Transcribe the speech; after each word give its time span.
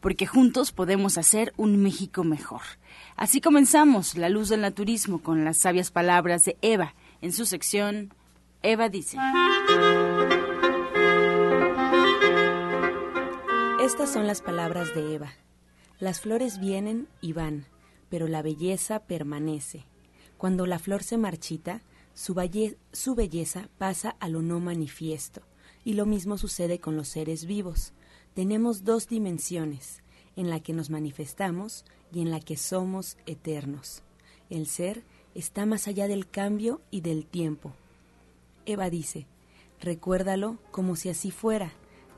porque 0.00 0.26
juntos 0.26 0.72
podemos 0.72 1.18
hacer 1.18 1.52
un 1.56 1.82
México 1.82 2.24
mejor. 2.24 2.62
Así 3.16 3.40
comenzamos 3.40 4.16
La 4.16 4.28
Luz 4.28 4.48
del 4.48 4.60
Naturismo 4.60 5.22
con 5.22 5.44
las 5.44 5.56
sabias 5.56 5.90
palabras 5.90 6.44
de 6.44 6.56
Eva 6.62 6.94
en 7.20 7.32
su 7.32 7.46
sección 7.46 8.12
Eva 8.62 8.88
dice. 8.88 9.16
Estas 13.80 14.12
son 14.12 14.26
las 14.26 14.42
palabras 14.42 14.94
de 14.94 15.14
Eva. 15.14 15.32
Las 16.00 16.20
flores 16.20 16.58
vienen 16.58 17.06
y 17.20 17.32
van, 17.32 17.66
pero 18.08 18.26
la 18.26 18.42
belleza 18.42 19.00
permanece. 19.00 19.84
Cuando 20.36 20.66
la 20.66 20.78
flor 20.78 21.04
se 21.04 21.16
marchita, 21.16 21.82
su, 22.12 22.34
belleza 23.14 23.68
pasa 23.78 24.16
a 24.18 24.28
lo 24.28 24.42
no 24.42 24.58
manifiesto, 24.58 25.42
y 25.84 25.94
lo 25.94 26.04
mismo 26.04 26.36
sucede 26.36 26.80
con 26.80 26.96
los 26.96 27.08
seres 27.08 27.46
vivos 27.46 27.92
tenemos 28.36 28.84
dos 28.84 29.08
dimensiones, 29.08 30.02
en 30.36 30.50
la 30.50 30.60
que 30.60 30.74
nos 30.74 30.90
manifestamos 30.90 31.86
y 32.12 32.20
en 32.20 32.30
la 32.30 32.38
que 32.38 32.58
somos 32.58 33.16
eternos. 33.24 34.02
El 34.50 34.66
ser 34.66 35.04
está 35.34 35.64
más 35.64 35.88
allá 35.88 36.06
del 36.06 36.28
cambio 36.28 36.82
y 36.90 37.00
del 37.00 37.24
tiempo. 37.24 37.72
Eva 38.66 38.90
dice, 38.90 39.26
recuérdalo 39.80 40.58
como 40.70 40.96
si 40.96 41.08
así 41.08 41.30
fuera, 41.30 41.72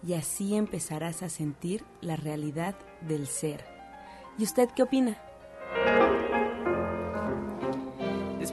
y 0.04 0.14
así 0.14 0.56
empezarás 0.56 1.22
a 1.22 1.28
sentir 1.28 1.84
la 2.00 2.16
realidad 2.16 2.74
del 3.00 3.28
ser. 3.28 3.64
¿Y 4.38 4.42
usted 4.42 4.68
qué 4.74 4.82
opina? 4.82 5.22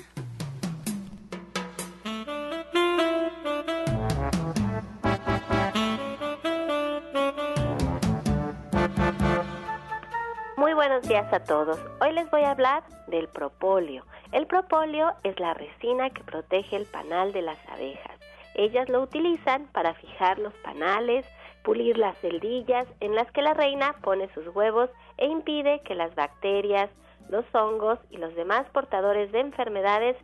Muy 10.59 10.75
buenos 10.75 11.09
días 11.09 11.33
a 11.33 11.43
todos. 11.43 11.79
Hoy 12.03 12.13
les 12.13 12.31
voy 12.31 12.43
a 12.43 12.51
hablar 12.51 12.85
del 13.07 13.29
propóleo. 13.29 14.05
El 14.33 14.47
propóleo 14.47 15.15
es 15.25 15.41
la 15.41 15.55
resina 15.55 16.11
que 16.11 16.23
protege 16.23 16.77
el 16.77 16.85
panal 16.85 17.33
de 17.33 17.41
las 17.41 17.59
abejas. 17.69 18.21
Ellas 18.55 18.91
lo 18.91 19.01
utilizan 19.03 19.67
para 19.73 19.95
fijar 19.95 20.39
los 20.39 20.53
panales, 20.55 21.25
pulir 21.63 21.97
las 21.97 22.19
celdillas 22.19 22.87
en 23.01 23.15
las 23.15 23.31
que 23.33 23.41
la 23.41 23.55
reina 23.55 23.95
pone 24.03 24.29
sus 24.35 24.55
huevos 24.55 24.91
e 25.17 25.27
impide 25.27 25.81
que 25.81 25.95
las 25.95 26.15
bacterias, 26.15 26.91
los 27.29 27.45
hongos 27.55 27.99
y 28.11 28.19
los 28.19 28.35
demás 28.35 28.67
portadores 28.73 29.33
de 29.33 29.41
enfermedades 29.41 30.17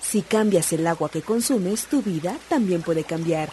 Si 0.00 0.22
cambias 0.22 0.72
el 0.72 0.86
agua 0.86 1.10
que 1.10 1.20
consumes, 1.20 1.86
tu 1.86 2.00
vida 2.00 2.38
también 2.48 2.80
puede 2.80 3.04
cambiar. 3.04 3.50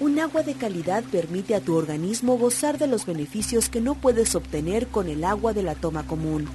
Un 0.00 0.18
agua 0.18 0.42
de 0.42 0.54
calidad 0.54 1.04
permite 1.04 1.54
a 1.54 1.60
tu 1.60 1.76
organismo 1.76 2.36
gozar 2.36 2.78
de 2.78 2.88
los 2.88 3.06
beneficios 3.06 3.68
que 3.68 3.80
no 3.80 3.94
puedes 3.94 4.34
obtener 4.34 4.88
con 4.88 5.08
el 5.08 5.22
agua 5.22 5.52
de 5.52 5.62
la 5.62 5.76
toma 5.76 6.04
común. 6.04 6.48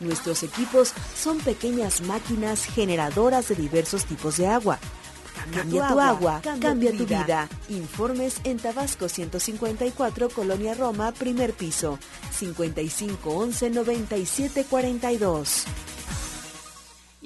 Nuestros 0.00 0.42
equipos 0.42 0.92
son 1.14 1.38
pequeñas 1.38 2.00
máquinas 2.00 2.64
generadoras 2.64 3.48
de 3.48 3.54
diversos 3.54 4.04
tipos 4.06 4.38
de 4.38 4.46
agua. 4.48 4.78
Cambia, 5.54 5.88
tu 5.88 6.00
agua, 6.00 6.40
cambia, 6.42 6.90
tu 6.90 7.06
vida. 7.06 7.48
Informes 7.68 8.40
en 8.44 8.58
Tabasco 8.58 9.08
154, 9.08 10.28
Colonia 10.30 10.74
Roma, 10.74 11.12
primer 11.12 11.52
piso, 11.54 11.98
55 12.32 13.30
11 13.30 13.70
97 13.70 14.66
42. 14.68 15.64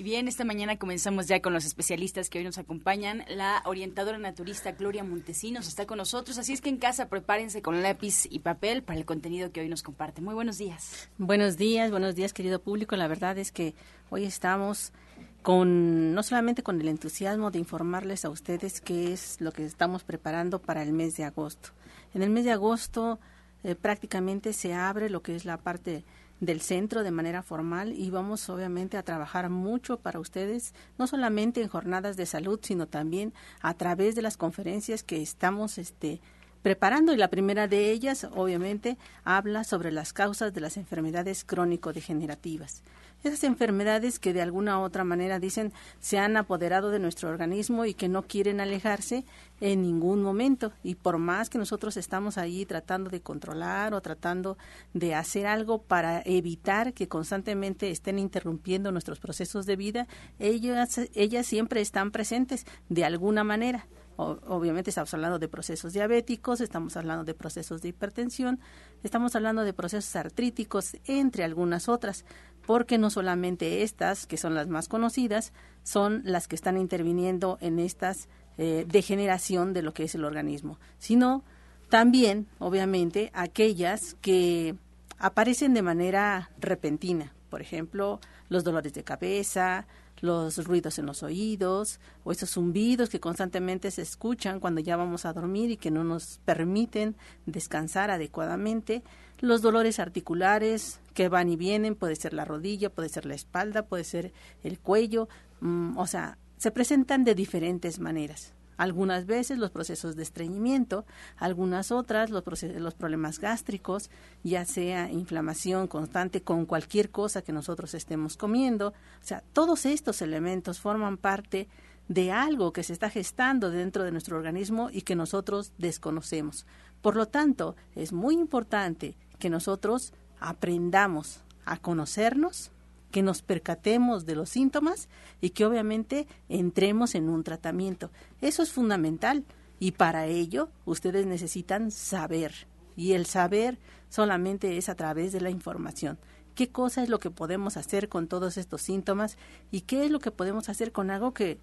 Bien, 0.05 0.29
esta 0.29 0.45
mañana 0.45 0.77
comenzamos 0.77 1.29
ya 1.29 1.41
con 1.41 1.55
los 1.55 1.65
especialistas 1.65 2.29
que 2.29 2.37
hoy 2.37 2.45
nos 2.45 2.59
acompañan. 2.59 3.25
La 3.27 3.63
orientadora 3.65 4.19
naturista 4.19 4.73
Gloria 4.73 5.03
Montesinos 5.03 5.67
está 5.67 5.87
con 5.87 5.97
nosotros, 5.97 6.37
así 6.37 6.53
es 6.53 6.61
que 6.61 6.69
en 6.69 6.77
casa 6.77 7.09
prepárense 7.09 7.63
con 7.63 7.83
lápiz 7.83 8.27
y 8.29 8.41
papel 8.41 8.83
para 8.83 8.99
el 8.99 9.07
contenido 9.07 9.51
que 9.51 9.63
hoy 9.63 9.71
nos 9.71 9.83
comparte. 9.83 10.21
Muy 10.21 10.35
buenos 10.35 10.59
días. 10.59 11.09
Buenos 11.17 11.57
días, 11.57 11.91
buenos 11.91 12.15
días 12.17 12.35
querido 12.35 12.61
público. 12.61 12.97
La 12.97 13.09
verdad 13.09 13.39
es 13.39 13.51
que 13.51 13.75
hoy 14.11 14.25
estamos 14.27 14.93
con 15.41 16.12
no 16.12 16.23
solamente 16.23 16.62
con 16.62 16.83
el 16.83 16.89
entusiasmo 16.89 17.50
de 17.50 17.61
informarles 17.61 18.27
a 18.27 18.29
ustedes 18.29 18.83
qué 18.83 19.11
es 19.11 19.41
lo 19.41 19.53
que 19.53 19.65
estamos 19.65 20.05
preparando 20.05 20.61
para 20.61 20.83
el 20.83 20.93
mes 20.93 21.17
de 21.17 21.25
agosto. 21.25 21.71
En 22.12 22.23
el 22.23 22.29
mes 22.29 22.45
de 22.45 22.53
agosto 22.53 23.21
eh, 23.62 23.75
prácticamente 23.75 24.53
se 24.53 24.75
abre 24.75 25.09
lo 25.09 25.23
que 25.23 25.35
es 25.35 25.47
la 25.47 25.57
parte 25.57 26.05
del 26.44 26.61
centro 26.61 27.02
de 27.02 27.11
manera 27.11 27.43
formal 27.43 27.93
y 27.93 28.11
vamos 28.11 28.49
obviamente 28.49 28.96
a 28.96 29.02
trabajar 29.02 29.50
mucho 29.50 29.99
para 29.99 30.20
ustedes, 30.20 30.75
no 30.99 31.06
solamente 31.06 31.62
en 31.62 31.69
jornadas 31.69 32.17
de 32.17 32.26
salud, 32.26 32.61
sino 32.62 32.87
también 32.87 33.32
a 33.61 33.75
través 33.75 34.14
de 34.14 34.23
las 34.23 34.37
conferencias 34.37 35.02
que 35.02 35.23
estamos 35.23 35.79
este 35.79 36.20
preparando 36.62 37.12
y 37.12 37.19
la 37.19 37.29
primera 37.29 37.69
de 37.69 37.91
ellas 37.91 38.26
obviamente 38.35 38.96
habla 39.23 39.64
sobre 39.64 39.93
las 39.93 40.14
causas 40.14 40.55
de 40.55 40.62
las 40.62 40.79
enfermedades 40.79 41.44
crónico-degenerativas. 41.44 42.82
Esas 43.25 43.43
enfermedades 43.43 44.19
que 44.19 44.35
de 44.35 44.43
alguna 44.43 44.79
u 44.79 44.82
otra 44.82 45.03
manera 45.03 45.38
dicen 45.38 45.73
se 45.99 46.19
han 46.19 46.37
apoderado 46.37 46.91
de 46.91 46.99
nuestro 46.99 47.31
organismo 47.31 47.87
y 47.87 47.94
que 47.94 48.06
no 48.06 48.23
quieren 48.23 48.61
alejarse 48.61 49.25
en 49.62 49.81
ningún 49.81 50.23
momento. 50.23 50.73
Y 50.82 50.97
por 50.97 51.17
más 51.17 51.49
que 51.49 51.56
nosotros 51.56 51.97
estamos 51.97 52.37
ahí 52.37 52.67
tratando 52.67 53.09
de 53.09 53.23
controlar 53.23 53.94
o 53.94 54.03
tratando 54.03 54.59
de 54.93 55.15
hacer 55.15 55.47
algo 55.47 55.79
para 55.79 56.21
evitar 56.26 56.93
que 56.93 57.09
constantemente 57.09 57.91
estén 57.91 58.19
interrumpiendo 58.19 58.93
nuestros 58.93 59.21
procesos 59.21 59.65
de 59.65 59.76
vida, 59.76 60.06
ellas, 60.38 61.00
ellas 61.15 61.47
siempre 61.47 61.81
están 61.81 62.11
presentes 62.11 62.67
de 62.91 63.06
alguna 63.06 63.43
manera 63.43 63.87
obviamente 64.17 64.91
estamos 64.91 65.12
hablando 65.15 65.38
de 65.38 65.49
procesos 65.49 65.93
diabéticos, 65.93 66.61
estamos 66.61 66.97
hablando 66.97 67.25
de 67.25 67.35
procesos 67.35 67.82
de 67.82 67.88
hipertensión, 67.88 68.61
estamos 69.03 69.35
hablando 69.35 69.62
de 69.62 69.73
procesos 69.73 70.15
artríticos, 70.17 70.97
entre 71.06 71.44
algunas 71.44 71.88
otras, 71.88 72.25
porque 72.66 72.99
no 72.99 73.11
solamente 73.11 73.82
estas, 73.82 74.26
que 74.26 74.37
son 74.37 74.55
las 74.55 74.69
más 74.69 74.88
conocidas, 74.88 75.52
son 75.82 76.22
las 76.25 76.49
que 76.49 76.56
están 76.56 76.76
interviniendo 76.78 77.58
en 77.61 77.78
estas 77.78 78.28
eh, 78.56 78.87
degeneración 78.88 79.72
de 79.72 79.82
lo 79.82 79.93
que 79.93 80.05
es 80.05 80.14
el 80.14 80.25
organismo, 80.25 80.78
sino 80.99 81.43
también, 81.88 82.46
obviamente, 82.58 83.31
aquellas 83.34 84.14
que 84.20 84.76
aparecen 85.19 85.75
de 85.75 85.82
manera 85.82 86.50
repentina, 86.58 87.32
por 87.50 87.61
ejemplo, 87.61 88.20
los 88.49 88.64
dolores 88.64 88.94
de 88.94 89.05
cabeza, 89.05 89.87
los 90.20 90.64
ruidos 90.64 90.99
en 90.99 91.06
los 91.06 91.22
oídos 91.22 92.00
o 92.25 92.32
esos 92.32 92.50
zumbidos 92.50 93.11
que 93.11 93.20
constantemente 93.20 93.90
se 93.90 94.02
escuchan 94.02 94.58
cuando 94.61 94.81
ya 94.81 94.96
vamos 94.96 95.26
a 95.26 95.32
dormir 95.32 95.70
y 95.70 95.76
que 95.76 95.90
no 95.90 96.02
nos 96.02 96.40
permiten 96.44 97.16
descansar 97.46 98.11
adecuadamente, 98.11 99.02
los 99.40 99.61
dolores 99.61 99.99
articulares 99.99 101.00
que 101.14 101.28
van 101.28 101.49
y 101.49 101.56
vienen, 101.56 101.94
puede 101.94 102.16
ser 102.16 102.34
la 102.34 102.44
rodilla, 102.44 102.90
puede 102.90 103.08
ser 103.08 103.25
la 103.25 103.34
espalda, 103.34 103.87
puede 103.87 104.05
ser 104.05 104.32
el 104.62 104.78
cuello, 104.78 105.28
mm, 105.61 105.96
o 105.96 106.06
sea, 106.06 106.38
se 106.58 106.70
presentan 106.70 107.25
de 107.25 107.34
diferentes 107.34 107.99
maneras. 107.99 108.52
Algunas 108.76 109.26
veces 109.26 109.58
los 109.58 109.70
procesos 109.70 110.16
de 110.16 110.25
estreñimiento, 110.25 111.06
algunas 111.37 111.93
otras 111.93 112.31
los, 112.31 112.43
los 112.62 112.94
problemas 112.94 113.38
gástricos, 113.38 114.11
ya 114.43 114.64
sea 114.64 115.11
inflamación 115.11 115.87
constante 115.87 116.43
con 116.43 116.66
cualquier 116.66 117.11
cosa 117.11 117.43
que 117.43 117.52
nosotros 117.52 117.94
estemos 117.94 118.37
comiendo. 118.37 118.88
O 118.88 119.25
sea, 119.25 119.44
todos 119.52 119.87
estos 119.87 120.22
elementos 120.22 120.81
forman 120.81 121.19
parte 121.19 121.69
de 122.08 122.32
algo 122.32 122.72
que 122.72 122.82
se 122.82 122.93
está 122.93 123.11
gestando 123.11 123.70
dentro 123.70 124.02
de 124.02 124.11
nuestro 124.11 124.37
organismo 124.37 124.90
y 124.90 125.02
que 125.02 125.14
nosotros 125.14 125.72
desconocemos. 125.78 126.66
Por 127.00 127.16
lo 127.16 127.28
tanto, 127.28 127.76
es 127.94 128.12
muy 128.12 128.34
importante 128.34 129.16
que 129.38 129.50
nosotros 129.50 130.12
aprendamos 130.44 131.41
a 131.64 131.79
conocernos, 131.79 132.70
que 133.11 133.23
nos 133.23 133.41
percatemos 133.41 134.26
de 134.26 134.35
los 134.35 134.50
síntomas 134.50 135.08
y 135.41 135.50
que 135.50 135.64
obviamente 135.64 136.26
entremos 136.49 137.14
en 137.14 137.31
un 137.31 137.44
tratamiento. 137.44 138.11
Eso 138.41 138.62
es 138.62 138.70
fundamental 138.70 139.44
y 139.79 139.93
para 139.93 140.26
ello 140.26 140.69
ustedes 140.85 141.25
necesitan 141.26 141.91
saber 141.91 142.67
y 142.96 143.12
el 143.12 143.25
saber 143.25 143.79
solamente 144.11 144.76
es 144.76 144.88
a 144.88 144.96
través 144.96 145.32
de 145.32 145.41
la 145.41 145.50
información. 145.50 146.19
¿Qué 146.55 146.69
cosa 146.69 147.02
es 147.02 147.08
lo 147.08 147.20
que 147.20 147.31
podemos 147.31 147.76
hacer 147.76 148.08
con 148.08 148.29
todos 148.29 148.58
estos 148.58 148.82
síntomas 148.82 149.38
y 149.70 149.82
qué 149.82 150.05
es 150.05 150.11
lo 150.11 150.19
que 150.19 150.31
podemos 150.31 150.69
hacer 150.69 150.93
con 150.93 151.11
algo 151.11 151.32
que, 151.32 151.58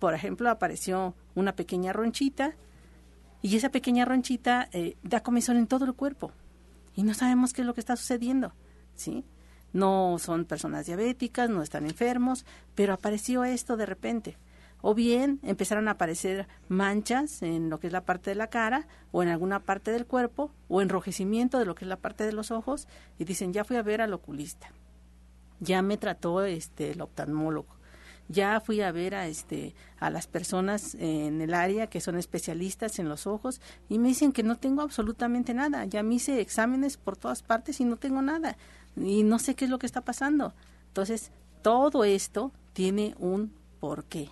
por 0.00 0.14
ejemplo, 0.14 0.50
apareció 0.50 1.14
una 1.34 1.54
pequeña 1.54 1.92
ronchita 1.92 2.56
y 3.40 3.54
esa 3.56 3.68
pequeña 3.68 4.04
ronchita 4.04 4.68
eh, 4.72 4.96
da 5.04 5.22
comezón 5.22 5.58
en 5.58 5.68
todo 5.68 5.84
el 5.84 5.94
cuerpo 5.94 6.32
y 6.96 7.04
no 7.04 7.14
sabemos 7.14 7.52
qué 7.52 7.60
es 7.60 7.66
lo 7.66 7.74
que 7.74 7.80
está 7.80 7.94
sucediendo, 7.94 8.52
¿sí? 8.96 9.24
no 9.76 10.16
son 10.18 10.46
personas 10.46 10.86
diabéticas, 10.86 11.50
no 11.50 11.62
están 11.62 11.84
enfermos, 11.84 12.44
pero 12.74 12.94
apareció 12.94 13.44
esto 13.44 13.76
de 13.76 13.86
repente. 13.86 14.38
O 14.80 14.94
bien 14.94 15.40
empezaron 15.42 15.88
a 15.88 15.92
aparecer 15.92 16.48
manchas 16.68 17.42
en 17.42 17.70
lo 17.70 17.78
que 17.78 17.88
es 17.88 17.92
la 17.92 18.04
parte 18.04 18.30
de 18.30 18.36
la 18.36 18.48
cara 18.48 18.86
o 19.12 19.22
en 19.22 19.28
alguna 19.28 19.60
parte 19.60 19.90
del 19.90 20.06
cuerpo 20.06 20.50
o 20.68 20.82
enrojecimiento 20.82 21.58
de 21.58 21.66
lo 21.66 21.74
que 21.74 21.84
es 21.84 21.88
la 21.88 21.96
parte 21.96 22.24
de 22.24 22.32
los 22.32 22.50
ojos 22.50 22.88
y 23.18 23.24
dicen, 23.24 23.52
ya 23.52 23.64
fui 23.64 23.76
a 23.76 23.82
ver 23.82 24.00
al 24.00 24.12
oculista, 24.12 24.70
ya 25.60 25.82
me 25.82 25.96
trató 25.96 26.44
este, 26.44 26.92
el 26.92 27.00
oftalmólogo, 27.00 27.75
ya 28.28 28.60
fui 28.60 28.80
a 28.80 28.92
ver 28.92 29.14
a 29.14 29.26
este 29.28 29.74
a 29.98 30.10
las 30.10 30.26
personas 30.26 30.94
en 30.96 31.40
el 31.40 31.54
área 31.54 31.86
que 31.86 32.00
son 32.00 32.16
especialistas 32.16 32.98
en 32.98 33.08
los 33.08 33.26
ojos 33.26 33.60
y 33.88 33.98
me 33.98 34.08
dicen 34.08 34.32
que 34.32 34.42
no 34.42 34.56
tengo 34.56 34.82
absolutamente 34.82 35.54
nada 35.54 35.84
ya 35.84 36.02
me 36.02 36.16
hice 36.16 36.40
exámenes 36.40 36.96
por 36.96 37.16
todas 37.16 37.42
partes 37.42 37.80
y 37.80 37.84
no 37.84 37.96
tengo 37.96 38.22
nada 38.22 38.56
y 38.96 39.22
no 39.22 39.38
sé 39.38 39.54
qué 39.54 39.66
es 39.66 39.70
lo 39.70 39.78
que 39.78 39.86
está 39.86 40.00
pasando. 40.00 40.54
Entonces, 40.88 41.30
todo 41.62 42.04
esto 42.04 42.52
tiene 42.72 43.14
un 43.18 43.52
porqué. 43.80 44.30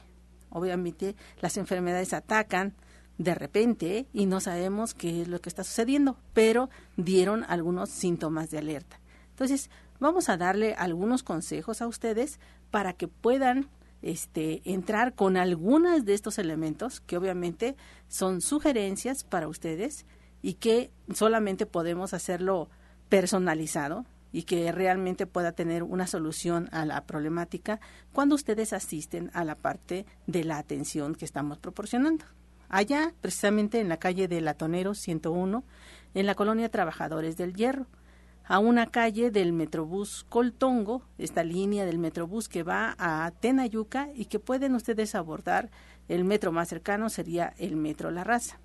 Obviamente, 0.51 1.15
las 1.41 1.57
enfermedades 1.57 2.13
atacan 2.13 2.75
de 3.19 3.35
repente 3.35 4.07
y 4.13 4.27
no 4.27 4.41
sabemos 4.41 4.95
qué 4.95 5.23
es 5.23 5.29
lo 5.29 5.41
que 5.41 5.49
está 5.49 5.65
sucediendo, 5.65 6.17
pero 6.33 6.71
dieron 6.97 7.45
algunos 7.45 7.91
síntomas 7.91 8.51
de 8.51 8.59
alerta. 8.59 8.99
Entonces, 9.31 9.71
vamos 10.01 10.29
a 10.29 10.37
darle 10.37 10.75
algunos 10.75 11.23
consejos 11.23 11.83
a 11.83 11.87
ustedes 11.87 12.39
para 12.71 12.93
que 12.93 13.09
puedan 13.09 13.69
este, 14.05 14.61
entrar 14.65 15.15
con 15.15 15.39
algunos 15.39 16.05
de 16.05 16.13
estos 16.13 16.39
elementos 16.39 17.01
que 17.01 17.17
obviamente 17.17 17.75
son 18.07 18.43
sugerencias 18.43 19.25
para 19.25 19.49
ustedes 19.49 20.05
y 20.43 20.55
que 20.55 20.91
solamente 21.15 21.65
podemos 21.65 22.13
hacerlo 22.13 22.69
personalizado 23.09 24.05
y 24.31 24.43
que 24.43 24.71
realmente 24.73 25.27
pueda 25.27 25.53
tener 25.53 25.83
una 25.83 26.07
solución 26.07 26.69
a 26.71 26.85
la 26.85 27.07
problemática 27.07 27.81
cuando 28.13 28.35
ustedes 28.35 28.75
asisten 28.75 29.31
a 29.33 29.43
la 29.43 29.55
parte 29.55 30.05
de 30.27 30.45
la 30.45 30.59
atención 30.59 31.15
que 31.15 31.25
estamos 31.25 31.57
proporcionando. 31.57 32.27
Allá, 32.69 33.15
precisamente 33.23 33.81
en 33.81 33.89
la 33.89 33.97
calle 33.97 34.29
de 34.29 34.43
Latonero 34.43 34.95
101, 34.95 35.65
en 36.13 36.27
la 36.27 36.35
colonia 36.35 36.69
Trabajadores 36.69 37.39
del 37.39 37.55
Hierro, 37.55 37.87
a 38.47 38.59
una 38.59 38.87
calle 38.87 39.31
del 39.31 39.53
Metrobús 39.53 40.27
Coltongo, 40.29 41.03
esta 41.19 41.43
línea 41.43 41.87
del 41.87 41.99
Metrobús 41.99 42.49
que 42.49 42.63
va 42.63 42.95
a 42.99 43.31
Tenayuca 43.41 44.09
y 44.15 44.27
que 44.27 44.39
pueden 44.39 44.75
ustedes 44.75 45.15
abordar. 45.15 45.71
El 46.09 46.25
metro 46.25 46.53
más 46.53 46.69
cercano 46.69 47.09
sería 47.09 47.55
el 47.57 47.77
Metro 47.77 48.11
La 48.11 48.25
Raza. 48.25 48.61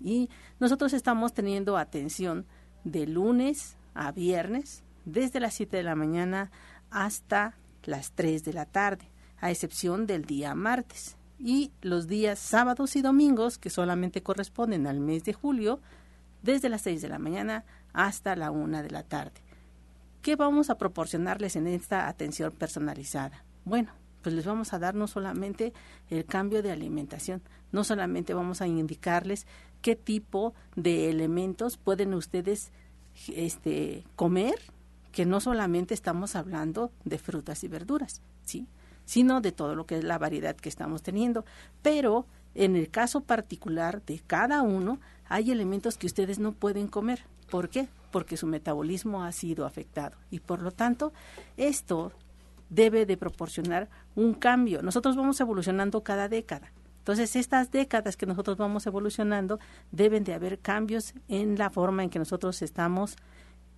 Y 0.00 0.28
nosotros 0.58 0.92
estamos 0.92 1.32
teniendo 1.32 1.76
atención 1.76 2.46
de 2.82 3.06
lunes 3.06 3.76
a 3.94 4.10
viernes 4.10 4.82
desde 5.04 5.40
las 5.40 5.54
7 5.54 5.76
de 5.76 5.82
la 5.84 5.94
mañana 5.94 6.50
hasta 6.90 7.56
las 7.84 8.12
3 8.12 8.44
de 8.44 8.52
la 8.52 8.66
tarde, 8.66 9.10
a 9.40 9.50
excepción 9.50 10.06
del 10.06 10.24
día 10.24 10.54
martes. 10.54 11.16
Y 11.38 11.70
los 11.80 12.08
días 12.08 12.38
sábados 12.38 12.96
y 12.96 13.02
domingos, 13.02 13.58
que 13.58 13.70
solamente 13.70 14.22
corresponden 14.22 14.86
al 14.86 15.00
mes 15.00 15.24
de 15.24 15.32
julio, 15.32 15.80
desde 16.42 16.68
las 16.68 16.82
6 16.82 17.02
de 17.02 17.08
la 17.08 17.18
mañana 17.18 17.64
hasta 17.92 18.36
la 18.36 18.50
1 18.50 18.82
de 18.82 18.90
la 18.90 19.02
tarde. 19.02 19.40
¿Qué 20.22 20.36
vamos 20.36 20.70
a 20.70 20.78
proporcionarles 20.78 21.56
en 21.56 21.66
esta 21.66 22.08
atención 22.08 22.52
personalizada? 22.52 23.44
Bueno, 23.64 23.92
pues 24.22 24.34
les 24.34 24.44
vamos 24.44 24.72
a 24.72 24.78
dar 24.78 24.94
no 24.94 25.06
solamente 25.06 25.72
el 26.10 26.24
cambio 26.26 26.62
de 26.62 26.72
alimentación, 26.72 27.42
no 27.72 27.84
solamente 27.84 28.34
vamos 28.34 28.60
a 28.60 28.66
indicarles 28.66 29.46
qué 29.80 29.96
tipo 29.96 30.54
de 30.76 31.08
elementos 31.08 31.76
pueden 31.78 32.12
ustedes 32.14 32.70
este, 33.34 34.04
comer 34.16 34.56
que 35.12 35.26
no 35.26 35.40
solamente 35.40 35.94
estamos 35.94 36.36
hablando 36.36 36.92
de 37.04 37.18
frutas 37.18 37.64
y 37.64 37.68
verduras, 37.68 38.22
¿sí? 38.44 38.66
sino 39.04 39.40
de 39.40 39.52
todo 39.52 39.74
lo 39.74 39.86
que 39.86 39.98
es 39.98 40.04
la 40.04 40.18
variedad 40.18 40.54
que 40.54 40.68
estamos 40.68 41.02
teniendo. 41.02 41.44
Pero 41.82 42.26
en 42.60 42.76
el 42.76 42.90
caso 42.90 43.22
particular 43.22 44.02
de 44.04 44.20
cada 44.26 44.60
uno, 44.60 45.00
hay 45.28 45.50
elementos 45.50 45.96
que 45.96 46.06
ustedes 46.06 46.38
no 46.38 46.52
pueden 46.52 46.88
comer. 46.88 47.24
¿Por 47.50 47.70
qué? 47.70 47.88
Porque 48.10 48.36
su 48.36 48.46
metabolismo 48.46 49.24
ha 49.24 49.32
sido 49.32 49.64
afectado. 49.64 50.16
Y 50.30 50.40
por 50.40 50.60
lo 50.60 50.70
tanto, 50.70 51.12
esto 51.56 52.12
debe 52.68 53.06
de 53.06 53.16
proporcionar 53.16 53.88
un 54.14 54.34
cambio. 54.34 54.82
Nosotros 54.82 55.16
vamos 55.16 55.40
evolucionando 55.40 56.02
cada 56.02 56.28
década. 56.28 56.70
Entonces, 56.98 57.34
estas 57.34 57.70
décadas 57.70 58.18
que 58.18 58.26
nosotros 58.26 58.58
vamos 58.58 58.86
evolucionando, 58.86 59.58
deben 59.90 60.22
de 60.22 60.34
haber 60.34 60.58
cambios 60.58 61.14
en 61.28 61.56
la 61.56 61.70
forma 61.70 62.04
en 62.04 62.10
que 62.10 62.18
nosotros 62.18 62.60
estamos 62.60 63.16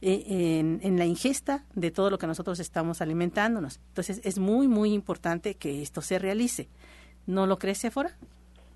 eh, 0.00 0.58
en, 0.82 0.98
la 0.98 1.04
ingesta 1.04 1.64
de 1.76 1.92
todo 1.92 2.10
lo 2.10 2.18
que 2.18 2.26
nosotros 2.26 2.58
estamos 2.58 3.00
alimentándonos. 3.00 3.78
Entonces 3.90 4.20
es 4.24 4.40
muy, 4.40 4.66
muy 4.66 4.92
importante 4.92 5.54
que 5.54 5.82
esto 5.82 6.02
se 6.02 6.18
realice. 6.18 6.68
¿No 7.28 7.46
lo 7.46 7.60
crees, 7.60 7.78
Sephora? 7.78 8.18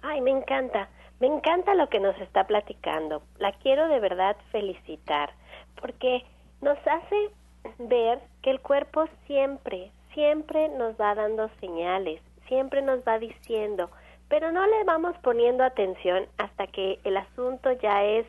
Ay, 0.08 0.20
me 0.20 0.30
encanta. 0.30 0.88
Me 1.18 1.26
encanta 1.26 1.74
lo 1.74 1.88
que 1.88 1.98
nos 1.98 2.16
está 2.20 2.46
platicando. 2.46 3.22
La 3.38 3.50
quiero 3.50 3.88
de 3.88 3.98
verdad 3.98 4.36
felicitar 4.52 5.30
porque 5.80 6.24
nos 6.60 6.78
hace 6.86 7.30
ver 7.78 8.20
que 8.40 8.50
el 8.50 8.60
cuerpo 8.60 9.06
siempre, 9.26 9.90
siempre 10.14 10.68
nos 10.68 10.94
va 10.94 11.16
dando 11.16 11.50
señales, 11.60 12.20
siempre 12.46 12.82
nos 12.82 13.00
va 13.00 13.18
diciendo, 13.18 13.90
pero 14.28 14.52
no 14.52 14.64
le 14.64 14.84
vamos 14.84 15.16
poniendo 15.22 15.64
atención 15.64 16.26
hasta 16.38 16.68
que 16.68 17.00
el 17.02 17.16
asunto 17.16 17.72
ya 17.72 18.04
es 18.04 18.26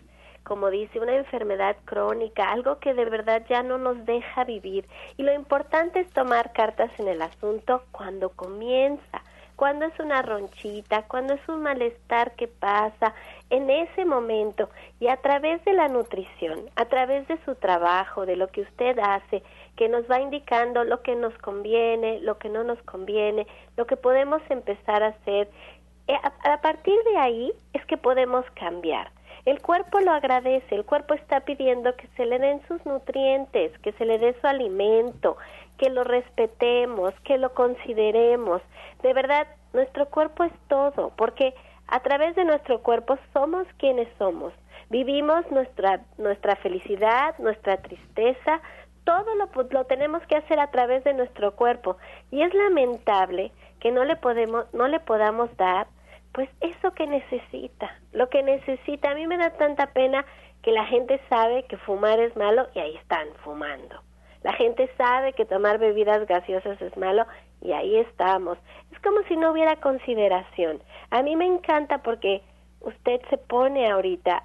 como 0.47 0.69
dice, 0.69 1.01
una 1.01 1.13
enfermedad 1.13 1.75
crónica, 1.83 2.53
algo 2.53 2.79
que 2.79 2.93
de 2.93 3.03
verdad 3.03 3.43
ya 3.49 3.63
no 3.63 3.77
nos 3.77 4.05
deja 4.05 4.45
vivir. 4.45 4.87
Y 5.17 5.23
lo 5.23 5.33
importante 5.33 5.99
es 5.99 6.09
tomar 6.11 6.53
cartas 6.53 6.89
en 6.99 7.09
el 7.09 7.21
asunto 7.21 7.83
cuando 7.91 8.29
comienza, 8.29 9.21
cuando 9.57 9.85
es 9.85 9.99
una 9.99 10.21
ronchita, 10.21 11.01
cuando 11.07 11.33
es 11.33 11.49
un 11.49 11.63
malestar 11.63 12.35
que 12.35 12.47
pasa, 12.47 13.13
en 13.49 13.69
ese 13.69 14.05
momento 14.05 14.69
y 14.99 15.07
a 15.07 15.17
través 15.17 15.65
de 15.65 15.73
la 15.73 15.87
nutrición, 15.87 16.69
a 16.75 16.85
través 16.85 17.27
de 17.27 17.39
su 17.43 17.55
trabajo, 17.55 18.27
de 18.27 18.35
lo 18.35 18.47
que 18.49 18.61
usted 18.61 18.97
hace, 18.99 19.41
que 19.75 19.89
nos 19.89 20.09
va 20.09 20.21
indicando 20.21 20.83
lo 20.83 21.01
que 21.01 21.15
nos 21.15 21.35
conviene, 21.39 22.19
lo 22.19 22.37
que 22.37 22.49
no 22.49 22.63
nos 22.63 22.81
conviene, 22.83 23.47
lo 23.75 23.87
que 23.87 23.97
podemos 23.97 24.43
empezar 24.49 25.01
a 25.01 25.07
hacer. 25.07 25.49
Eh, 26.07 26.15
a 26.43 26.61
partir 26.61 26.97
de 27.03 27.17
ahí 27.17 27.51
es 27.73 27.83
que 27.87 27.97
podemos 27.97 28.45
cambiar. 28.51 29.11
El 29.47 29.61
cuerpo 29.61 30.01
lo 30.01 30.11
agradece, 30.11 30.75
el 30.75 30.83
cuerpo 30.83 31.13
está 31.13 31.39
pidiendo 31.39 31.95
que 31.95 32.07
se 32.17 32.25
le 32.25 32.37
den 32.37 32.61
sus 32.67 32.85
nutrientes, 32.85 33.71
que 33.79 33.93
se 33.93 34.03
le 34.03 34.19
dé 34.19 34.35
su 34.41 34.45
alimento, 34.45 35.37
que 35.77 35.89
lo 35.89 36.03
respetemos, 36.03 37.13
que 37.23 37.37
lo 37.37 37.53
consideremos. 37.53 38.61
De 39.01 39.13
verdad, 39.13 39.47
nuestro 39.73 40.07
cuerpo 40.07 40.43
es 40.43 40.53
todo, 40.67 41.11
porque 41.15 41.53
a 41.87 41.99
través 42.01 42.35
de 42.35 42.45
nuestro 42.45 42.81
cuerpo 42.81 43.17
somos 43.33 43.67
quienes 43.77 44.07
somos. 44.17 44.53
Vivimos 44.89 45.49
nuestra, 45.51 46.01
nuestra 46.17 46.55
felicidad, 46.57 47.35
nuestra 47.39 47.77
tristeza, 47.77 48.61
todo 49.03 49.35
lo, 49.35 49.49
lo 49.69 49.85
tenemos 49.85 50.21
que 50.27 50.35
hacer 50.35 50.59
a 50.59 50.71
través 50.71 51.03
de 51.03 51.13
nuestro 51.13 51.55
cuerpo. 51.55 51.97
Y 52.31 52.41
es 52.41 52.53
lamentable 52.53 53.51
que 53.79 53.91
no 53.91 54.03
le, 54.03 54.15
podemos, 54.15 54.65
no 54.73 54.87
le 54.87 54.99
podamos 54.99 55.55
dar 55.57 55.87
pues 56.33 56.49
eso 56.61 56.91
que 56.93 57.07
necesita, 57.07 57.97
lo 58.11 58.29
que 58.29 58.43
necesita. 58.43 59.11
A 59.11 59.15
mí 59.15 59.25
me 59.27 59.37
da 59.37 59.51
tanta 59.51 59.87
pena 59.87 60.25
que 60.61 60.71
la 60.71 60.85
gente 60.85 61.19
sabe 61.29 61.63
que 61.63 61.77
fumar 61.77 62.19
es 62.19 62.35
malo 62.35 62.67
y 62.75 62.79
ahí 62.79 62.95
están 62.97 63.27
fumando. 63.43 64.06
La 64.47 64.53
gente 64.53 64.89
sabe 64.97 65.33
que 65.33 65.43
tomar 65.43 65.77
bebidas 65.77 66.25
gaseosas 66.25 66.81
es 66.81 66.95
malo 66.95 67.25
y 67.61 67.73
ahí 67.73 67.97
estamos. 67.97 68.57
Es 68.93 68.99
como 69.01 69.21
si 69.23 69.35
no 69.35 69.51
hubiera 69.51 69.75
consideración. 69.75 70.81
A 71.09 71.21
mí 71.21 71.35
me 71.35 71.45
encanta 71.45 71.97
porque 71.97 72.41
usted 72.79 73.19
se 73.29 73.37
pone 73.37 73.91
ahorita, 73.91 74.41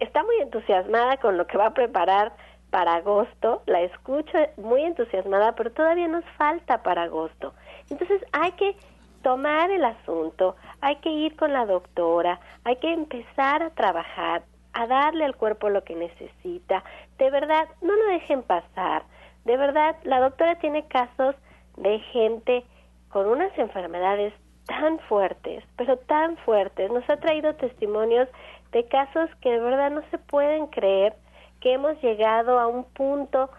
está 0.00 0.24
muy 0.24 0.40
entusiasmada 0.40 1.18
con 1.18 1.38
lo 1.38 1.46
que 1.46 1.56
va 1.56 1.66
a 1.66 1.72
preparar 1.72 2.32
para 2.70 2.96
agosto, 2.96 3.62
la 3.66 3.82
escucho 3.82 4.36
muy 4.56 4.82
entusiasmada, 4.82 5.52
pero 5.52 5.70
todavía 5.70 6.08
nos 6.08 6.24
falta 6.36 6.82
para 6.82 7.04
agosto. 7.04 7.54
Entonces 7.90 8.24
hay 8.32 8.50
que 8.52 8.74
tomar 9.22 9.70
el 9.70 9.84
asunto, 9.84 10.56
hay 10.80 10.96
que 10.96 11.10
ir 11.10 11.36
con 11.36 11.52
la 11.52 11.64
doctora, 11.64 12.40
hay 12.64 12.74
que 12.78 12.92
empezar 12.92 13.62
a 13.62 13.70
trabajar, 13.70 14.42
a 14.72 14.88
darle 14.88 15.24
al 15.24 15.36
cuerpo 15.36 15.70
lo 15.70 15.84
que 15.84 15.94
necesita. 15.94 16.82
De 17.18 17.30
verdad, 17.30 17.68
no 17.82 17.94
lo 17.94 18.06
dejen 18.06 18.42
pasar. 18.42 19.04
De 19.44 19.56
verdad, 19.56 19.96
la 20.04 20.20
doctora 20.20 20.56
tiene 20.56 20.86
casos 20.88 21.36
de 21.76 21.98
gente 22.12 22.64
con 23.08 23.26
unas 23.26 23.56
enfermedades 23.58 24.32
tan 24.66 24.98
fuertes, 25.00 25.62
pero 25.76 25.98
tan 25.98 26.36
fuertes. 26.38 26.90
Nos 26.90 27.08
ha 27.08 27.16
traído 27.18 27.54
testimonios 27.54 28.28
de 28.72 28.86
casos 28.86 29.28
que 29.40 29.50
de 29.50 29.60
verdad 29.60 29.90
no 29.90 30.02
se 30.10 30.18
pueden 30.18 30.66
creer 30.68 31.14
que 31.60 31.74
hemos 31.74 32.00
llegado 32.02 32.58
a 32.58 32.66
un 32.66 32.84
punto 32.84 33.50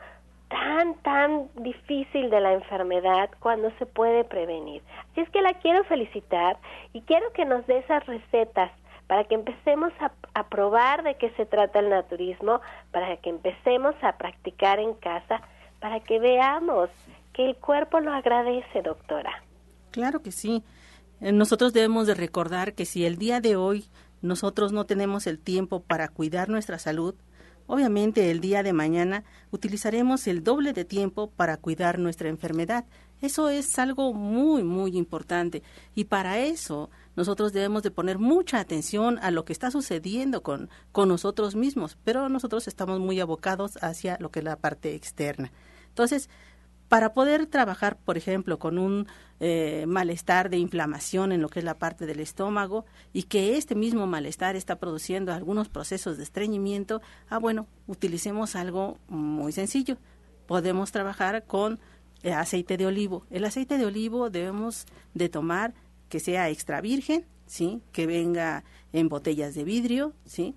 tan, 0.49 0.95
tan 1.01 1.49
difícil 1.55 2.29
de 2.29 2.39
la 2.39 2.53
enfermedad 2.53 3.29
cuando 3.39 3.71
se 3.77 3.85
puede 3.85 4.23
prevenir. 4.23 4.83
Así 5.11 5.21
es 5.21 5.29
que 5.29 5.41
la 5.41 5.53
quiero 5.55 5.83
felicitar 5.85 6.57
y 6.93 7.01
quiero 7.01 7.31
que 7.33 7.45
nos 7.45 7.65
dé 7.67 7.79
esas 7.79 8.05
recetas 8.05 8.71
para 9.07 9.23
que 9.23 9.35
empecemos 9.35 9.93
a, 9.99 10.11
a, 10.33 10.47
probar 10.49 11.03
de 11.03 11.15
qué 11.15 11.29
se 11.31 11.45
trata 11.45 11.79
el 11.79 11.89
naturismo, 11.89 12.59
para 12.91 13.17
que 13.17 13.29
empecemos 13.29 13.95
a 14.01 14.17
practicar 14.17 14.79
en 14.79 14.95
casa, 14.95 15.41
para 15.85 15.99
que 15.99 16.17
veamos 16.17 16.89
que 17.31 17.45
el 17.45 17.55
cuerpo 17.57 17.99
lo 17.99 18.11
agradece, 18.11 18.81
doctora. 18.81 19.43
Claro 19.91 20.23
que 20.23 20.31
sí. 20.31 20.63
Eh, 21.21 21.31
nosotros 21.31 21.73
debemos 21.73 22.07
de 22.07 22.15
recordar 22.15 22.73
que 22.73 22.85
si 22.85 23.05
el 23.05 23.19
día 23.19 23.39
de 23.39 23.55
hoy 23.55 23.85
nosotros 24.23 24.71
no 24.71 24.85
tenemos 24.85 25.27
el 25.27 25.37
tiempo 25.37 25.83
para 25.83 26.07
cuidar 26.07 26.49
nuestra 26.49 26.79
salud, 26.79 27.13
Obviamente 27.67 28.29
el 28.29 28.41
día 28.41 28.61
de 28.61 28.73
mañana 28.73 29.23
utilizaremos 29.49 30.27
el 30.27 30.43
doble 30.43 30.71
de 30.73 30.85
tiempo 30.85 31.31
para 31.31 31.57
cuidar 31.57 31.97
nuestra 31.97 32.29
enfermedad. 32.29 32.85
Eso 33.21 33.49
es 33.49 33.79
algo 33.79 34.13
muy, 34.13 34.63
muy 34.63 34.95
importante. 34.95 35.63
Y 35.95 36.05
para 36.05 36.37
eso 36.37 36.91
nosotros 37.15 37.53
debemos 37.53 37.81
de 37.81 37.89
poner 37.89 38.19
mucha 38.19 38.59
atención 38.59 39.17
a 39.19 39.31
lo 39.31 39.45
que 39.45 39.53
está 39.53 39.71
sucediendo 39.71 40.43
con, 40.43 40.69
con 40.91 41.09
nosotros 41.09 41.55
mismos, 41.55 41.97
pero 42.03 42.29
nosotros 42.29 42.67
estamos 42.67 42.99
muy 42.99 43.19
abocados 43.19 43.79
hacia 43.81 44.17
lo 44.19 44.29
que 44.29 44.39
es 44.39 44.45
la 44.45 44.57
parte 44.57 44.93
externa. 44.93 45.51
Entonces, 45.95 46.29
para 46.89 47.13
poder 47.13 47.47
trabajar, 47.47 47.97
por 47.97 48.17
ejemplo, 48.17 48.59
con 48.59 48.77
un 48.77 49.07
eh, 49.39 49.85
malestar 49.87 50.49
de 50.49 50.57
inflamación 50.57 51.31
en 51.31 51.41
lo 51.41 51.47
que 51.47 51.59
es 51.59 51.65
la 51.65 51.79
parte 51.79 52.05
del 52.05 52.19
estómago 52.19 52.85
y 53.13 53.23
que 53.23 53.55
este 53.55 53.75
mismo 53.75 54.05
malestar 54.05 54.57
está 54.57 54.77
produciendo 54.77 55.31
algunos 55.31 55.69
procesos 55.69 56.17
de 56.17 56.23
estreñimiento, 56.23 57.01
ah, 57.29 57.39
bueno, 57.39 57.65
utilicemos 57.87 58.57
algo 58.57 58.99
muy 59.07 59.53
sencillo. 59.53 59.97
Podemos 60.47 60.91
trabajar 60.91 61.45
con 61.45 61.79
eh, 62.23 62.33
aceite 62.33 62.75
de 62.75 62.85
olivo. 62.85 63.25
El 63.29 63.45
aceite 63.45 63.77
de 63.77 63.85
olivo 63.85 64.29
debemos 64.29 64.85
de 65.13 65.29
tomar 65.29 65.73
que 66.09 66.19
sea 66.19 66.49
extra 66.49 66.81
virgen, 66.81 67.25
¿sí? 67.45 67.81
Que 67.93 68.05
venga 68.05 68.65
en 68.91 69.07
botellas 69.07 69.55
de 69.55 69.63
vidrio, 69.63 70.11
¿sí? 70.25 70.55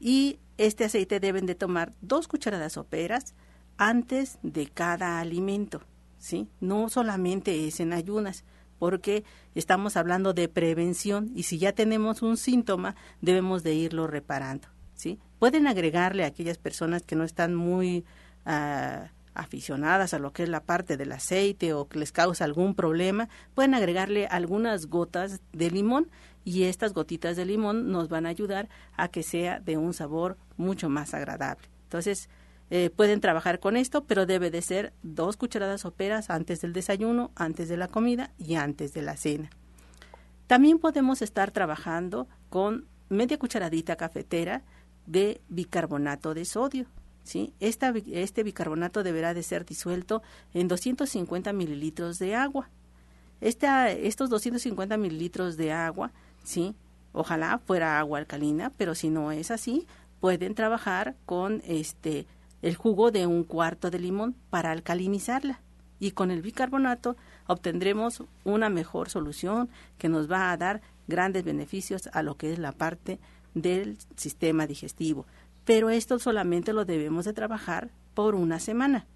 Y 0.00 0.40
este 0.58 0.84
aceite 0.84 1.20
deben 1.20 1.46
de 1.46 1.54
tomar 1.54 1.92
dos 2.00 2.26
cucharadas 2.26 2.72
soperas, 2.72 3.34
antes 3.80 4.38
de 4.42 4.66
cada 4.66 5.20
alimento, 5.20 5.80
¿sí? 6.18 6.50
No 6.60 6.90
solamente 6.90 7.66
es 7.66 7.80
en 7.80 7.94
ayunas, 7.94 8.44
porque 8.78 9.24
estamos 9.54 9.96
hablando 9.96 10.34
de 10.34 10.50
prevención 10.50 11.30
y 11.34 11.44
si 11.44 11.58
ya 11.58 11.72
tenemos 11.72 12.20
un 12.20 12.36
síntoma, 12.36 12.94
debemos 13.22 13.62
de 13.62 13.72
irlo 13.72 14.06
reparando, 14.06 14.68
¿sí? 14.92 15.18
Pueden 15.38 15.66
agregarle 15.66 16.24
a 16.24 16.26
aquellas 16.26 16.58
personas 16.58 17.04
que 17.04 17.16
no 17.16 17.24
están 17.24 17.54
muy 17.54 18.04
uh, 18.44 19.06
aficionadas 19.32 20.12
a 20.12 20.18
lo 20.18 20.34
que 20.34 20.42
es 20.42 20.50
la 20.50 20.62
parte 20.62 20.98
del 20.98 21.12
aceite 21.12 21.72
o 21.72 21.88
que 21.88 22.00
les 22.00 22.12
causa 22.12 22.44
algún 22.44 22.74
problema, 22.74 23.30
pueden 23.54 23.72
agregarle 23.72 24.26
algunas 24.26 24.88
gotas 24.88 25.40
de 25.54 25.70
limón 25.70 26.10
y 26.44 26.64
estas 26.64 26.92
gotitas 26.92 27.34
de 27.34 27.46
limón 27.46 27.90
nos 27.90 28.10
van 28.10 28.26
a 28.26 28.28
ayudar 28.28 28.68
a 28.94 29.08
que 29.08 29.22
sea 29.22 29.58
de 29.58 29.78
un 29.78 29.94
sabor 29.94 30.36
mucho 30.58 30.90
más 30.90 31.14
agradable. 31.14 31.66
Entonces, 31.84 32.28
eh, 32.70 32.90
pueden 32.90 33.20
trabajar 33.20 33.58
con 33.58 33.76
esto, 33.76 34.04
pero 34.04 34.26
debe 34.26 34.50
de 34.50 34.62
ser 34.62 34.92
dos 35.02 35.36
cucharadas 35.36 35.80
soperas 35.80 36.30
antes 36.30 36.60
del 36.60 36.72
desayuno, 36.72 37.32
antes 37.34 37.68
de 37.68 37.76
la 37.76 37.88
comida 37.88 38.30
y 38.38 38.54
antes 38.54 38.94
de 38.94 39.02
la 39.02 39.16
cena. 39.16 39.50
También 40.46 40.78
podemos 40.78 41.20
estar 41.20 41.50
trabajando 41.50 42.28
con 42.48 42.86
media 43.08 43.38
cucharadita 43.38 43.96
cafetera 43.96 44.62
de 45.06 45.40
bicarbonato 45.48 46.32
de 46.32 46.44
sodio. 46.44 46.86
¿sí? 47.24 47.52
Esta, 47.60 47.92
este 48.12 48.42
bicarbonato 48.42 49.02
deberá 49.02 49.34
de 49.34 49.42
ser 49.42 49.64
disuelto 49.64 50.22
en 50.54 50.68
250 50.68 51.52
mililitros 51.52 52.18
de 52.18 52.36
agua. 52.36 52.70
Estos 53.40 54.30
250 54.30 54.96
mililitros 54.96 55.56
de 55.56 55.72
agua, 55.72 56.12
¿sí? 56.44 56.76
ojalá 57.12 57.58
fuera 57.58 57.98
agua 57.98 58.18
alcalina, 58.18 58.70
pero 58.76 58.94
si 58.94 59.08
no 59.08 59.32
es 59.32 59.50
así, 59.50 59.86
pueden 60.20 60.54
trabajar 60.54 61.16
con 61.26 61.62
este 61.64 62.26
el 62.62 62.76
jugo 62.76 63.10
de 63.10 63.26
un 63.26 63.44
cuarto 63.44 63.90
de 63.90 63.98
limón 63.98 64.34
para 64.50 64.70
alcalinizarla 64.70 65.60
y 66.00 66.12
con 66.12 66.30
el 66.30 66.42
bicarbonato 66.42 67.16
obtendremos 67.46 68.24
una 68.42 68.70
mejor 68.70 69.10
solución 69.10 69.68
que 69.98 70.08
nos 70.08 70.30
va 70.30 70.50
a 70.50 70.56
dar 70.56 70.80
grandes 71.06 71.44
beneficios 71.44 72.08
a 72.12 72.22
lo 72.22 72.36
que 72.36 72.52
es 72.52 72.58
la 72.58 72.72
parte 72.72 73.20
del 73.54 73.98
sistema 74.16 74.66
digestivo. 74.66 75.26
Pero 75.64 75.90
esto 75.90 76.18
solamente 76.18 76.72
lo 76.72 76.84
debemos 76.84 77.26
de 77.26 77.34
trabajar 77.34 77.90
por 78.14 78.34
una 78.34 78.58
semana. 78.58 79.06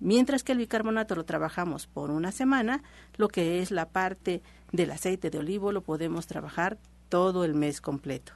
Mientras 0.00 0.42
que 0.42 0.52
el 0.52 0.58
bicarbonato 0.58 1.14
lo 1.14 1.24
trabajamos 1.24 1.86
por 1.86 2.10
una 2.10 2.32
semana, 2.32 2.82
lo 3.16 3.28
que 3.28 3.62
es 3.62 3.70
la 3.70 3.88
parte 3.88 4.42
del 4.72 4.90
aceite 4.90 5.30
de 5.30 5.38
olivo 5.38 5.70
lo 5.70 5.82
podemos 5.82 6.26
trabajar 6.26 6.78
todo 7.08 7.44
el 7.44 7.54
mes 7.54 7.80
completo. 7.80 8.32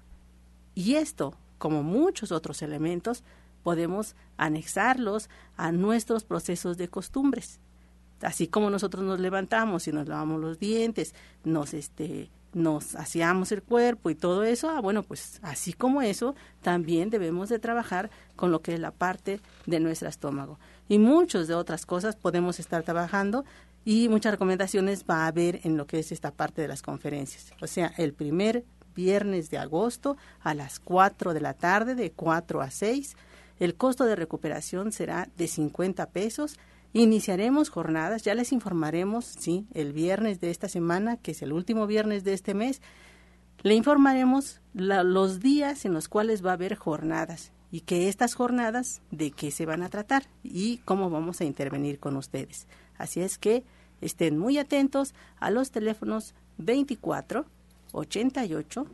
Y 0.75 0.95
esto, 0.95 1.35
como 1.59 1.83
muchos 1.83 2.31
otros 2.31 2.63
elementos, 2.63 3.25
podemos 3.63 4.17
anexarlos 4.37 5.29
a 5.57 5.73
nuestros 5.73 6.25
procesos 6.25 6.77
de 6.77 6.89
costumbres. 6.89 7.61
Así 8.23 8.49
como 8.49 8.71
nosotros 8.71 9.05
nos 9.05 9.21
levantamos 9.21 9.87
y 9.87 9.93
nos 9.93 10.09
lavamos 10.09 10.41
los 10.41 10.59
dientes, 10.59 11.15
nos 11.45 11.75
este 11.75 12.31
nos 12.55 12.95
aseamos 12.95 13.53
el 13.53 13.63
cuerpo 13.63 14.09
y 14.11 14.15
todo 14.15 14.43
eso, 14.43 14.71
ah, 14.71 14.81
bueno, 14.81 15.03
pues 15.03 15.39
así 15.43 15.73
como 15.75 16.01
eso, 16.01 16.35
también 16.63 17.11
debemos 17.11 17.51
de 17.51 17.59
trabajar 17.59 18.11
con 18.37 18.51
lo 18.51 18.63
que 18.63 18.75
es 18.75 18.81
la 18.81 18.91
parte 18.91 19.41
de 19.67 19.81
nuestro 19.81 20.09
estómago. 20.09 20.59
Y 20.89 20.99
muchas 20.99 21.47
de 21.47 21.55
otras 21.55 21.85
cosas 21.85 22.17
podemos 22.17 22.59
estar 22.59 22.83
trabajando 22.83 23.45
y 23.85 24.09
muchas 24.09 24.33
recomendaciones 24.33 25.05
va 25.09 25.25
a 25.25 25.27
haber 25.29 25.61
en 25.65 25.77
lo 25.77 25.87
que 25.87 25.99
es 25.99 26.11
esta 26.11 26.31
parte 26.31 26.63
de 26.63 26.69
las 26.69 26.83
conferencias. 26.83 27.53
O 27.61 27.67
sea, 27.67 27.93
el 27.97 28.15
primer 28.15 28.65
viernes 28.95 29.51
de 29.51 29.59
agosto 29.59 30.17
a 30.41 30.55
las 30.55 30.81
4 30.81 31.35
de 31.35 31.41
la 31.41 31.55
tarde, 31.55 31.95
de 31.95 32.11
4 32.11 32.61
a 32.61 32.71
6. 32.71 33.17
El 33.59 33.75
costo 33.75 34.05
de 34.05 34.17
recuperación 34.17 34.93
será 34.93 35.29
de 35.37 35.49
50 35.49 36.11
pesos. 36.11 36.59
Iniciaremos 36.93 37.71
jornadas, 37.71 38.23
ya 38.23 38.35
les 38.35 38.53
informaremos, 38.53 39.25
sí, 39.25 39.67
el 39.75 39.93
viernes 39.93 40.41
de 40.41 40.51
esta 40.51 40.69
semana, 40.69 41.17
que 41.17 41.33
es 41.33 41.43
el 41.43 41.53
último 41.53 41.87
viernes 41.87 42.25
de 42.25 42.35
este 42.35 42.55
mes, 42.55 42.81
le 43.63 43.75
informaremos 43.75 44.61
los 44.73 45.41
días 45.41 45.85
en 45.85 45.93
los 45.93 46.09
cuales 46.09 46.45
va 46.45 46.51
a 46.51 46.55
haber 46.55 46.77
jornadas 46.77 47.53
y 47.71 47.81
que 47.81 48.09
estas 48.09 48.35
jornadas 48.35 49.03
de 49.11 49.33
qué 49.33 49.51
se 49.51 49.67
van 49.67 49.83
a 49.83 49.89
tratar 49.89 50.25
y 50.43 50.79
cómo 50.79 51.11
vamos 51.11 51.41
a 51.41 51.45
intervenir 51.45 51.99
con 51.99 52.17
ustedes. 52.17 52.67
Así 52.97 53.21
es 53.21 53.37
que 53.37 53.65
estén 54.01 54.39
muy 54.39 54.59
atentos 54.59 55.15
a 55.39 55.51
los 55.51 55.71
teléfonos 55.73 56.35
24 56.59 57.47
88 57.93 58.87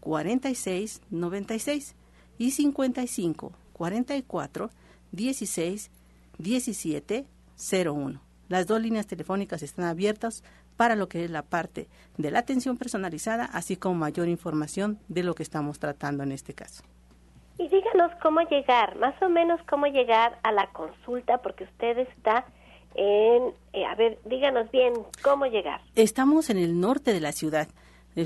46 0.00 1.00
96 1.10 1.94
y 2.38 2.50
55 2.50 3.52
44 3.80 4.68
16 5.12 5.90
17 6.36 7.24
01. 7.56 8.20
Las 8.50 8.66
dos 8.66 8.82
líneas 8.82 9.06
telefónicas 9.06 9.62
están 9.62 9.86
abiertas 9.86 10.44
para 10.76 10.96
lo 10.96 11.08
que 11.08 11.24
es 11.24 11.30
la 11.30 11.40
parte 11.40 11.88
de 12.18 12.30
la 12.30 12.40
atención 12.40 12.76
personalizada, 12.76 13.46
así 13.46 13.76
como 13.76 13.94
mayor 13.94 14.28
información 14.28 14.98
de 15.08 15.22
lo 15.22 15.34
que 15.34 15.42
estamos 15.42 15.78
tratando 15.78 16.22
en 16.22 16.32
este 16.32 16.52
caso. 16.52 16.82
Y 17.56 17.68
díganos 17.68 18.12
cómo 18.22 18.42
llegar, 18.42 18.98
más 18.98 19.14
o 19.22 19.30
menos 19.30 19.58
cómo 19.66 19.86
llegar 19.86 20.38
a 20.42 20.52
la 20.52 20.66
consulta, 20.72 21.38
porque 21.38 21.64
usted 21.64 22.00
está 22.00 22.44
en, 22.94 23.54
eh, 23.72 23.86
a 23.86 23.94
ver, 23.94 24.18
díganos 24.26 24.70
bien, 24.70 24.92
¿cómo 25.22 25.46
llegar? 25.46 25.80
Estamos 25.94 26.50
en 26.50 26.58
el 26.58 26.78
norte 26.78 27.14
de 27.14 27.20
la 27.20 27.32
ciudad. 27.32 27.68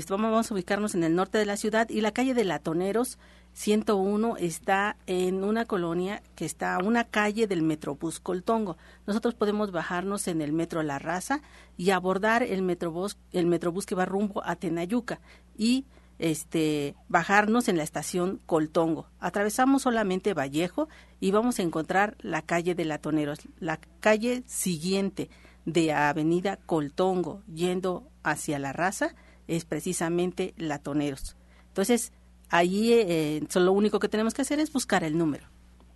Vamos 0.09 0.49
a 0.49 0.53
ubicarnos 0.53 0.95
en 0.95 1.03
el 1.03 1.15
norte 1.15 1.37
de 1.37 1.45
la 1.45 1.57
ciudad 1.57 1.89
y 1.89 2.01
la 2.01 2.11
calle 2.11 2.33
de 2.33 2.43
Latoneros 2.43 3.19
101 3.53 4.35
está 4.37 4.97
en 5.05 5.43
una 5.43 5.65
colonia 5.65 6.21
que 6.35 6.43
está 6.43 6.75
a 6.75 6.83
una 6.83 7.05
calle 7.05 7.47
del 7.47 7.61
Metrobús 7.61 8.19
Coltongo. 8.19 8.77
Nosotros 9.07 9.35
podemos 9.35 9.71
bajarnos 9.71 10.27
en 10.27 10.41
el 10.41 10.51
Metro 10.51 10.83
La 10.83 10.99
Raza 10.99 11.41
y 11.77 11.91
abordar 11.91 12.43
el 12.43 12.63
Metrobús, 12.63 13.17
el 13.31 13.45
Metrobús 13.45 13.85
que 13.85 13.95
va 13.95 14.05
rumbo 14.05 14.43
a 14.43 14.57
Tenayuca 14.57 15.21
y 15.55 15.85
este, 16.19 16.95
bajarnos 17.07 17.69
en 17.69 17.77
la 17.77 17.83
estación 17.83 18.41
Coltongo. 18.45 19.07
Atravesamos 19.19 19.83
solamente 19.83 20.33
Vallejo 20.33 20.89
y 21.21 21.31
vamos 21.31 21.59
a 21.59 21.63
encontrar 21.63 22.17
la 22.19 22.41
calle 22.41 22.75
de 22.75 22.85
Latoneros, 22.85 23.39
la 23.59 23.79
calle 23.99 24.43
siguiente 24.47 25.29
de 25.65 25.93
Avenida 25.93 26.57
Coltongo, 26.65 27.41
yendo 27.53 28.09
hacia 28.23 28.59
la 28.59 28.73
raza, 28.73 29.15
es 29.47 29.65
precisamente 29.65 30.53
Latoneros. 30.57 31.35
Entonces, 31.67 32.13
allí 32.49 32.93
eh, 32.93 33.41
lo 33.55 33.71
único 33.71 33.99
que 33.99 34.09
tenemos 34.09 34.33
que 34.33 34.41
hacer 34.41 34.59
es 34.59 34.71
buscar 34.71 35.03
el 35.03 35.17
número. 35.17 35.47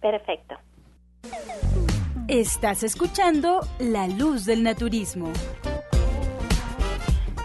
Perfecto. 0.02 0.56
Estás 2.28 2.84
escuchando 2.84 3.62
La 3.80 4.08
Luz 4.08 4.46
del 4.46 4.64
Naturismo. 4.64 5.34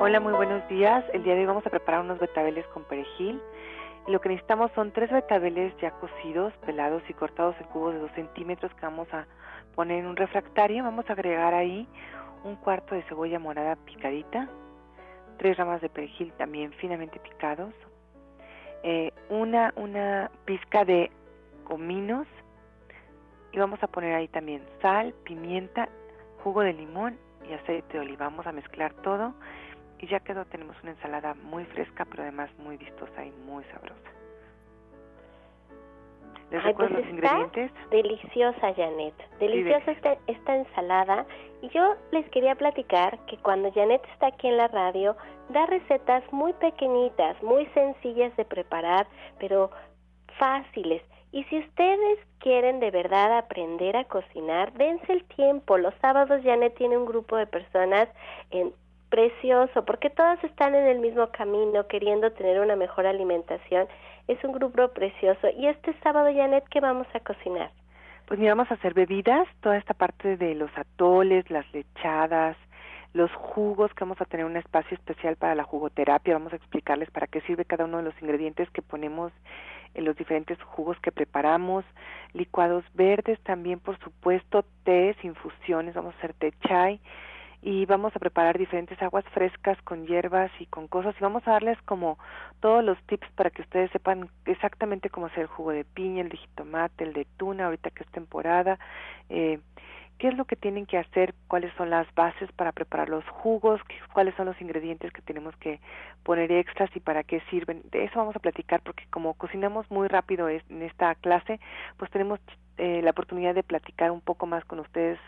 Hola, 0.01 0.21
muy 0.21 0.33
buenos 0.33 0.67
días. 0.69 1.05
El 1.13 1.25
día 1.25 1.35
de 1.35 1.41
hoy 1.41 1.47
vamos 1.47 1.67
a 1.67 1.71
preparar 1.71 2.03
unos 2.03 2.19
betabeles 2.19 2.67
con 2.69 2.85
perejil 2.85 3.41
lo 4.09 4.21
que 4.21 4.31
necesitamos 4.31 4.73
son 4.75 4.91
tres 4.93 5.11
betabeles 5.11 5.77
ya 5.83 5.91
cocidos, 5.93 6.55
pelados 6.65 7.03
y 7.09 7.15
cortados 7.15 7.55
en 7.61 7.67
cubos 7.67 7.93
de 7.93 8.01
2 8.01 8.11
centímetros 8.13 8.73
que 8.75 8.81
vamos 8.81 9.07
a 9.13 9.27
poner 9.75 9.99
en 9.99 10.07
un 10.07 10.17
refractario. 10.17 10.83
Vamos 10.83 11.09
a 11.11 11.13
agregar 11.13 11.53
ahí 11.53 11.87
un 12.43 12.57
cuarto 12.57 12.95
de 12.95 13.03
cebolla 13.03 13.39
morada 13.39 13.77
picadita, 13.77 14.49
tres 15.37 15.57
ramas 15.59 15.83
de 15.83 15.91
perejil 15.91 16.33
también 16.33 16.73
finamente 16.73 17.21
picados, 17.21 17.75
eh, 18.83 19.13
una, 19.29 19.75
una 19.77 20.31
pizca 20.47 20.85
de 20.85 21.11
cominos 21.65 22.27
y 23.53 23.59
vamos 23.59 23.83
a 23.83 23.89
poner 23.89 24.15
ahí 24.15 24.29
también 24.29 24.63
sal, 24.81 25.15
pimienta, 25.25 25.89
jugo 26.43 26.63
de 26.63 26.73
limón 26.73 27.19
y 27.49 27.53
aceite 27.53 27.95
de 27.95 28.01
oliva. 28.01 28.27
Vamos 28.27 28.47
a 28.47 28.53
mezclar 28.53 28.95
todo 29.03 29.35
y 29.99 30.07
ya 30.07 30.21
quedó, 30.21 30.45
tenemos 30.47 30.77
una 30.83 30.93
ensalada 30.93 31.35
muy 31.35 31.65
fresca, 31.67 32.05
pero 32.05 32.23
además 32.23 32.51
muy 32.59 32.77
vistosa 32.77 33.25
y 33.25 33.31
muy 33.31 33.65
sabrosa. 33.65 34.11
¿Les 36.51 36.63
recuerdo 36.63 36.95
pues 36.95 37.05
los 37.05 37.15
ingredientes? 37.15 37.71
Deliciosa, 37.91 38.73
Janet. 38.75 39.15
Deliciosa 39.39 39.93
esta, 39.93 40.17
esta 40.27 40.57
ensalada. 40.57 41.27
Y 41.61 41.69
yo 41.69 41.97
les 42.11 42.29
quería 42.31 42.55
platicar 42.55 43.19
que 43.27 43.37
cuando 43.39 43.71
Janet 43.73 44.03
está 44.15 44.29
aquí 44.29 44.49
en 44.49 44.57
la 44.57 44.69
radio, 44.69 45.15
da 45.51 45.67
recetas 45.67 46.23
muy 46.33 46.55
pequeñitas, 46.55 47.43
muy 47.43 47.67
sencillas 47.75 48.35
de 48.37 48.47
preparar, 48.47 49.07
pero 49.39 49.71
fáciles. 50.39 51.03
Y 51.33 51.45
si 51.45 51.59
ustedes 51.59 52.19
quieren 52.39 52.81
de 52.81 52.91
verdad 52.91 53.37
aprender 53.37 53.97
a 53.97 54.05
cocinar, 54.05 54.73
dense 54.73 55.13
el 55.13 55.25
tiempo. 55.25 55.77
Los 55.77 55.95
sábados 56.01 56.41
Janet 56.43 56.75
tiene 56.77 56.97
un 56.97 57.05
grupo 57.05 57.37
de 57.37 57.47
personas 57.47 58.09
en 58.51 58.73
precioso, 59.09 59.85
porque 59.85 60.11
todas 60.11 60.43
están 60.45 60.75
en 60.75 60.87
el 60.87 61.01
mismo 61.01 61.29
camino, 61.31 61.87
queriendo 61.87 62.33
tener 62.33 62.61
una 62.61 62.77
mejor 62.77 63.07
alimentación. 63.07 63.87
Es 64.27 64.43
un 64.45 64.53
grupo 64.53 64.89
precioso. 64.89 65.49
Y 65.57 65.67
este 65.67 65.95
sábado, 66.03 66.29
Janet, 66.35 66.65
¿qué 66.71 66.81
vamos 66.81 67.07
a 67.15 67.21
cocinar? 67.21 67.71
Pues 68.27 68.39
mira, 68.39 68.55
vamos 68.55 68.71
a 68.71 68.75
hacer 68.75 68.93
bebidas, 68.93 69.49
toda 69.63 69.79
esta 69.79 69.95
parte 69.95 70.37
de 70.37 70.55
los 70.55 70.71
atoles, 70.77 71.51
las 71.51 71.65
lechadas, 71.73 72.57
los 73.15 73.33
jugos, 73.33 73.93
que 73.95 74.05
vamos 74.05 74.21
a 74.21 74.27
tener 74.27 74.45
un 74.45 74.59
espacio 74.59 74.95
especial 74.95 75.37
para 75.37 75.55
la 75.55 75.65
jugoterapia, 75.65 76.35
vamos 76.35 76.53
a 76.53 76.57
explicarles 76.57 77.11
para 77.11 77.27
qué 77.27 77.41
sirve 77.43 77.65
cada 77.65 77.87
uno 77.87 77.97
de 77.97 78.03
los 78.03 78.21
ingredientes 78.21 78.69
que 78.71 78.83
ponemos 78.83 79.33
en 79.95 80.05
los 80.05 80.15
diferentes 80.15 80.63
jugos 80.63 81.01
que 81.01 81.11
preparamos, 81.11 81.87
licuados 82.35 82.85
verdes 82.93 83.41
también, 83.41 83.81
por 83.81 83.99
supuesto, 84.01 84.63
tés, 84.85 85.17
infusiones, 85.25 85.95
vamos 85.95 86.15
a 86.15 86.19
hacer 86.19 86.35
té 86.35 86.53
chai 86.69 87.01
y 87.63 87.87
vamos 87.87 88.15
a 88.15 88.19
preparar 88.19 88.57
diferentes 88.57 89.01
aguas 89.03 89.25
frescas 89.33 89.81
con 89.83 90.07
hierbas 90.07 90.51
y 90.61 90.67
con 90.67 90.87
cosas 90.87 91.15
y 91.19 91.23
vamos 91.23 91.47
a 91.47 91.53
darles 91.53 91.81
como 91.83 92.19
todos 92.61 92.85
los 92.85 93.01
tips 93.07 93.29
para 93.35 93.51
que 93.51 93.63
ustedes 93.63 93.91
sepan 93.91 94.29
exactamente 94.45 95.11
cómo 95.11 95.27
hacer 95.27 95.41
el 95.41 95.47
jugo 95.49 95.73
de 95.73 95.85
piña, 95.85 96.23
el 96.23 96.29
de 96.29 96.37
jitomate, 96.37 97.05
el 97.05 97.13
de 97.13 97.27
tuna, 97.37 97.67
ahorita 97.67 97.91
que 97.91 98.05
es 98.05 98.11
temporada, 98.11 98.79
eh, 99.29 99.59
qué 100.19 100.29
es 100.29 100.37
lo 100.37 100.45
que 100.45 100.57
tienen 100.57 100.87
que 100.87 100.99
hacer, 100.99 101.35
cuáles 101.49 101.73
son 101.75 101.91
las 101.91 102.13
bases 102.15 102.51
para 102.53 102.73
preparar 102.73 103.09
los 103.09 103.25
jugos, 103.29 103.81
cuáles 104.13 104.35
son 104.37 104.47
los 104.47 104.61
ingredientes 104.61 105.13
que 105.13 105.23
tenemos 105.23 105.57
que 105.57 105.81
poner 106.23 106.51
extras 106.53 106.91
y 106.95 107.01
para 107.01 107.25
qué 107.25 107.41
sirven. 107.51 107.83
De 107.91 108.05
eso 108.05 108.19
vamos 108.19 108.37
a 108.37 108.41
platicar 108.41 108.83
porque 108.83 109.05
como 109.11 109.35
cocinamos 109.35 109.91
muy 109.91 110.09
rápido 110.09 110.49
en 110.49 110.83
esta 110.83 111.15
clase, 111.17 111.61
pues 111.97 112.11
tenemos 112.11 112.41
eh, 112.79 113.03
la 113.03 113.11
oportunidad 113.11 113.55
de 113.55 113.63
platicar 113.63 114.11
un 114.11 114.21
poco 114.21 114.47
más 114.47 114.65
con 114.65 114.79
ustedes 114.81 115.19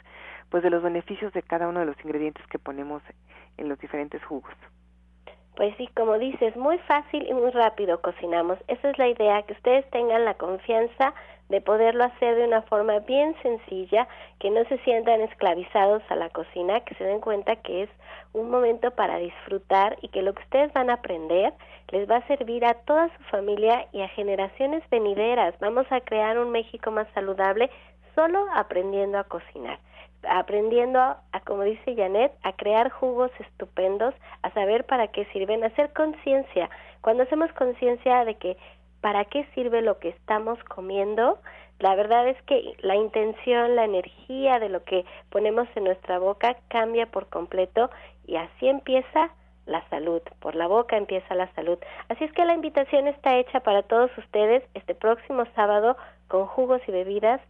pues 0.49 0.63
de 0.63 0.71
los 0.71 0.83
beneficios 0.83 1.33
de 1.33 1.43
cada 1.43 1.69
uno 1.69 1.81
de 1.81 1.87
los 1.87 1.97
ingredientes 2.05 2.45
que 2.49 2.59
ponemos 2.59 3.03
en 3.57 3.69
los 3.69 3.79
diferentes 3.79 4.23
jugos. 4.25 4.53
Pues 5.61 5.77
sí, 5.77 5.91
como 5.95 6.19
dices, 6.19 6.57
muy 6.57 6.79
fácil 6.79 7.29
y 7.29 7.35
muy 7.35 7.51
rápido 7.51 8.01
cocinamos. 8.01 8.59
Esa 8.67 8.89
es 8.89 8.97
la 8.97 9.09
idea, 9.09 9.43
que 9.43 9.53
ustedes 9.53 9.85
tengan 9.91 10.25
la 10.25 10.33
confianza 10.33 11.13
de 11.51 11.61
poderlo 11.61 12.05
hacer 12.05 12.35
de 12.37 12.47
una 12.47 12.63
forma 12.63 13.01
bien 13.01 13.37
sencilla, 13.43 14.09
que 14.39 14.49
no 14.49 14.65
se 14.71 14.79
sientan 14.79 15.21
esclavizados 15.21 16.03
a 16.09 16.17
la 16.17 16.31
cocina, 16.31 16.81
que 16.81 16.95
se 16.95 17.05
den 17.05 17.21
cuenta 17.21 17.57
que 17.57 17.83
es 17.83 17.91
un 18.33 18.49
momento 18.49 18.93
para 18.93 19.19
disfrutar 19.19 19.99
y 20.01 20.09
que 20.09 20.23
lo 20.23 20.33
que 20.33 20.45
ustedes 20.45 20.73
van 20.73 20.89
a 20.89 20.95
aprender 20.95 21.53
les 21.89 22.09
va 22.09 22.17
a 22.17 22.27
servir 22.27 22.65
a 22.65 22.73
toda 22.73 23.15
su 23.15 23.23
familia 23.25 23.87
y 23.93 24.01
a 24.01 24.09
generaciones 24.09 24.83
venideras. 24.89 25.55
Vamos 25.61 25.85
a 25.93 26.01
crear 26.01 26.39
un 26.39 26.53
México 26.53 26.91
más 26.91 27.07
saludable 27.13 27.69
solo 28.15 28.47
aprendiendo 28.55 29.19
a 29.19 29.25
cocinar 29.25 29.79
aprendiendo 30.29 31.01
a, 31.01 31.21
como 31.45 31.63
dice 31.63 31.95
Janet, 31.97 32.33
a 32.43 32.53
crear 32.53 32.91
jugos 32.91 33.31
estupendos, 33.39 34.15
a 34.43 34.51
saber 34.51 34.85
para 34.85 35.09
qué 35.09 35.25
sirven, 35.27 35.65
a 35.65 35.69
hacer 35.69 35.93
conciencia. 35.93 36.71
Cuando 37.01 37.23
hacemos 37.23 37.53
conciencia 37.53 38.25
de 38.25 38.35
que 38.35 38.57
para 39.01 39.25
qué 39.25 39.47
sirve 39.55 39.83
lo 39.83 39.99
que 39.99 40.11
estamos 40.11 40.63
comiendo, 40.65 41.39
la 41.79 41.95
verdad 41.95 42.29
es 42.29 42.41
que 42.43 42.75
la 42.83 42.97
intención, 42.97 43.75
la 43.75 43.85
energía 43.85 44.59
de 44.59 44.69
lo 44.69 44.85
que 44.85 45.07
ponemos 45.31 45.67
en 45.75 45.85
nuestra 45.85 46.19
boca 46.19 46.57
cambia 46.69 47.07
por 47.07 47.29
completo 47.29 47.91
y 48.27 48.37
así 48.37 48.69
empieza 48.69 49.31
la 49.67 49.89
salud, 49.89 50.21
por 50.41 50.55
la 50.57 50.67
boca 50.67 50.97
empieza 50.97 51.35
la 51.35 51.53
salud. 51.55 51.79
Así 52.09 52.25
es 52.25 52.33
que 52.33 52.45
la 52.45 52.55
invitación 52.55 53.07
está 53.09 53.39
hecha 53.39 53.61
para 53.61 53.83
todos 53.83 54.11
ustedes 54.19 54.63
este 54.75 54.95
próximo 54.95 55.45
sábado 55.55 55.97
con 56.29 56.47
jugos 56.47 56.83
y 56.87 56.93
bebidas 56.93 57.41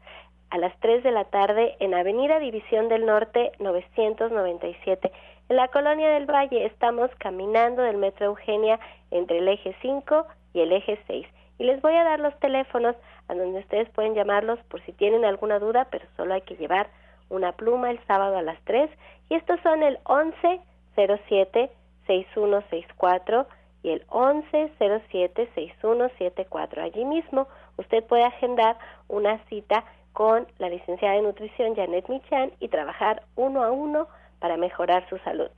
a 0.51 0.59
las 0.59 0.77
3 0.81 1.03
de 1.03 1.13
la 1.13 1.25
tarde 1.25 1.77
en 1.79 1.95
Avenida 1.95 2.39
División 2.41 2.89
del 2.89 3.07
Norte 3.07 3.53
997. 3.61 5.11
En 5.49 5.57
la 5.57 5.69
Colonia 5.69 6.11
del 6.11 6.27
Valle 6.27 6.67
estamos 6.67 7.11
caminando 7.19 7.83
del 7.83 7.97
Metro 7.97 8.27
Eugenia 8.27 8.79
entre 9.11 9.39
el 9.39 9.49
eje 9.49 9.75
5 9.81 10.27
y 10.55 10.61
el 10.61 10.73
eje 10.73 10.99
6. 11.07 11.27
Y 11.59 11.65
les 11.65 11.81
voy 11.83 11.95
a 11.95 12.05
dar 12.05 12.21
los 12.21 12.37
teléfonos 12.41 12.97
a 13.29 13.35
donde 13.35 13.61
ustedes 13.61 13.89
pueden 13.91 14.15
llamarlos 14.15 14.59
por 14.69 14.81
si 14.83 14.93
tienen 14.93 15.25
alguna 15.25 15.59
duda, 15.59 15.87
pero 15.91 16.05
solo 16.17 16.35
hay 16.35 16.43
que 16.43 16.57
llevar 16.57 16.89
una 17.29 17.53
pluma 17.53 17.91
el 17.91 18.05
sábado 18.07 18.37
a 18.37 18.43
las 18.43 18.61
3. 18.65 18.91
Y 19.29 19.35
estos 19.35 19.61
son 19.61 19.83
el 19.83 19.99
1107 20.09 21.71
6164 22.07 23.47
y 23.85 23.91
el 23.91 24.05
1107 24.13 25.49
6174. 25.55 26.83
Allí 26.83 27.05
mismo 27.05 27.47
usted 27.77 28.03
puede 28.05 28.25
agendar 28.25 28.77
una 29.09 29.39
cita 29.45 29.85
con 30.13 30.47
la 30.59 30.69
licenciada 30.69 31.15
de 31.15 31.23
nutrición 31.23 31.75
Janet 31.75 32.09
Michan 32.09 32.53
y 32.61 32.69
trabajar 32.69 33.23
uno 33.37 33.63
a 33.63 33.71
uno 33.71 34.09
para 34.39 34.57
mejorar 34.57 35.09
su 35.09 35.19
salud. 35.19 35.51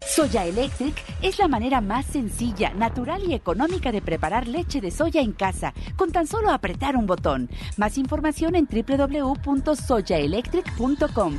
Soya 0.00 0.44
Electric 0.44 0.94
es 1.20 1.38
la 1.38 1.48
manera 1.48 1.80
más 1.80 2.06
sencilla, 2.06 2.72
natural 2.74 3.22
y 3.26 3.34
económica 3.34 3.90
de 3.90 4.00
preparar 4.00 4.46
leche 4.46 4.80
de 4.80 4.92
soya 4.92 5.20
en 5.20 5.32
casa, 5.32 5.74
con 5.96 6.12
tan 6.12 6.26
solo 6.26 6.50
apretar 6.50 6.96
un 6.96 7.06
botón. 7.06 7.48
Más 7.76 7.98
información 7.98 8.54
en 8.54 8.66
www.soyaelectric.com. 8.66 11.38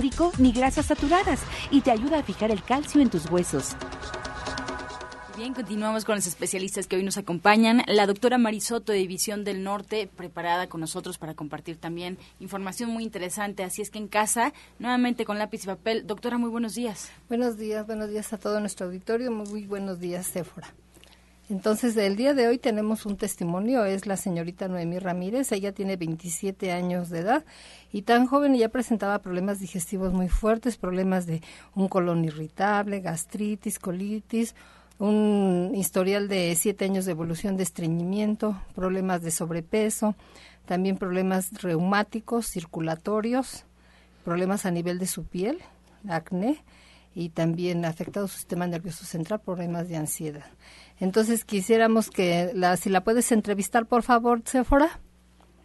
ni 0.39 0.51
grasas 0.51 0.87
saturadas 0.87 1.41
y 1.69 1.81
te 1.81 1.91
ayuda 1.91 2.19
a 2.19 2.23
fijar 2.23 2.51
el 2.51 2.63
calcio 2.63 3.01
en 3.01 3.09
tus 3.09 3.29
huesos. 3.29 3.75
Bien, 5.37 5.53
continuamos 5.53 6.05
con 6.05 6.15
los 6.15 6.27
especialistas 6.27 6.87
que 6.87 6.95
hoy 6.95 7.03
nos 7.03 7.17
acompañan. 7.17 7.83
La 7.87 8.05
doctora 8.05 8.37
Marisoto 8.37 8.91
de 8.91 8.99
División 8.99 9.43
del 9.43 9.63
Norte, 9.63 10.09
preparada 10.15 10.67
con 10.67 10.81
nosotros 10.81 11.17
para 11.17 11.33
compartir 11.33 11.77
también 11.77 12.17
información 12.39 12.89
muy 12.89 13.03
interesante. 13.03 13.63
Así 13.63 13.81
es 13.81 13.89
que 13.89 13.97
en 13.97 14.07
casa, 14.07 14.53
nuevamente 14.77 15.25
con 15.25 15.39
lápiz 15.39 15.63
y 15.63 15.67
papel. 15.67 16.05
Doctora, 16.05 16.37
muy 16.37 16.49
buenos 16.49 16.75
días. 16.75 17.09
Buenos 17.27 17.57
días, 17.57 17.87
buenos 17.87 18.09
días 18.09 18.33
a 18.33 18.37
todo 18.37 18.59
nuestro 18.59 18.87
auditorio. 18.87 19.31
Muy 19.31 19.65
buenos 19.65 19.99
días, 19.99 20.27
Sephora. 20.27 20.73
Entonces, 21.51 21.97
el 21.97 22.15
día 22.15 22.33
de 22.33 22.47
hoy 22.47 22.57
tenemos 22.57 23.05
un 23.05 23.17
testimonio, 23.17 23.83
es 23.83 24.05
la 24.07 24.15
señorita 24.15 24.69
Noemí 24.69 24.99
Ramírez, 24.99 25.51
ella 25.51 25.73
tiene 25.73 25.97
27 25.97 26.71
años 26.71 27.09
de 27.09 27.19
edad 27.19 27.43
y 27.91 28.03
tan 28.03 28.25
joven 28.25 28.55
ya 28.55 28.69
presentaba 28.69 29.19
problemas 29.19 29.59
digestivos 29.59 30.13
muy 30.13 30.29
fuertes, 30.29 30.77
problemas 30.77 31.25
de 31.25 31.41
un 31.75 31.89
colon 31.89 32.23
irritable, 32.23 33.01
gastritis, 33.01 33.79
colitis, 33.79 34.55
un 34.97 35.73
historial 35.75 36.29
de 36.29 36.55
siete 36.55 36.85
años 36.85 37.03
de 37.03 37.11
evolución 37.11 37.57
de 37.57 37.63
estreñimiento, 37.63 38.55
problemas 38.73 39.21
de 39.21 39.31
sobrepeso, 39.31 40.15
también 40.65 40.95
problemas 40.95 41.61
reumáticos, 41.61 42.47
circulatorios, 42.47 43.65
problemas 44.23 44.65
a 44.65 44.71
nivel 44.71 44.99
de 44.99 45.07
su 45.07 45.25
piel, 45.25 45.59
acné 46.07 46.63
y 47.13 47.29
también 47.29 47.85
afectado 47.85 48.27
su 48.27 48.37
sistema 48.37 48.67
nervioso 48.67 49.05
central, 49.05 49.41
problemas 49.41 49.89
de 49.89 49.97
ansiedad. 49.97 50.45
Entonces 50.99 51.45
quisiéramos 51.45 52.09
que 52.09 52.51
la, 52.53 52.77
si 52.77 52.89
la 52.89 53.01
puedes 53.01 53.31
entrevistar, 53.31 53.85
por 53.85 54.03
favor, 54.03 54.41
Sephora. 54.45 54.99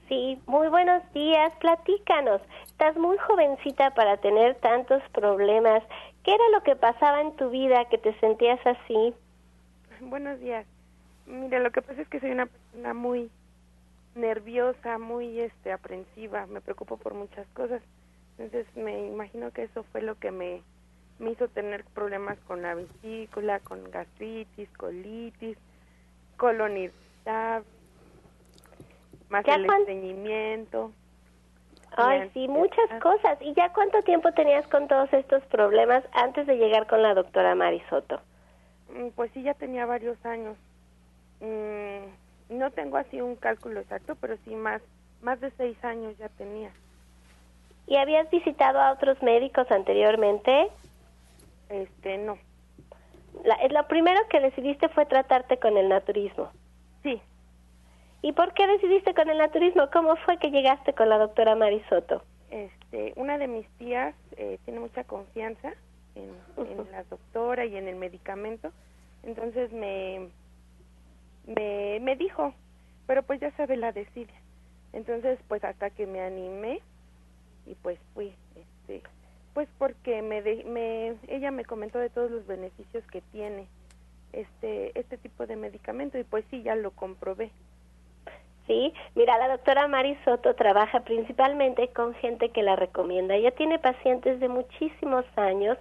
Sí, 0.09 0.41
muy 0.47 0.69
buenos 0.69 1.03
días, 1.13 1.53
platícanos. 1.61 2.41
Estás 2.67 2.97
muy 2.97 3.17
jovencita 3.19 3.91
para 3.95 4.17
tener 4.19 4.55
tantos 4.57 5.03
problemas. 5.13 5.83
¿Qué 6.25 6.33
era 6.33 6.45
lo 6.53 6.63
que 6.63 6.77
pasaba 6.77 7.21
en 7.21 7.35
tu 7.37 7.51
vida 7.51 7.85
que 7.91 7.99
te 7.99 8.19
sentías 8.21 8.61
así? 8.67 9.15
Buenos 10.01 10.39
días. 10.41 10.67
Mira, 11.27 11.59
lo 11.59 11.71
que 11.73 11.83
pasa 11.83 12.03
es 12.03 12.09
que 12.09 12.21
soy 12.21 12.31
una 12.31 12.47
persona 12.47 12.95
muy 12.95 13.31
nerviosa, 14.15 14.99
muy 14.99 15.41
este 15.41 15.73
aprensiva, 15.73 16.47
me 16.47 16.61
preocupo 16.61 16.97
por 16.97 17.15
muchas 17.15 17.47
cosas. 17.49 17.83
Entonces 18.39 18.67
me 18.77 19.07
imagino 19.09 19.51
que 19.51 19.65
eso 19.65 19.85
fue 19.91 20.03
lo 20.03 20.15
que 20.17 20.31
me, 20.31 20.63
me 21.19 21.31
hizo 21.31 21.49
tener 21.49 21.85
problemas 21.85 22.39
con 22.47 22.63
la 22.63 22.75
vesícula, 22.75 23.61
con 23.61 23.91
gastritis, 23.91 24.69
colitis, 24.77 25.57
colon 26.37 26.77
irritable, 26.77 27.67
más 29.29 29.45
el 29.47 29.65
estreñimiento. 29.65 30.93
Ay, 31.97 32.31
sí, 32.35 32.47
muchas 32.47 32.91
cosas. 33.01 33.39
¿Y 33.41 33.55
ya 33.55 33.73
cuánto 33.73 34.03
tiempo 34.03 34.31
tenías 34.33 34.67
con 34.69 34.87
todos 34.87 35.11
estos 35.13 35.43
problemas 35.47 36.05
antes 36.13 36.47
de 36.47 36.57
llegar 36.57 36.87
con 36.87 37.03
la 37.03 37.15
doctora 37.15 37.55
Marisoto? 37.55 38.21
Mm, 38.91 39.09
pues 39.15 39.31
sí, 39.33 39.43
ya 39.43 39.55
tenía 39.55 39.87
varios 39.87 40.23
años. 40.27 40.57
Mm, 41.41 42.57
no 42.59 42.71
tengo 42.71 42.99
así 42.99 43.21
un 43.21 43.37
cálculo 43.37 43.81
exacto, 43.81 44.15
pero 44.21 44.37
sí 44.45 44.55
más, 44.55 44.83
más 45.23 45.41
de 45.41 45.51
seis 45.53 45.83
años 45.85 46.17
ya 46.19 46.29
tenía. 46.29 46.71
¿Y 47.87 47.97
habías 47.97 48.29
visitado 48.31 48.81
a 48.81 48.93
otros 48.93 49.23
médicos 49.23 49.71
anteriormente? 49.71 50.69
Este, 51.69 52.19
no. 52.19 52.39
La, 53.45 53.59
lo 53.69 53.87
primero 53.89 54.21
que 54.29 54.41
decidiste 54.41 54.89
fue 54.89 55.07
tratarte 55.07 55.59
con 55.59 55.77
el 55.77 55.89
naturismo. 55.89 56.51
Sí. 57.03 57.21
¿Y 58.23 58.33
por 58.33 58.55
qué 58.55 58.67
decidiste 58.67 59.15
con 59.15 59.29
el 59.29 59.39
naturismo? 59.39 59.91
¿Cómo 59.93 60.17
fue 60.17 60.39
que 60.39 60.51
llegaste 60.51 60.95
con 60.95 61.09
la 61.09 61.19
doctora 61.19 61.55
Marisoto? 61.55 62.23
Este, 62.51 63.13
una 63.17 63.39
de 63.39 63.49
mis 63.49 63.69
tías 63.79 64.15
eh, 64.37 64.59
tiene 64.65 64.81
mucha 64.81 65.05
confianza 65.05 65.75
en, 66.15 66.33
la 66.91 67.05
doctora 67.05 67.67
y 67.67 67.77
en 67.77 67.89
el 67.89 67.97
medicamento. 67.97 68.73
Entonces 69.23 69.73
me, 69.73 70.29
me, 71.47 71.99
me 72.01 72.17
dijo 72.17 72.55
pero 73.07 73.23
pues 73.23 73.41
ya 73.41 73.51
sabe 73.53 73.77
la 73.77 73.93
desidia. 73.93 74.35
Entonces, 74.93 75.39
pues 75.49 75.63
hasta 75.65 75.91
que 75.91 76.07
me 76.07 76.21
animé 76.21 76.81
y 77.67 77.75
pues 77.77 77.99
fui, 78.15 78.35
este, 78.55 79.03
pues 79.57 79.71
porque 79.79 80.21
me, 80.21 80.43
me 80.43 81.15
ella 81.29 81.51
me 81.51 81.65
comentó 81.65 81.99
de 81.99 82.11
todos 82.11 82.31
los 82.31 82.47
beneficios 82.47 83.03
que 83.11 83.23
tiene 83.33 83.67
este 84.35 84.93
este 85.01 85.17
tipo 85.17 85.47
de 85.47 85.57
medicamento 85.57 86.19
y 86.19 86.25
pues 86.25 86.45
sí 86.51 86.63
ya 86.63 86.75
lo 86.75 86.91
comprobé. 86.91 87.51
Sí, 88.67 88.93
mira, 89.15 89.39
la 89.39 89.49
doctora 89.49 89.89
Mari 89.89 90.15
Soto 90.27 90.55
trabaja 90.57 91.01
principalmente 91.05 91.89
con 91.89 92.13
gente 92.17 92.51
que 92.51 92.63
la 92.63 92.77
recomienda. 92.77 93.35
Ella 93.35 93.51
tiene 93.53 93.79
pacientes 93.79 94.41
de 94.41 94.49
muchísimos 94.51 95.25
años 95.37 95.79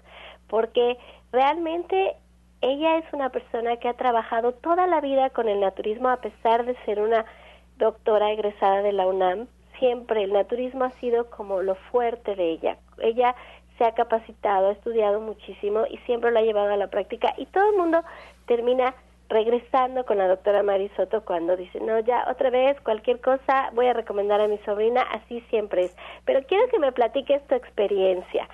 porque 0.47 0.97
realmente 1.33 2.15
ella 2.61 2.99
es 2.99 3.11
una 3.11 3.29
persona 3.29 3.75
que 3.75 3.89
ha 3.89 3.95
trabajado 3.95 4.53
toda 4.53 4.87
la 4.87 5.01
vida 5.01 5.31
con 5.31 5.49
el 5.49 5.59
naturismo 5.59 6.07
a 6.07 6.21
pesar 6.21 6.65
de 6.65 6.77
ser 6.85 7.01
una 7.01 7.25
doctora 7.77 8.31
egresada 8.31 8.81
de 8.83 8.93
la 8.93 9.05
UNAM. 9.05 9.49
Siempre 9.79 10.23
el 10.23 10.31
naturismo 10.31 10.85
ha 10.85 10.91
sido 11.01 11.29
como 11.29 11.61
lo 11.61 11.75
fuerte 11.75 12.35
de 12.35 12.51
ella. 12.51 12.77
Ella 12.99 13.35
se 13.77 13.85
ha 13.85 13.93
capacitado, 13.93 14.69
ha 14.69 14.73
estudiado 14.73 15.19
muchísimo 15.19 15.85
y 15.89 15.97
siempre 15.99 16.31
lo 16.31 16.39
ha 16.39 16.43
llevado 16.43 16.73
a 16.73 16.77
la 16.77 16.87
práctica 16.87 17.33
y 17.37 17.45
todo 17.47 17.69
el 17.69 17.77
mundo 17.77 18.03
termina 18.45 18.93
regresando 19.29 20.05
con 20.05 20.17
la 20.17 20.27
doctora 20.27 20.63
Marisoto 20.63 21.25
cuando 21.25 21.57
dice, 21.57 21.79
no, 21.79 21.99
ya 21.99 22.25
otra 22.29 22.49
vez, 22.49 22.79
cualquier 22.81 23.19
cosa, 23.21 23.71
voy 23.73 23.87
a 23.87 23.93
recomendar 23.93 24.39
a 24.39 24.47
mi 24.47 24.57
sobrina, 24.59 25.01
así 25.01 25.41
siempre 25.49 25.85
es. 25.85 25.95
Pero 26.25 26.43
quiero 26.45 26.67
que 26.69 26.79
me 26.79 26.91
platiques 26.91 27.45
tu 27.47 27.55
experiencia, 27.55 28.47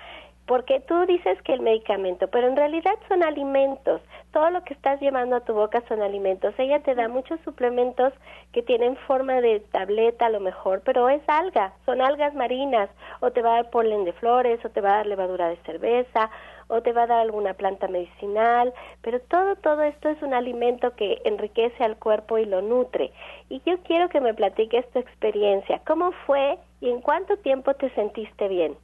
porque 0.52 0.80
tú 0.80 1.06
dices 1.06 1.40
que 1.44 1.54
el 1.54 1.62
medicamento, 1.62 2.28
pero 2.28 2.46
en 2.46 2.56
realidad 2.56 2.92
son 3.08 3.22
alimentos, 3.22 4.02
todo 4.32 4.50
lo 4.50 4.62
que 4.64 4.74
estás 4.74 5.00
llevando 5.00 5.36
a 5.36 5.40
tu 5.40 5.54
boca 5.54 5.82
son 5.88 6.02
alimentos. 6.02 6.52
Ella 6.58 6.80
te 6.80 6.94
da 6.94 7.08
muchos 7.08 7.40
suplementos 7.40 8.12
que 8.52 8.62
tienen 8.62 8.98
forma 9.06 9.40
de 9.40 9.60
tableta 9.60 10.26
a 10.26 10.28
lo 10.28 10.40
mejor, 10.40 10.82
pero 10.84 11.08
es 11.08 11.22
alga, 11.26 11.72
son 11.86 12.02
algas 12.02 12.34
marinas, 12.34 12.90
o 13.20 13.30
te 13.30 13.40
va 13.40 13.52
a 13.52 13.62
dar 13.62 13.70
polen 13.70 14.04
de 14.04 14.12
flores, 14.12 14.62
o 14.62 14.68
te 14.68 14.82
va 14.82 14.90
a 14.90 14.96
dar 14.96 15.06
levadura 15.06 15.48
de 15.48 15.56
cerveza, 15.64 16.30
o 16.68 16.82
te 16.82 16.92
va 16.92 17.04
a 17.04 17.06
dar 17.06 17.20
alguna 17.20 17.54
planta 17.54 17.88
medicinal, 17.88 18.74
pero 19.00 19.20
todo, 19.20 19.56
todo 19.56 19.80
esto 19.80 20.10
es 20.10 20.20
un 20.20 20.34
alimento 20.34 20.94
que 20.96 21.22
enriquece 21.24 21.82
al 21.82 21.96
cuerpo 21.96 22.36
y 22.36 22.44
lo 22.44 22.60
nutre. 22.60 23.10
Y 23.48 23.62
yo 23.64 23.78
quiero 23.84 24.10
que 24.10 24.20
me 24.20 24.34
platiques 24.34 24.86
tu 24.90 24.98
experiencia, 24.98 25.80
cómo 25.86 26.12
fue 26.26 26.58
y 26.82 26.90
en 26.90 27.00
cuánto 27.00 27.38
tiempo 27.38 27.72
te 27.72 27.88
sentiste 27.94 28.48
bien. 28.48 28.76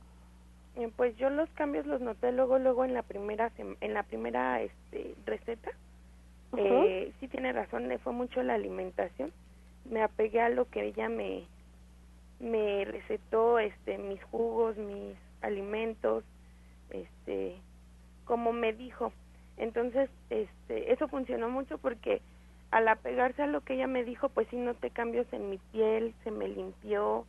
Eh, 0.78 0.90
pues 0.96 1.16
yo 1.16 1.28
los 1.28 1.50
cambios 1.50 1.86
los 1.86 2.00
noté 2.00 2.30
luego, 2.30 2.58
luego 2.58 2.84
en 2.84 2.94
la 2.94 3.02
primera, 3.02 3.50
en 3.58 3.94
la 3.94 4.04
primera 4.04 4.62
este, 4.62 5.14
receta. 5.26 5.72
eh, 6.56 7.12
sí 7.18 7.28
tiene 7.28 7.52
razón, 7.52 7.90
fue 8.02 8.12
mucho 8.12 8.42
la 8.42 8.54
alimentación. 8.54 9.32
Me 9.90 10.02
apegué 10.02 10.40
a 10.40 10.48
lo 10.48 10.66
que 10.66 10.84
ella 10.84 11.08
me, 11.08 11.44
me 12.38 12.84
recetó, 12.84 13.58
este, 13.58 13.98
mis 13.98 14.22
jugos, 14.24 14.76
mis 14.76 15.16
alimentos, 15.42 16.24
este, 16.90 17.56
como 18.24 18.52
me 18.52 18.72
dijo. 18.72 19.12
Entonces, 19.56 20.08
este, 20.30 20.92
eso 20.92 21.08
funcionó 21.08 21.50
mucho 21.50 21.78
porque 21.78 22.22
al 22.70 22.86
apegarse 22.86 23.42
a 23.42 23.46
lo 23.46 23.62
que 23.62 23.74
ella 23.74 23.88
me 23.88 24.04
dijo, 24.04 24.28
pues 24.28 24.46
sí 24.48 24.56
noté 24.56 24.90
cambios 24.90 25.26
en 25.32 25.50
mi 25.50 25.58
piel, 25.72 26.14
se 26.22 26.30
me 26.30 26.46
limpió, 26.46 27.24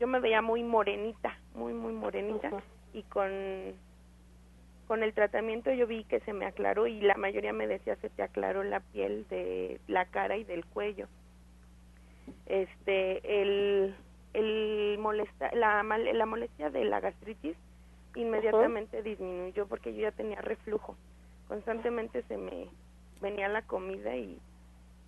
yo 0.00 0.06
me 0.06 0.20
veía 0.20 0.40
muy 0.40 0.62
morenita, 0.62 1.36
muy, 1.54 1.74
muy 1.74 1.92
morenita, 1.92 2.50
y 2.94 3.02
con, 3.02 3.30
con 4.86 5.02
el 5.02 5.12
tratamiento 5.12 5.72
yo 5.72 5.86
vi 5.86 6.04
que 6.04 6.20
se 6.20 6.32
me 6.32 6.46
aclaró 6.46 6.86
y 6.86 7.00
la 7.00 7.16
mayoría 7.16 7.52
me 7.52 7.66
decía 7.66 7.96
se 7.96 8.08
te 8.08 8.22
aclaró 8.22 8.62
la 8.62 8.80
piel 8.80 9.26
de 9.28 9.80
la 9.88 10.06
cara 10.06 10.36
y 10.36 10.44
del 10.44 10.64
cuello. 10.64 11.08
Este, 12.46 13.42
el, 13.42 13.94
el 14.32 14.96
molesta, 14.98 15.52
la, 15.54 15.82
la 15.82 16.26
molestia 16.26 16.70
de 16.70 16.84
la 16.84 17.00
gastritis 17.00 17.56
inmediatamente 18.14 19.02
disminuyó 19.02 19.66
porque 19.66 19.94
yo 19.94 20.02
ya 20.02 20.12
tenía 20.12 20.40
reflujo. 20.40 20.96
Constantemente 21.48 22.22
se 22.22 22.38
me 22.38 22.68
venía 23.20 23.48
la 23.48 23.62
comida 23.62 24.16
y, 24.16 24.38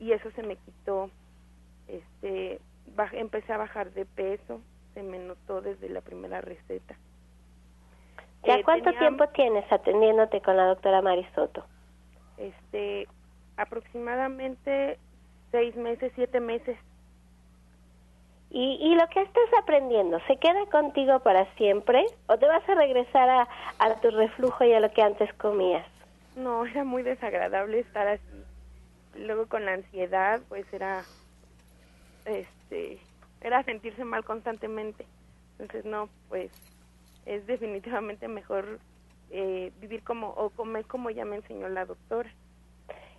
y 0.00 0.12
eso 0.12 0.30
se 0.32 0.42
me 0.42 0.56
quitó. 0.56 1.10
Este, 1.88 2.60
empecé 3.12 3.52
a 3.52 3.58
bajar 3.58 3.92
de 3.92 4.04
peso, 4.06 4.60
se 4.94 5.02
me 5.02 5.18
notó 5.18 5.60
desde 5.60 5.88
la 5.88 6.00
primera 6.00 6.40
receta. 6.40 6.96
¿Ya 8.46 8.56
eh, 8.56 8.64
cuánto 8.64 8.92
tiempo 8.94 9.26
tienes 9.28 9.70
atendiéndote 9.72 10.40
con 10.40 10.56
la 10.56 10.66
doctora 10.66 11.02
Marisoto? 11.02 11.64
Este, 12.38 13.08
aproximadamente 13.56 14.98
seis 15.50 15.74
meses, 15.76 16.12
siete 16.14 16.40
meses. 16.40 16.78
¿Y, 18.50 18.78
y 18.80 18.94
lo 18.94 19.06
que 19.08 19.22
estás 19.22 19.48
aprendiendo, 19.60 20.20
se 20.28 20.36
queda 20.36 20.64
contigo 20.66 21.20
para 21.20 21.52
siempre 21.56 22.06
o 22.28 22.38
te 22.38 22.46
vas 22.46 22.66
a 22.68 22.74
regresar 22.74 23.28
a, 23.28 23.48
a 23.78 23.94
tu 24.00 24.10
reflujo 24.10 24.64
y 24.64 24.72
a 24.72 24.80
lo 24.80 24.90
que 24.92 25.02
antes 25.02 25.32
comías? 25.34 25.86
No, 26.36 26.64
era 26.66 26.84
muy 26.84 27.02
desagradable 27.02 27.80
estar 27.80 28.06
así. 28.06 28.44
Luego 29.16 29.46
con 29.46 29.64
la 29.64 29.72
ansiedad, 29.72 30.40
pues 30.48 30.70
era, 30.72 31.02
este, 32.26 32.98
era 33.40 33.62
sentirse 33.64 34.04
mal 34.04 34.24
constantemente. 34.24 35.06
Entonces 35.58 35.84
no, 35.86 36.08
pues 36.28 36.50
es 37.26 37.46
definitivamente 37.46 38.28
mejor 38.28 38.78
eh, 39.30 39.72
vivir 39.80 40.02
como 40.02 40.30
o 40.30 40.50
comer 40.50 40.86
como 40.86 41.10
ya 41.10 41.24
me 41.24 41.36
enseñó 41.36 41.68
la 41.68 41.84
doctora. 41.84 42.30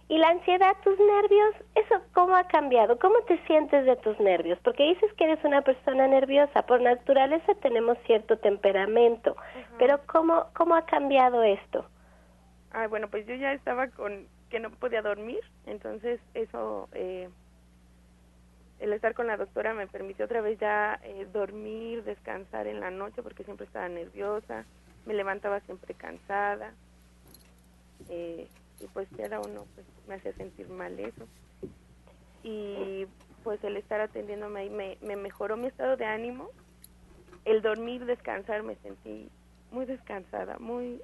¿Y 0.10 0.17
la 0.17 0.30
ansiedad, 0.30 0.74
tus 0.86 0.98
nervios? 0.98 1.56
¿Eso 1.76 2.02
cómo 2.13 2.34
ha 2.38 2.46
cambiado? 2.48 2.98
¿Cómo 2.98 3.20
te 3.28 3.38
sientes 3.46 3.86
de 3.86 3.98
tus 3.98 4.17
nervios? 4.22 4.58
Porque 4.63 4.84
dices 4.84 5.12
que 5.17 5.26
eres 5.26 5.43
una 5.43 5.62
persona 5.63 6.08
nerviosa. 6.08 6.62
Por 6.65 6.80
naturaleza 6.80 7.54
tenemos 7.56 7.98
cierto 8.06 8.38
temperamento. 8.38 9.36
Pero 9.78 10.00
¿cómo, 10.08 10.46
¿cómo 10.54 10.76
ha 10.76 10.86
cambiado 10.86 11.43
esto? 11.43 11.86
Ah, 12.72 12.88
bueno, 12.88 13.10
pues 13.10 13.28
yo 13.28 13.36
ya 13.36 13.52
estaba 13.52 13.88
con 13.89 14.28
que 14.50 14.62
no 14.62 14.70
podía 14.72 15.02
dormir. 15.02 15.41
Entonces 15.65 16.22
eso, 16.34 16.88
eh, 16.93 17.28
el 18.80 18.94
estar 18.94 19.13
con 19.13 19.28
la 19.28 19.38
doctora 19.38 19.74
me 19.74 19.88
permitió 19.88 20.26
otra 20.26 20.42
vez 20.42 20.60
ya 20.60 21.00
eh, 21.04 21.28
dormir, 21.32 22.04
descansar 22.04 22.68
en 22.68 22.80
la 22.80 22.92
noche 22.92 23.24
porque 23.24 23.44
siempre 23.44 23.66
estaba 23.66 23.90
nerviosa. 23.90 24.66
Me 25.06 25.13
levantaba 25.13 25.60
siempre 25.62 25.94
cansada. 25.94 26.74
Eh, 28.10 28.48
y 28.80 28.88
pues 28.88 29.08
cada 29.18 29.40
uno 29.40 29.66
pues 29.76 29.88
me 30.08 30.16
hacía 30.16 30.34
sentir 30.34 30.70
mal 30.70 31.00
eso 31.00 31.28
y 32.44 33.08
pues 33.44 33.63
el 33.63 33.78
estar 33.78 34.00
atendiéndome 34.02 34.62
ahí 34.62 34.70
me, 34.70 34.98
me 35.02 35.16
mejoró 35.16 35.58
mi 35.58 35.68
estado 35.68 35.98
de 35.98 36.06
ánimo 36.06 36.50
el 37.46 37.62
dormir 37.62 38.06
descansar 38.06 38.63
me 38.63 38.76
sentí 38.76 39.30
muy 39.72 39.86
descansada 39.86 40.58
muy 40.60 41.02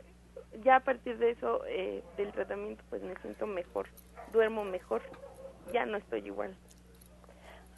ya 0.63 0.77
a 0.77 0.79
partir 0.81 1.17
de 1.17 1.31
eso 1.31 1.63
eh, 1.67 2.03
del 2.17 2.31
tratamiento 2.31 2.83
pues 2.89 3.01
me 3.01 3.15
siento 3.17 3.47
mejor 3.47 3.87
duermo 4.31 4.63
mejor 4.63 5.01
ya 5.71 5.85
no 5.85 5.97
estoy 5.97 6.25
igual 6.25 6.55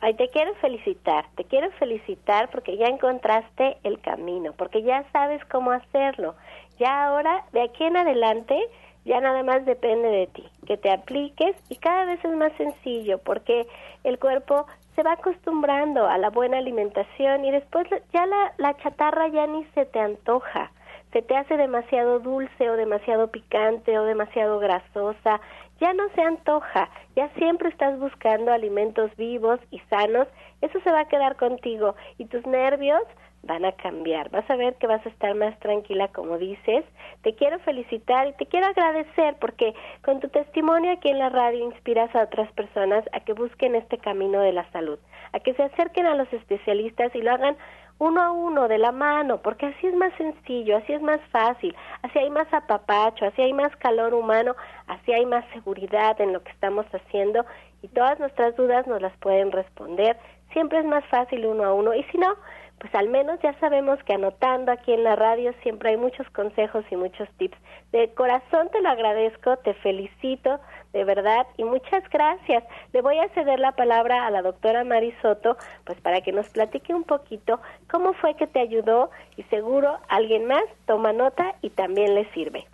Ay, 0.02 0.14
te 0.16 0.30
quiero 0.30 0.54
felicitar, 0.56 1.26
te 1.36 1.46
quiero 1.46 1.72
felicitar 1.72 2.50
porque 2.52 2.78
ya 2.78 2.88
encontraste 2.88 3.78
el 3.84 4.00
camino, 4.02 4.54
porque 4.54 4.84
ya 4.84 5.04
sabes 5.12 5.44
cómo 5.46 5.72
hacerlo. 5.72 6.36
Ya 6.78 7.08
ahora, 7.08 7.46
de 7.54 7.62
aquí 7.62 7.84
en 7.86 7.98
adelante, 7.98 8.60
ya 9.06 9.22
nada 9.22 9.44
más 9.44 9.66
depende 9.66 10.10
de 10.10 10.28
ti, 10.28 10.44
que 10.68 10.78
te 10.78 10.92
apliques 10.92 11.56
y 11.70 11.78
cada 11.78 12.06
vez 12.06 12.24
es 12.26 12.36
más 12.36 12.52
sencillo 12.54 13.20
porque 13.20 13.68
el 14.04 14.20
cuerpo 14.20 14.66
se 14.96 15.04
va 15.04 15.14
acostumbrando 15.14 16.08
a 16.08 16.18
la 16.18 16.30
buena 16.30 16.58
alimentación 16.58 17.46
y 17.46 17.52
después 17.52 17.88
ya 18.14 18.26
la, 18.26 18.54
la 18.58 18.76
chatarra 18.78 19.28
ya 19.28 19.46
ni 19.48 19.64
se 19.76 19.86
te 19.86 20.00
antoja, 20.00 20.72
se 21.16 21.22
te 21.22 21.38
hace 21.38 21.56
demasiado 21.56 22.20
dulce 22.20 22.70
o 22.70 22.76
demasiado 22.76 23.32
picante 23.32 23.98
o 23.98 24.04
demasiado 24.04 24.60
grasosa, 24.60 25.40
ya 25.80 25.94
no 25.94 26.10
se 26.10 26.22
antoja, 26.22 26.90
ya 27.16 27.30
siempre 27.38 27.70
estás 27.70 27.98
buscando 27.98 28.52
alimentos 28.52 29.16
vivos 29.16 29.62
y 29.72 29.80
sanos, 29.90 30.28
eso 30.60 30.78
se 30.82 30.92
va 30.92 31.00
a 31.00 31.08
quedar 31.08 31.38
contigo 31.38 31.96
y 32.18 32.26
tus 32.26 32.46
nervios 32.46 33.02
van 33.44 33.64
a 33.64 33.72
cambiar. 33.72 34.30
Vas 34.30 34.50
a 34.50 34.58
ver 34.58 34.76
que 34.76 34.88
vas 34.88 35.06
a 35.06 35.10
estar 35.10 35.36
más 35.36 35.58
tranquila, 35.60 36.10
como 36.10 36.38
dices. 36.38 36.84
Te 37.22 37.34
quiero 37.36 37.60
felicitar 37.60 38.28
y 38.28 38.34
te 38.34 38.48
quiero 38.48 38.68
agradecer 38.68 39.38
porque 39.40 39.74
con 40.04 40.20
tu 40.20 40.28
testimonio 40.28 40.92
aquí 40.92 41.10
en 41.10 41.20
la 41.20 41.30
radio 41.30 41.64
inspiras 41.64 42.14
a 42.14 42.24
otras 42.24 42.52
personas 42.54 43.06
a 43.14 43.22
que 43.22 43.32
busquen 43.32 43.76
este 43.76 44.00
camino 44.00 44.42
de 44.42 44.52
la 44.52 44.70
salud, 44.72 45.00
a 45.32 45.40
que 45.40 45.54
se 45.54 45.64
acerquen 45.64 46.08
a 46.08 46.16
los 46.16 46.32
especialistas 46.34 47.16
y 47.16 47.22
lo 47.22 47.32
hagan 47.32 47.56
uno 47.98 48.22
a 48.22 48.32
uno, 48.32 48.68
de 48.68 48.78
la 48.78 48.92
mano, 48.92 49.42
porque 49.42 49.68
así 49.68 49.88
es 49.88 49.96
más 49.96 50.14
sencillo, 50.16 50.78
así 50.78 50.94
es 50.94 51.02
más 51.02 51.22
fácil, 51.32 51.76
así 52.02 52.20
hay 52.20 52.30
más 52.30 52.52
apapacho, 52.54 53.26
así 53.26 53.42
hay 53.42 53.54
más 53.54 53.76
calor 53.78 54.14
humano, 54.14 54.56
así 54.88 55.14
hay 55.14 55.26
más 55.26 55.46
seguridad 55.54 56.20
en 56.20 56.34
lo 56.34 56.44
que 56.44 56.52
estamos 56.52 56.86
haciendo 56.94 57.46
y 57.82 57.88
todas 57.90 58.20
nuestras 58.20 58.56
dudas 58.56 58.86
nos 58.88 59.02
las 59.02 59.16
pueden 59.18 59.52
responder. 59.52 60.18
Siempre 60.52 60.80
es 60.80 60.86
más 60.86 61.06
fácil 61.06 61.46
uno 61.46 61.64
a 61.64 61.74
uno 61.74 61.94
y 61.94 62.04
si 62.06 62.18
no, 62.18 62.36
pues 62.80 62.94
al 62.96 63.10
menos 63.10 63.40
ya 63.42 63.58
sabemos 63.60 63.98
que 64.04 64.14
anotando 64.14 64.72
aquí 64.72 64.94
en 64.94 65.04
la 65.04 65.16
radio 65.16 65.54
siempre 65.64 65.92
hay 65.92 65.98
muchos 65.98 66.30
consejos 66.32 66.84
y 66.92 66.96
muchos 66.96 67.30
tips. 67.38 67.58
De 67.92 68.14
corazón 68.14 68.70
te 68.70 68.82
lo 68.82 68.90
agradezco, 68.90 69.58
te 69.58 69.74
felicito 69.76 70.60
de 70.96 71.04
verdad, 71.04 71.46
y 71.58 71.66
muchas 71.66 72.10
gracias. 72.10 72.64
Le 72.94 73.02
voy 73.02 73.20
a 73.20 73.28
ceder 73.34 73.60
la 73.60 73.74
palabra 73.74 74.26
a 74.26 74.32
la 74.32 74.42
doctora 74.42 74.86
Marisoto, 74.86 75.58
pues 75.84 76.00
para 76.00 76.22
que 76.22 76.32
nos 76.32 76.48
platique 76.48 76.94
un 76.94 77.04
poquito 77.04 77.60
cómo 77.92 78.14
fue 78.14 78.36
que 78.36 78.48
te 78.48 78.62
ayudó 78.62 79.12
y 79.36 79.44
seguro 79.44 80.00
alguien 80.08 80.46
más 80.46 80.64
toma 80.86 81.12
nota 81.12 81.54
y 81.62 81.72
también 81.72 82.16
le 82.16 82.32
sirve. 82.32 82.66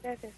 Gracias. 0.00 0.32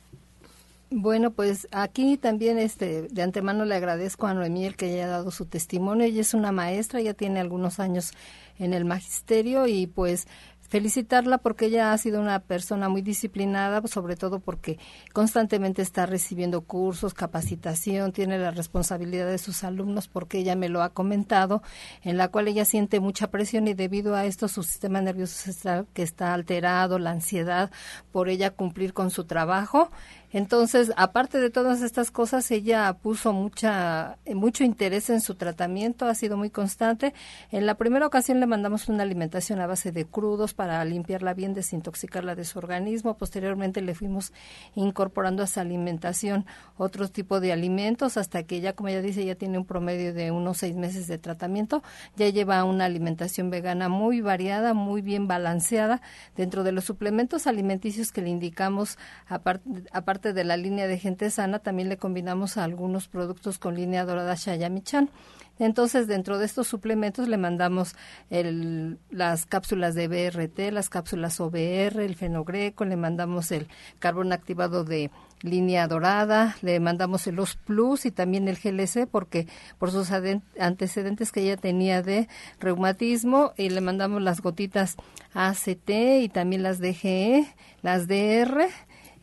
Bueno, 0.89 1.33
pues 1.33 1.69
aquí 1.71 2.17
también 2.17 2.59
este 2.59 3.03
de 3.03 3.23
antemano 3.23 3.67
le 3.67 3.75
agradezco 3.75 4.27
a 4.27 4.33
Noemí 4.33 4.65
el 4.65 4.77
que 4.77 4.87
haya 4.87 5.07
dado 5.07 5.31
su 5.31 5.45
testimonio. 5.45 6.07
Ella 6.07 6.23
es 6.23 6.33
una 6.33 6.51
maestra, 6.51 7.03
ya 7.03 7.13
tiene 7.13 7.41
algunos 7.41 7.79
años 7.79 8.13
en 8.59 8.73
el 8.73 8.87
magisterio 8.87 9.67
y 9.67 9.87
pues 9.87 10.29
felicitarla 10.73 11.37
porque 11.37 11.67
ella 11.67 11.93
ha 11.93 11.99
sido 11.99 12.19
una 12.19 12.39
persona 12.39 12.89
muy 12.89 13.03
disciplinada, 13.03 13.87
sobre 13.87 14.17
todo 14.17 14.41
porque 14.41 14.79
constantemente 15.13 15.83
está 15.83 16.07
recibiendo 16.07 16.63
cursos, 16.63 17.13
capacitación, 17.13 18.13
tiene 18.13 18.39
la 18.39 18.53
responsabilidad 18.53 19.27
de 19.27 19.37
sus 19.37 19.65
alumnos 19.65 20.09
porque 20.09 20.39
ella 20.39 20.57
me 20.57 20.71
lo 20.71 20.83
ha 20.83 20.89
comentado, 20.89 21.63
en 22.03 22.17
la 22.17 22.29
cual 22.29 22.49
ella 22.49 22.65
siente 22.65 23.01
mucha 23.01 23.31
presión 23.31 23.69
y 23.69 23.75
debido 23.75 24.15
a 24.15 24.25
esto 24.25 24.49
su 24.49 24.63
sistema 24.63 25.03
nervioso 25.03 25.51
está, 25.51 25.85
que 25.93 26.03
está 26.03 26.33
alterado, 26.33 26.99
la 26.99 27.11
ansiedad 27.11 27.71
por 28.11 28.31
ella 28.31 28.49
cumplir 28.49 28.95
con 28.95 29.11
su 29.11 29.25
trabajo 29.25 29.91
entonces, 30.33 30.93
aparte 30.97 31.39
de 31.39 31.51
todas 31.51 31.83
estas 31.83 32.11
cosas, 32.11 32.51
ella 32.51 32.91
puso 32.95 33.35
mucha, 33.35 34.17
mucho 34.35 34.65
interés 34.65 35.11
en 35.11 35.21
su 35.21 35.35
tratamiento, 35.35 36.07
ha 36.07 36.15
sido 36.15 36.39
muy 36.39 36.49
constante. 36.49 37.13
En 37.51 37.67
la 37.67 37.75
primera 37.75 38.07
ocasión 38.07 38.41
le 38.41 38.47
mandamos 38.47 38.89
una 38.89 39.03
alimentación 39.03 39.61
a 39.61 39.67
base 39.67 39.93
de 39.93 40.07
crudos 40.07 40.55
para 40.55 40.83
limpiarla 40.87 41.35
bien, 41.35 41.53
desintoxicarla 41.53 42.35
de 42.35 42.45
su 42.45 42.59
organismo. 42.59 43.19
Posteriormente 43.19 43.83
le 43.83 43.95
fuimos 43.95 44.33
incorporando 44.75 45.43
a 45.43 45.45
esa 45.45 45.61
alimentación 45.61 46.47
otro 46.79 47.09
tipo 47.09 47.41
de 47.41 47.53
alimentos 47.53 48.17
hasta 48.17 48.43
que 48.45 48.63
ya, 48.63 48.73
como 48.73 48.89
ella 48.89 49.03
dice, 49.03 49.27
ya 49.27 49.35
tiene 49.35 49.59
un 49.59 49.67
promedio 49.67 50.15
de 50.15 50.31
unos 50.31 50.59
seis 50.59 50.77
meses 50.77 51.09
de 51.09 51.19
tratamiento. 51.19 51.83
Ya 52.17 52.31
lleva 52.31 52.65
una 52.65 52.87
alimentación 52.87 53.51
vegana 53.51 53.91
muy 53.91 54.23
variada, 54.23 54.73
muy 54.73 55.03
bien 55.03 55.29
balanceada. 55.29 56.01
Dentro 56.37 56.65
de 56.65 56.73
los 56.73 56.85
suplementos 56.85 57.47
alimenticios 57.47 58.13
que 58.13 58.23
le 58.23 58.31
indicamos, 58.31 58.97
aparte, 59.29 59.69
aparte 59.93 60.22
de 60.23 60.45
la 60.45 60.57
línea 60.57 60.87
de 60.87 60.99
gente 60.99 61.31
sana, 61.31 61.59
también 61.59 61.89
le 61.89 61.97
combinamos 61.97 62.57
algunos 62.57 63.09
productos 63.09 63.59
con 63.59 63.75
línea 63.75 64.05
dorada 64.05 64.35
Shayamichan. 64.37 65.11
Entonces, 65.59 66.07
dentro 66.07 66.39
de 66.39 66.47
estos 66.47 66.67
suplementos 66.67 67.29
le 67.29 67.37
mandamos 67.37 67.95
el, 68.31 68.99
las 69.11 69.47
cápsulas 69.47 69.95
de 69.95 70.09
BRT, 70.09 70.73
las 70.73 70.89
cápsulas 70.89 71.41
OBR, 71.41 72.01
el 72.01 72.17
fenogreco, 72.17 72.85
le 72.85 72.97
mandamos 72.97 73.53
el 73.53 73.69
carbón 73.99 74.33
activado 74.33 74.85
de 74.85 75.11
línea 75.43 75.87
dorada, 75.89 76.57
le 76.63 76.81
mandamos 76.81 77.27
el 77.27 77.39
OS 77.39 77.57
Plus 77.57 78.07
y 78.07 78.11
también 78.11 78.49
el 78.49 78.57
GLC 78.57 79.07
porque 79.07 79.47
por 79.79 79.91
sus 79.91 80.11
antecedentes 80.59 81.33
que 81.33 81.43
ella 81.43 81.57
tenía 81.57 82.03
de 82.03 82.29
reumatismo 82.59 83.53
y 83.57 83.69
le 83.69 83.81
mandamos 83.81 84.23
las 84.23 84.41
gotitas 84.41 84.97
ACT 85.35 85.91
y 86.23 86.29
también 86.29 86.63
las 86.63 86.79
DGE, 86.79 87.47
las 87.83 88.07
DR 88.09 88.69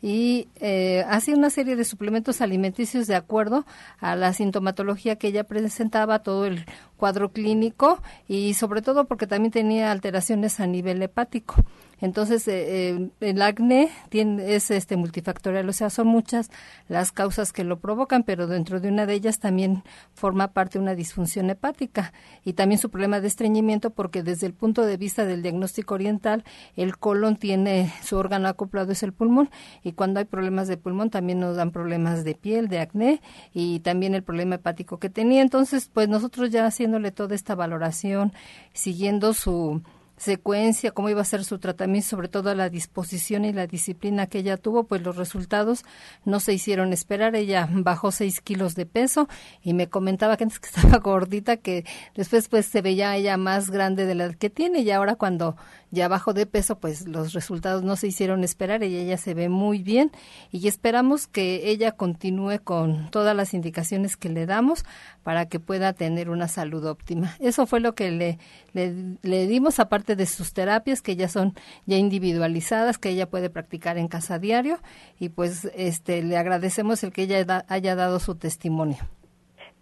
y 0.02 0.48
eh, 0.56 1.04
hace 1.08 1.34
una 1.34 1.50
serie 1.50 1.76
de 1.76 1.84
suplementos 1.84 2.40
alimenticios 2.40 3.06
de 3.06 3.16
acuerdo 3.16 3.66
a 3.98 4.16
la 4.16 4.32
sintomatología 4.32 5.16
que 5.16 5.28
ella 5.28 5.44
presentaba, 5.44 6.22
todo 6.22 6.46
el 6.46 6.64
cuadro 6.96 7.32
clínico 7.32 8.02
y 8.28 8.54
sobre 8.54 8.82
todo 8.82 9.04
porque 9.06 9.26
también 9.26 9.52
tenía 9.52 9.90
alteraciones 9.90 10.60
a 10.60 10.66
nivel 10.66 11.02
hepático. 11.02 11.56
Entonces, 12.00 12.46
eh, 12.48 12.90
eh, 12.90 13.10
el 13.20 13.42
acné 13.42 13.90
tiene, 14.08 14.54
es 14.54 14.70
este 14.70 14.96
multifactorial, 14.96 15.68
o 15.68 15.72
sea, 15.72 15.90
son 15.90 16.06
muchas 16.06 16.50
las 16.88 17.12
causas 17.12 17.52
que 17.52 17.64
lo 17.64 17.78
provocan, 17.78 18.22
pero 18.22 18.46
dentro 18.46 18.80
de 18.80 18.88
una 18.88 19.06
de 19.06 19.14
ellas 19.14 19.38
también 19.38 19.82
forma 20.14 20.48
parte 20.48 20.78
una 20.78 20.94
disfunción 20.94 21.50
hepática 21.50 22.12
y 22.44 22.54
también 22.54 22.78
su 22.78 22.90
problema 22.90 23.20
de 23.20 23.28
estreñimiento, 23.28 23.90
porque 23.90 24.22
desde 24.22 24.46
el 24.46 24.54
punto 24.54 24.84
de 24.86 24.96
vista 24.96 25.24
del 25.24 25.42
diagnóstico 25.42 25.94
oriental, 25.94 26.44
el 26.76 26.96
colon 26.96 27.36
tiene 27.36 27.92
su 28.02 28.16
órgano 28.16 28.48
acoplado 28.48 28.92
es 28.92 29.02
el 29.02 29.12
pulmón 29.12 29.50
y 29.82 29.92
cuando 29.92 30.20
hay 30.20 30.24
problemas 30.24 30.68
de 30.68 30.76
pulmón 30.76 31.10
también 31.10 31.40
nos 31.40 31.56
dan 31.56 31.70
problemas 31.70 32.24
de 32.24 32.34
piel, 32.34 32.68
de 32.68 32.80
acné 32.80 33.20
y 33.52 33.80
también 33.80 34.14
el 34.14 34.22
problema 34.22 34.56
hepático 34.56 34.98
que 34.98 35.10
tenía. 35.10 35.42
Entonces, 35.42 35.90
pues 35.92 36.08
nosotros 36.08 36.50
ya 36.50 36.66
haciéndole 36.66 37.10
toda 37.10 37.34
esta 37.34 37.54
valoración, 37.54 38.32
siguiendo 38.72 39.34
su 39.34 39.82
secuencia, 40.20 40.90
cómo 40.90 41.08
iba 41.08 41.22
a 41.22 41.24
ser 41.24 41.44
su 41.44 41.58
tratamiento, 41.58 42.08
sobre 42.08 42.28
todo 42.28 42.54
la 42.54 42.68
disposición 42.68 43.46
y 43.46 43.54
la 43.54 43.66
disciplina 43.66 44.26
que 44.26 44.40
ella 44.40 44.58
tuvo, 44.58 44.84
pues 44.84 45.02
los 45.02 45.16
resultados 45.16 45.82
no 46.26 46.40
se 46.40 46.52
hicieron 46.52 46.92
esperar. 46.92 47.34
Ella 47.34 47.66
bajó 47.72 48.12
seis 48.12 48.42
kilos 48.42 48.74
de 48.74 48.84
peso 48.84 49.28
y 49.62 49.72
me 49.72 49.88
comentaba 49.88 50.36
que 50.36 50.44
antes 50.44 50.60
que 50.60 50.68
estaba 50.74 50.98
gordita, 50.98 51.56
que 51.56 51.86
después 52.14 52.48
pues 52.48 52.66
se 52.66 52.82
veía 52.82 53.16
ella 53.16 53.38
más 53.38 53.70
grande 53.70 54.04
de 54.04 54.14
la 54.14 54.34
que 54.34 54.50
tiene 54.50 54.80
y 54.80 54.90
ahora 54.90 55.16
cuando 55.16 55.56
ya 55.90 56.08
bajó 56.08 56.32
de 56.32 56.46
peso, 56.46 56.78
pues 56.78 57.06
los 57.06 57.32
resultados 57.32 57.82
no 57.82 57.96
se 57.96 58.06
hicieron 58.06 58.44
esperar 58.44 58.82
ella 58.82 59.16
se 59.16 59.34
ve 59.34 59.48
muy 59.48 59.82
bien 59.82 60.10
y 60.50 60.68
esperamos 60.68 61.26
que 61.26 61.70
ella 61.70 61.92
continúe 61.92 62.60
con 62.62 63.10
todas 63.10 63.34
las 63.36 63.54
indicaciones 63.54 64.16
que 64.16 64.28
le 64.28 64.46
damos 64.46 64.84
para 65.22 65.46
que 65.46 65.60
pueda 65.60 65.92
tener 65.92 66.30
una 66.30 66.48
salud 66.48 66.84
óptima. 66.86 67.34
Eso 67.40 67.66
fue 67.66 67.80
lo 67.80 67.94
que 67.94 68.10
le, 68.10 68.38
le, 68.72 69.46
dimos, 69.46 69.80
aparte 69.80 70.16
de 70.16 70.26
sus 70.26 70.52
terapias 70.52 71.02
que 71.02 71.16
ya 71.16 71.28
son 71.28 71.54
ya 71.86 71.96
individualizadas, 71.96 72.98
que 72.98 73.10
ella 73.10 73.28
puede 73.28 73.50
practicar 73.50 73.98
en 73.98 74.08
casa 74.08 74.38
diario 74.38 74.78
y 75.18 75.30
pues 75.30 75.70
este 75.74 76.22
le 76.22 76.36
agradecemos 76.36 77.02
el 77.02 77.12
que 77.12 77.22
ella 77.22 77.64
haya 77.68 77.96
dado 77.96 78.20
su 78.20 78.36
testimonio. 78.36 78.98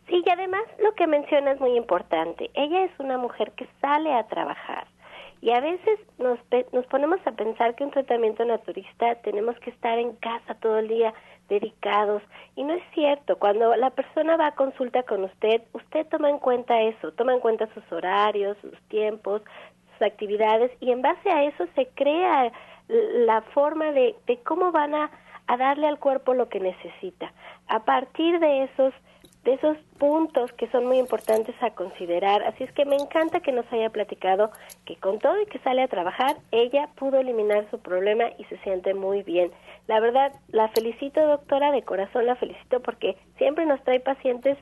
Sí, 0.08 0.22
y 0.24 0.30
además 0.30 0.62
lo 0.82 0.94
que 0.94 1.06
menciona 1.06 1.52
es 1.52 1.60
muy 1.60 1.76
importante. 1.76 2.50
Ella 2.54 2.84
es 2.84 2.92
una 2.98 3.18
mujer 3.18 3.52
que 3.52 3.68
sale 3.80 4.14
a 4.14 4.26
trabajar 4.26 4.86
y 5.40 5.50
a 5.50 5.60
veces 5.60 6.00
nos, 6.18 6.38
nos 6.72 6.86
ponemos 6.86 7.20
a 7.26 7.32
pensar 7.32 7.74
que 7.74 7.84
un 7.84 7.90
tratamiento 7.90 8.44
naturista 8.44 9.14
tenemos 9.16 9.58
que 9.60 9.70
estar 9.70 9.98
en 9.98 10.14
casa 10.16 10.54
todo 10.56 10.78
el 10.78 10.88
día 10.88 11.14
dedicados. 11.48 12.22
Y 12.56 12.64
no 12.64 12.74
es 12.74 12.82
cierto, 12.92 13.38
cuando 13.38 13.74
la 13.76 13.90
persona 13.90 14.36
va 14.36 14.48
a 14.48 14.54
consulta 14.54 15.02
con 15.04 15.24
usted, 15.24 15.62
usted 15.72 16.06
toma 16.08 16.28
en 16.30 16.38
cuenta 16.38 16.80
eso, 16.82 17.12
toma 17.12 17.34
en 17.34 17.40
cuenta 17.40 17.72
sus 17.72 17.90
horarios, 17.92 18.56
sus 18.60 18.80
tiempos, 18.88 19.42
sus 19.92 20.02
actividades 20.06 20.70
y 20.80 20.90
en 20.90 21.02
base 21.02 21.30
a 21.30 21.44
eso 21.44 21.66
se 21.74 21.86
crea 21.88 22.52
la 22.88 23.42
forma 23.54 23.92
de, 23.92 24.14
de 24.26 24.38
cómo 24.38 24.72
van 24.72 24.94
a, 24.94 25.10
a 25.46 25.56
darle 25.56 25.86
al 25.86 25.98
cuerpo 25.98 26.34
lo 26.34 26.48
que 26.48 26.60
necesita. 26.60 27.32
A 27.68 27.84
partir 27.84 28.38
de 28.40 28.64
esos 28.64 28.94
de 29.44 29.54
esos 29.54 29.76
puntos 29.98 30.52
que 30.52 30.68
son 30.70 30.86
muy 30.86 30.98
importantes 30.98 31.54
a 31.62 31.70
considerar. 31.70 32.42
Así 32.42 32.64
es 32.64 32.72
que 32.72 32.84
me 32.84 32.96
encanta 32.96 33.40
que 33.40 33.52
nos 33.52 33.70
haya 33.72 33.90
platicado 33.90 34.50
que 34.84 34.96
con 34.96 35.18
todo 35.18 35.40
y 35.40 35.46
que 35.46 35.58
sale 35.60 35.82
a 35.82 35.88
trabajar, 35.88 36.36
ella 36.50 36.88
pudo 36.96 37.18
eliminar 37.18 37.68
su 37.70 37.78
problema 37.78 38.24
y 38.38 38.44
se 38.44 38.58
siente 38.58 38.94
muy 38.94 39.22
bien. 39.22 39.50
La 39.86 40.00
verdad, 40.00 40.32
la 40.48 40.68
felicito 40.68 41.24
doctora, 41.26 41.72
de 41.72 41.82
corazón 41.82 42.26
la 42.26 42.36
felicito 42.36 42.80
porque 42.80 43.16
siempre 43.36 43.64
nos 43.66 43.82
trae 43.84 44.00
pacientes 44.00 44.58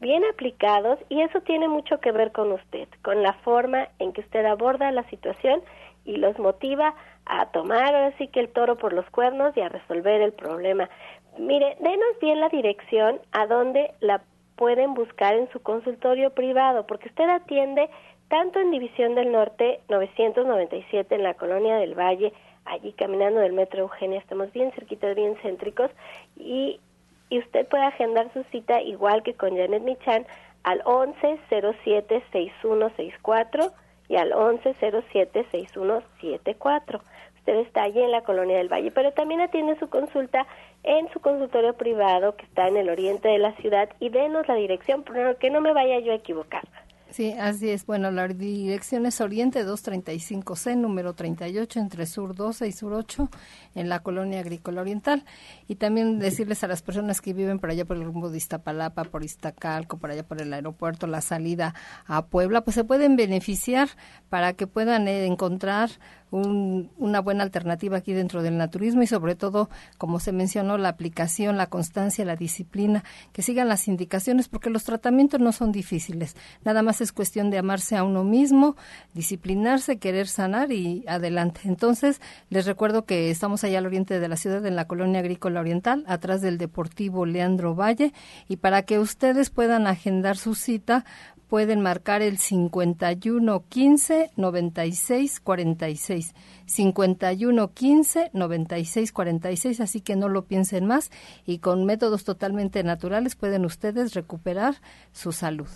bien 0.00 0.24
aplicados 0.24 0.98
y 1.08 1.20
eso 1.20 1.40
tiene 1.42 1.68
mucho 1.68 1.98
que 2.00 2.12
ver 2.12 2.32
con 2.32 2.52
usted, 2.52 2.88
con 3.02 3.22
la 3.22 3.34
forma 3.44 3.88
en 3.98 4.12
que 4.12 4.20
usted 4.22 4.44
aborda 4.44 4.90
la 4.90 5.08
situación 5.08 5.62
y 6.04 6.16
los 6.16 6.38
motiva 6.38 6.94
a 7.26 7.46
tomar 7.46 7.94
ahora 7.94 8.12
sí 8.18 8.28
que 8.28 8.40
el 8.40 8.50
toro 8.50 8.76
por 8.76 8.92
los 8.92 9.08
cuernos 9.10 9.56
y 9.56 9.60
a 9.60 9.68
resolver 9.68 10.20
el 10.20 10.32
problema. 10.32 10.90
Mire, 11.38 11.76
denos 11.80 12.18
bien 12.20 12.40
la 12.40 12.48
dirección 12.48 13.20
a 13.32 13.46
donde 13.46 13.92
la 14.00 14.22
pueden 14.56 14.94
buscar 14.94 15.34
en 15.34 15.48
su 15.50 15.60
consultorio 15.60 16.30
privado, 16.30 16.86
porque 16.86 17.08
usted 17.08 17.28
atiende 17.28 17.90
tanto 18.28 18.60
en 18.60 18.70
División 18.70 19.16
del 19.16 19.32
Norte 19.32 19.80
997 19.88 21.14
en 21.14 21.22
la 21.22 21.34
Colonia 21.34 21.76
del 21.76 21.94
Valle, 21.98 22.32
allí 22.64 22.92
caminando 22.92 23.40
del 23.40 23.52
Metro 23.52 23.80
Eugenia, 23.80 24.18
estamos 24.18 24.50
bien 24.52 24.72
cerquitas, 24.72 25.14
bien 25.16 25.36
céntricos, 25.42 25.90
y, 26.36 26.80
y 27.28 27.40
usted 27.40 27.66
puede 27.66 27.84
agendar 27.84 28.32
su 28.32 28.42
cita 28.44 28.80
igual 28.80 29.22
que 29.22 29.34
con 29.34 29.54
Janet 29.56 29.82
Michan 29.82 30.24
al 30.62 30.82
1107-6164 30.84 33.72
y 34.08 34.16
al 34.16 34.32
1107-6174 34.32 37.02
usted 37.44 37.58
está 37.58 37.82
allí 37.82 38.00
en 38.00 38.10
la 38.10 38.22
Colonia 38.22 38.56
del 38.56 38.72
Valle, 38.72 38.90
pero 38.90 39.12
también 39.12 39.42
atiende 39.42 39.78
su 39.78 39.90
consulta 39.90 40.46
en 40.84 41.08
su 41.12 41.20
consultorio 41.20 41.74
privado 41.74 42.36
que 42.36 42.44
está 42.44 42.68
en 42.68 42.76
el 42.76 42.88
oriente 42.88 43.28
de 43.28 43.38
la 43.38 43.52
ciudad 43.56 43.88
y 44.00 44.10
denos 44.10 44.46
la 44.46 44.54
dirección, 44.54 45.02
para 45.02 45.34
que 45.34 45.50
no 45.50 45.60
me 45.60 45.72
vaya 45.72 45.98
yo 46.00 46.12
a 46.12 46.16
equivocar. 46.16 46.62
Sí, 47.14 47.32
así 47.38 47.70
es. 47.70 47.86
Bueno, 47.86 48.10
la 48.10 48.26
dirección 48.26 49.06
es 49.06 49.20
Oriente 49.20 49.64
235C, 49.64 50.76
número 50.76 51.12
38, 51.12 51.78
entre 51.78 52.06
Sur 52.06 52.34
12 52.34 52.66
y 52.66 52.72
Sur 52.72 52.92
8, 52.92 53.28
en 53.76 53.88
la 53.88 54.00
Colonia 54.00 54.40
Agrícola 54.40 54.80
Oriental. 54.80 55.24
Y 55.68 55.76
también 55.76 56.18
decirles 56.18 56.64
a 56.64 56.66
las 56.66 56.82
personas 56.82 57.20
que 57.20 57.32
viven 57.32 57.60
por 57.60 57.70
allá 57.70 57.84
por 57.84 57.98
el 57.98 58.02
rumbo 58.02 58.30
de 58.30 58.38
Iztapalapa, 58.38 59.04
por 59.04 59.22
Iztacalco, 59.22 59.96
por 59.98 60.10
allá 60.10 60.24
por 60.24 60.42
el 60.42 60.52
aeropuerto, 60.52 61.06
la 61.06 61.20
salida 61.20 61.76
a 62.04 62.26
Puebla, 62.26 62.62
pues 62.64 62.74
se 62.74 62.82
pueden 62.82 63.14
beneficiar 63.14 63.90
para 64.28 64.54
que 64.54 64.66
puedan 64.66 65.06
eh, 65.06 65.26
encontrar 66.34 66.90
una 66.98 67.20
buena 67.20 67.44
alternativa 67.44 67.98
aquí 67.98 68.12
dentro 68.12 68.42
del 68.42 68.56
naturismo 68.56 69.02
y 69.02 69.06
sobre 69.06 69.34
todo, 69.34 69.68
como 69.98 70.20
se 70.20 70.32
mencionó, 70.32 70.78
la 70.78 70.88
aplicación, 70.88 71.56
la 71.56 71.68
constancia, 71.68 72.24
la 72.24 72.36
disciplina, 72.36 73.04
que 73.32 73.42
sigan 73.42 73.68
las 73.68 73.88
indicaciones 73.88 74.48
porque 74.48 74.70
los 74.70 74.84
tratamientos 74.84 75.40
no 75.40 75.52
son 75.52 75.72
difíciles. 75.72 76.36
Nada 76.64 76.82
más 76.82 77.00
es 77.00 77.12
cuestión 77.12 77.50
de 77.50 77.58
amarse 77.58 77.96
a 77.96 78.04
uno 78.04 78.24
mismo, 78.24 78.76
disciplinarse, 79.14 79.98
querer 79.98 80.26
sanar 80.26 80.72
y 80.72 81.04
adelante. 81.06 81.60
Entonces, 81.64 82.20
les 82.50 82.66
recuerdo 82.66 83.04
que 83.04 83.30
estamos 83.30 83.64
allá 83.64 83.78
al 83.78 83.86
oriente 83.86 84.18
de 84.18 84.28
la 84.28 84.36
ciudad, 84.36 84.64
en 84.66 84.76
la 84.76 84.86
colonia 84.86 85.20
agrícola 85.20 85.60
oriental, 85.60 86.04
atrás 86.06 86.40
del 86.40 86.58
Deportivo 86.58 87.26
Leandro 87.26 87.74
Valle, 87.74 88.12
y 88.48 88.56
para 88.56 88.82
que 88.82 88.98
ustedes 88.98 89.50
puedan 89.50 89.86
agendar 89.86 90.36
su 90.36 90.54
cita, 90.54 91.04
pueden 91.48 91.80
marcar 91.80 92.22
el 92.22 92.38
51 92.38 93.64
15 93.68 94.30
96 94.36 95.40
46. 95.40 96.34
51 96.66 97.68
15 97.72 98.30
96 98.32 99.12
46, 99.12 99.80
así 99.80 100.00
que 100.00 100.16
no 100.16 100.28
lo 100.28 100.46
piensen 100.46 100.86
más 100.86 101.10
y 101.46 101.58
con 101.58 101.84
métodos 101.84 102.24
totalmente 102.24 102.82
naturales 102.82 103.36
pueden 103.36 103.64
ustedes 103.64 104.14
recuperar 104.14 104.74
su 105.12 105.32
salud. 105.32 105.68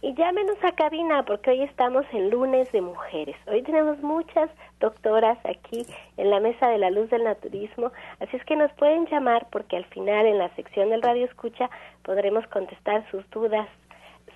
Y 0.00 0.14
llámenos 0.14 0.56
a 0.62 0.70
cabina 0.76 1.24
porque 1.24 1.50
hoy 1.50 1.62
estamos 1.62 2.06
en 2.12 2.30
lunes 2.30 2.70
de 2.70 2.80
mujeres. 2.80 3.34
Hoy 3.48 3.62
tenemos 3.62 3.98
muchas 3.98 4.48
doctoras 4.78 5.38
aquí 5.44 5.84
en 6.16 6.30
la 6.30 6.38
mesa 6.38 6.68
de 6.68 6.78
la 6.78 6.90
luz 6.90 7.10
del 7.10 7.24
naturismo, 7.24 7.90
así 8.20 8.36
es 8.36 8.44
que 8.44 8.54
nos 8.54 8.70
pueden 8.74 9.06
llamar 9.06 9.48
porque 9.50 9.76
al 9.76 9.86
final 9.86 10.26
en 10.26 10.38
la 10.38 10.54
sección 10.54 10.90
del 10.90 11.02
radio 11.02 11.24
escucha 11.24 11.68
podremos 12.04 12.46
contestar 12.46 13.04
sus 13.10 13.28
dudas 13.30 13.68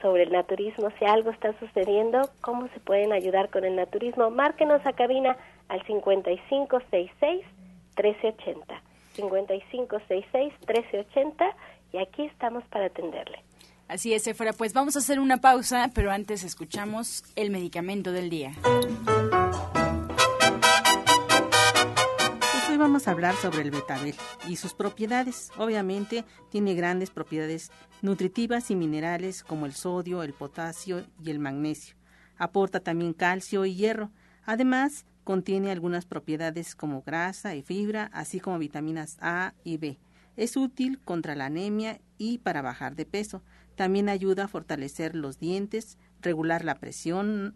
sobre 0.02 0.24
el 0.24 0.32
naturismo, 0.32 0.90
si 0.98 1.04
algo 1.04 1.30
está 1.30 1.58
sucediendo, 1.58 2.28
cómo 2.40 2.68
se 2.74 2.80
pueden 2.80 3.12
ayudar 3.12 3.48
con 3.48 3.64
el 3.64 3.76
naturismo. 3.76 4.30
Márquenos 4.30 4.84
a 4.84 4.92
cabina 4.92 5.36
al 5.68 5.82
5566 5.86 7.42
1380. 7.96 8.82
5566 9.14 10.52
1380 10.66 11.56
y 11.92 11.98
aquí 11.98 12.26
estamos 12.26 12.64
para 12.64 12.86
atenderle. 12.86 13.38
Así 13.88 14.14
es, 14.14 14.26
Efra. 14.26 14.52
Pues 14.52 14.72
vamos 14.72 14.96
a 14.96 15.00
hacer 15.00 15.20
una 15.20 15.38
pausa, 15.38 15.90
pero 15.94 16.10
antes 16.10 16.44
escuchamos 16.44 17.24
el 17.36 17.50
medicamento 17.50 18.12
del 18.12 18.30
día. 18.30 18.52
Vamos 22.82 23.06
a 23.06 23.12
hablar 23.12 23.36
sobre 23.36 23.62
el 23.62 23.70
betabel 23.70 24.16
y 24.48 24.56
sus 24.56 24.74
propiedades. 24.74 25.52
Obviamente 25.56 26.24
tiene 26.50 26.74
grandes 26.74 27.10
propiedades 27.10 27.70
nutritivas 28.02 28.72
y 28.72 28.74
minerales 28.74 29.44
como 29.44 29.66
el 29.66 29.72
sodio, 29.72 30.24
el 30.24 30.32
potasio 30.32 31.06
y 31.22 31.30
el 31.30 31.38
magnesio. 31.38 31.94
Aporta 32.36 32.80
también 32.80 33.12
calcio 33.12 33.64
y 33.66 33.76
hierro. 33.76 34.10
Además, 34.44 35.06
contiene 35.22 35.70
algunas 35.70 36.06
propiedades 36.06 36.74
como 36.74 37.02
grasa 37.02 37.54
y 37.54 37.62
fibra, 37.62 38.10
así 38.12 38.40
como 38.40 38.58
vitaminas 38.58 39.16
A 39.20 39.54
y 39.62 39.76
B. 39.76 40.00
Es 40.36 40.56
útil 40.56 40.98
contra 40.98 41.36
la 41.36 41.46
anemia 41.46 42.00
y 42.18 42.38
para 42.38 42.62
bajar 42.62 42.96
de 42.96 43.06
peso. 43.06 43.44
También 43.76 44.08
ayuda 44.08 44.46
a 44.46 44.48
fortalecer 44.48 45.14
los 45.14 45.38
dientes, 45.38 45.98
regular 46.20 46.64
la 46.64 46.80
presión, 46.80 47.54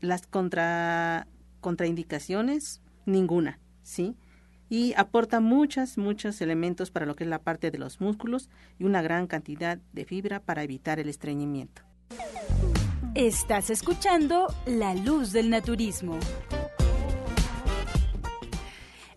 las 0.00 0.28
contra, 0.28 1.26
contraindicaciones, 1.60 2.82
ninguna, 3.04 3.58
¿sí? 3.82 4.14
Y 4.70 4.94
aporta 4.96 5.40
muchos, 5.40 5.98
muchos 5.98 6.40
elementos 6.40 6.90
para 6.92 7.04
lo 7.04 7.16
que 7.16 7.24
es 7.24 7.30
la 7.30 7.42
parte 7.42 7.70
de 7.70 7.78
los 7.78 8.00
músculos 8.00 8.48
y 8.78 8.84
una 8.84 9.02
gran 9.02 9.26
cantidad 9.26 9.78
de 9.92 10.04
fibra 10.04 10.40
para 10.40 10.62
evitar 10.62 11.00
el 11.00 11.08
estreñimiento. 11.08 11.82
Estás 13.16 13.68
escuchando 13.70 14.46
La 14.66 14.94
Luz 14.94 15.32
del 15.32 15.50
Naturismo. 15.50 16.18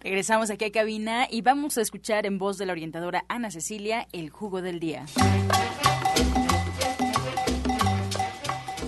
Regresamos 0.01 0.49
aquí 0.49 0.65
a 0.65 0.71
cabina 0.71 1.27
y 1.29 1.43
vamos 1.43 1.77
a 1.77 1.81
escuchar 1.81 2.25
en 2.25 2.39
voz 2.39 2.57
de 2.57 2.65
la 2.65 2.73
orientadora 2.73 3.23
Ana 3.29 3.51
Cecilia 3.51 4.07
el 4.11 4.31
jugo 4.31 4.63
del 4.63 4.79
día. 4.79 5.05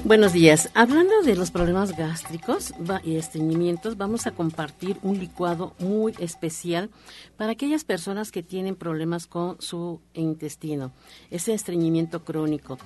Buenos 0.05 0.33
días. 0.33 0.69
Hablando 0.75 1.23
de 1.23 1.35
los 1.35 1.49
problemas 1.49 1.97
gástricos 1.97 2.75
y 3.03 3.15
estreñimientos, 3.15 3.97
vamos 3.97 4.27
a 4.27 4.31
compartir 4.31 4.99
un 5.01 5.17
licuado 5.17 5.73
muy 5.79 6.13
especial 6.19 6.91
para 7.37 7.53
aquellas 7.53 7.85
personas 7.85 8.31
que 8.31 8.43
tienen 8.43 8.75
problemas 8.75 9.25
con 9.25 9.59
su 9.59 10.01
intestino. 10.13 10.91
Ese 11.31 11.55
estreñimiento 11.55 12.23
crónico, 12.23 12.77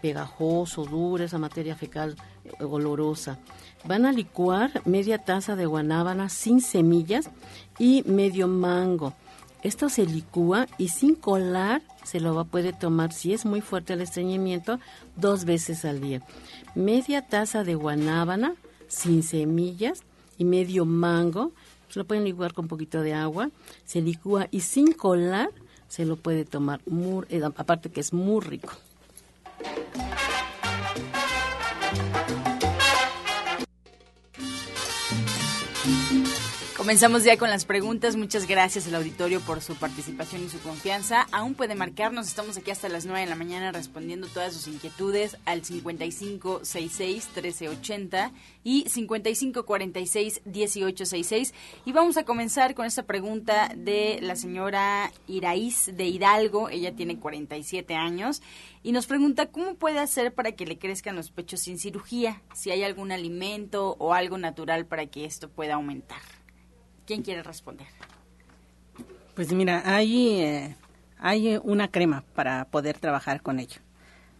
pegajoso, 0.00 0.84
duro, 0.84 1.24
esa 1.24 1.38
materia 1.38 1.74
fecal 1.74 2.14
eh, 2.44 2.62
olorosa. 2.62 3.40
Van 3.84 4.06
a 4.06 4.12
licuar 4.12 4.80
media 4.84 5.18
taza 5.18 5.56
de 5.56 5.66
guanábana 5.66 6.28
sin 6.28 6.60
semillas 6.60 7.28
y 7.80 8.04
medio 8.06 8.46
mango. 8.46 9.14
Esto 9.62 9.88
se 9.88 10.06
licúa 10.06 10.66
y 10.78 10.88
sin 10.88 11.14
colar 11.14 11.82
se 12.04 12.20
lo 12.20 12.34
va, 12.34 12.44
puede 12.44 12.72
tomar, 12.72 13.12
si 13.12 13.32
es 13.32 13.44
muy 13.44 13.60
fuerte 13.60 13.92
el 13.92 14.00
estreñimiento, 14.00 14.78
dos 15.16 15.44
veces 15.44 15.84
al 15.84 16.00
día 16.00 16.22
media 16.78 17.22
taza 17.22 17.64
de 17.64 17.74
guanábana 17.74 18.54
sin 18.86 19.22
semillas 19.22 20.02
y 20.38 20.44
medio 20.44 20.84
mango. 20.84 21.52
Se 21.88 21.98
lo 21.98 22.06
pueden 22.06 22.24
licuar 22.24 22.54
con 22.54 22.66
un 22.66 22.68
poquito 22.68 23.02
de 23.02 23.14
agua. 23.14 23.50
Se 23.84 24.00
licúa 24.00 24.46
y 24.50 24.60
sin 24.60 24.92
colar 24.92 25.50
se 25.88 26.04
lo 26.04 26.16
puede 26.16 26.44
tomar. 26.44 26.80
Muy, 26.86 27.26
eh, 27.30 27.42
aparte 27.42 27.90
que 27.90 28.00
es 28.00 28.12
muy 28.12 28.40
rico. 28.44 28.72
Comenzamos 36.88 37.20
ya 37.22 37.36
con 37.36 37.50
las 37.50 37.66
preguntas. 37.66 38.16
Muchas 38.16 38.48
gracias 38.48 38.86
al 38.86 38.94
auditorio 38.94 39.42
por 39.42 39.60
su 39.60 39.76
participación 39.76 40.42
y 40.42 40.48
su 40.48 40.58
confianza. 40.60 41.28
Aún 41.32 41.52
puede 41.52 41.74
marcarnos. 41.74 42.26
Estamos 42.26 42.56
aquí 42.56 42.70
hasta 42.70 42.88
las 42.88 43.04
9 43.04 43.20
de 43.20 43.26
la 43.26 43.36
mañana 43.36 43.72
respondiendo 43.72 44.26
todas 44.26 44.54
sus 44.54 44.68
inquietudes 44.68 45.36
al 45.44 45.60
5566-1380 45.60 48.32
y 48.64 48.86
5546-1866. 48.86 51.52
Y 51.84 51.92
vamos 51.92 52.16
a 52.16 52.24
comenzar 52.24 52.74
con 52.74 52.86
esta 52.86 53.02
pregunta 53.02 53.70
de 53.76 54.20
la 54.22 54.34
señora 54.34 55.12
Iraíz 55.26 55.94
de 55.94 56.06
Hidalgo. 56.06 56.70
Ella 56.70 56.96
tiene 56.96 57.18
47 57.18 57.96
años 57.96 58.40
y 58.82 58.92
nos 58.92 59.06
pregunta 59.06 59.50
cómo 59.50 59.74
puede 59.74 59.98
hacer 59.98 60.32
para 60.32 60.52
que 60.52 60.64
le 60.64 60.78
crezcan 60.78 61.16
los 61.16 61.32
pechos 61.32 61.60
sin 61.60 61.78
cirugía. 61.78 62.40
Si 62.54 62.70
hay 62.70 62.82
algún 62.82 63.12
alimento 63.12 63.94
o 63.98 64.14
algo 64.14 64.38
natural 64.38 64.86
para 64.86 65.04
que 65.04 65.26
esto 65.26 65.50
pueda 65.50 65.74
aumentar. 65.74 66.37
¿Quién 67.08 67.22
quiere 67.22 67.42
responder? 67.42 67.86
Pues 69.34 69.50
mira, 69.54 69.82
hay, 69.86 70.42
eh, 70.42 70.76
hay 71.16 71.58
una 71.64 71.88
crema 71.88 72.22
para 72.34 72.66
poder 72.66 72.98
trabajar 72.98 73.40
con 73.40 73.60
ello. 73.60 73.80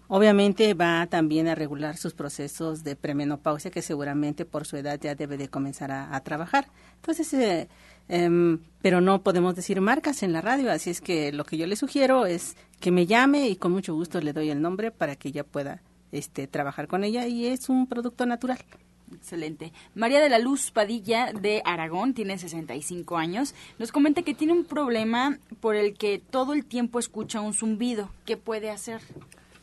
Obviamente 0.06 0.74
va 0.74 1.06
también 1.06 1.48
a 1.48 1.54
regular 1.54 1.96
sus 1.96 2.12
procesos 2.12 2.84
de 2.84 2.94
premenopausia 2.94 3.70
que 3.70 3.80
seguramente 3.80 4.44
por 4.44 4.66
su 4.66 4.76
edad 4.76 5.00
ya 5.00 5.14
debe 5.14 5.38
de 5.38 5.48
comenzar 5.48 5.90
a, 5.90 6.20
trabajar. 6.20 6.68
Entonces, 6.96 7.32
eh, 7.32 7.68
em, 8.06 8.58
pero 8.82 9.00
no 9.00 9.22
podemos 9.22 9.56
decir 9.56 9.80
marcas 9.80 10.22
en 10.22 10.34
la 10.34 10.42
radio, 10.42 10.70
así 10.70 10.90
es 10.90 11.00
que 11.00 11.32
lo 11.32 11.44
que 11.44 11.56
yo 11.56 11.66
le 11.66 11.74
sugiero 11.74 12.26
es 12.26 12.54
que 12.80 12.90
me 12.90 13.06
llame 13.06 13.48
y 13.48 13.56
con 13.56 13.72
mucho 13.72 13.94
gusto 13.94 14.20
le 14.20 14.34
doy 14.34 14.50
el 14.50 14.60
nombre 14.60 14.90
para 14.90 15.16
que 15.16 15.28
ella 15.28 15.42
pueda 15.42 15.80
este, 16.12 16.46
trabajar 16.46 16.86
con 16.86 17.02
ella 17.02 17.26
y 17.26 17.46
es 17.46 17.70
un 17.70 17.86
producto 17.86 18.26
natural. 18.26 18.58
Excelente. 19.14 19.72
María 19.94 20.20
de 20.20 20.28
la 20.28 20.38
Luz 20.38 20.70
Padilla 20.70 21.32
de 21.32 21.62
Aragón 21.64 22.14
tiene 22.14 22.38
65 22.38 23.16
años. 23.16 23.54
Nos 23.78 23.92
comenta 23.92 24.22
que 24.22 24.34
tiene 24.34 24.52
un 24.52 24.64
problema 24.64 25.38
por 25.60 25.76
el 25.76 25.94
que 25.94 26.18
todo 26.18 26.52
el 26.52 26.64
tiempo 26.64 26.98
escucha 26.98 27.40
un 27.40 27.54
zumbido. 27.54 28.10
¿Qué 28.24 28.36
puede 28.36 28.70
hacer? 28.70 29.00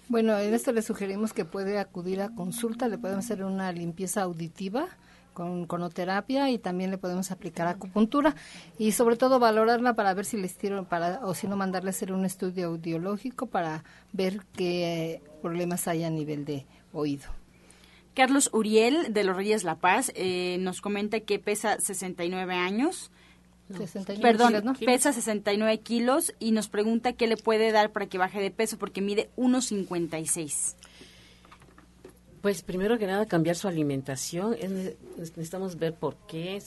Bueno, 0.08 0.38
en 0.38 0.54
esto 0.54 0.72
le 0.72 0.82
sugerimos 0.82 1.34
que 1.34 1.46
puede 1.46 1.80
acudir 1.80 2.22
a 2.22 2.30
consulta, 2.30 2.88
le 2.88 2.98
podemos 3.00 3.26
hacer 3.26 3.44
una 3.44 3.72
limpieza 3.72 4.22
auditiva 4.22 4.88
con 5.34 5.66
conoterapia 5.66 6.50
y 6.50 6.60
también 6.60 6.92
le 6.92 6.98
podemos 6.98 7.30
aplicar 7.30 7.68
acupuntura 7.68 8.36
y 8.78 8.94
sobre 8.94 9.18
todo 9.18 9.38
valorarla 9.40 9.94
para 9.94 10.14
ver 10.14 10.26
si 10.26 10.38
le 10.38 10.46
estiro 10.46 10.86
para 10.86 11.20
o 11.26 11.34
si 11.34 11.48
no 11.48 11.58
mandarle 11.58 11.90
a 11.90 11.92
hacer 11.92 12.14
un 12.14 12.24
estudio 12.24 12.68
audiológico 12.68 13.48
para 13.48 13.84
ver 14.14 14.42
qué 14.54 15.22
problemas 15.42 15.88
hay 15.88 16.04
a 16.04 16.10
nivel 16.10 16.46
de 16.46 16.66
oído. 16.94 17.26
Carlos 18.16 18.50
Uriel 18.54 19.14
de 19.14 19.24
los 19.24 19.36
Reyes 19.36 19.64
La 19.64 19.76
Paz 19.76 20.12
eh, 20.16 20.58
nos 20.62 20.82
comenta 20.82 21.20
que 21.20 21.38
pesa 21.38 21.80
69 21.80 22.56
años. 22.56 23.12
Perdón, 24.22 24.76
pesa 24.86 25.12
69 25.12 25.80
kilos 25.80 26.34
y 26.40 26.52
nos 26.52 26.70
pregunta 26.70 27.14
qué 27.14 27.28
le 27.28 27.36
puede 27.36 27.72
dar 27.72 27.92
para 27.92 28.06
que 28.08 28.18
baje 28.18 28.40
de 28.40 28.52
peso 28.52 28.78
porque 28.78 29.02
mide 29.02 29.30
1,56. 29.38 30.76
Pues 32.42 32.62
primero 32.62 32.98
que 32.98 33.08
nada 33.08 33.26
cambiar 33.26 33.56
su 33.56 33.68
alimentación. 33.68 34.56
necesitamos 35.18 35.78
ver 35.78 35.96
por 35.96 36.16
qué, 36.28 36.62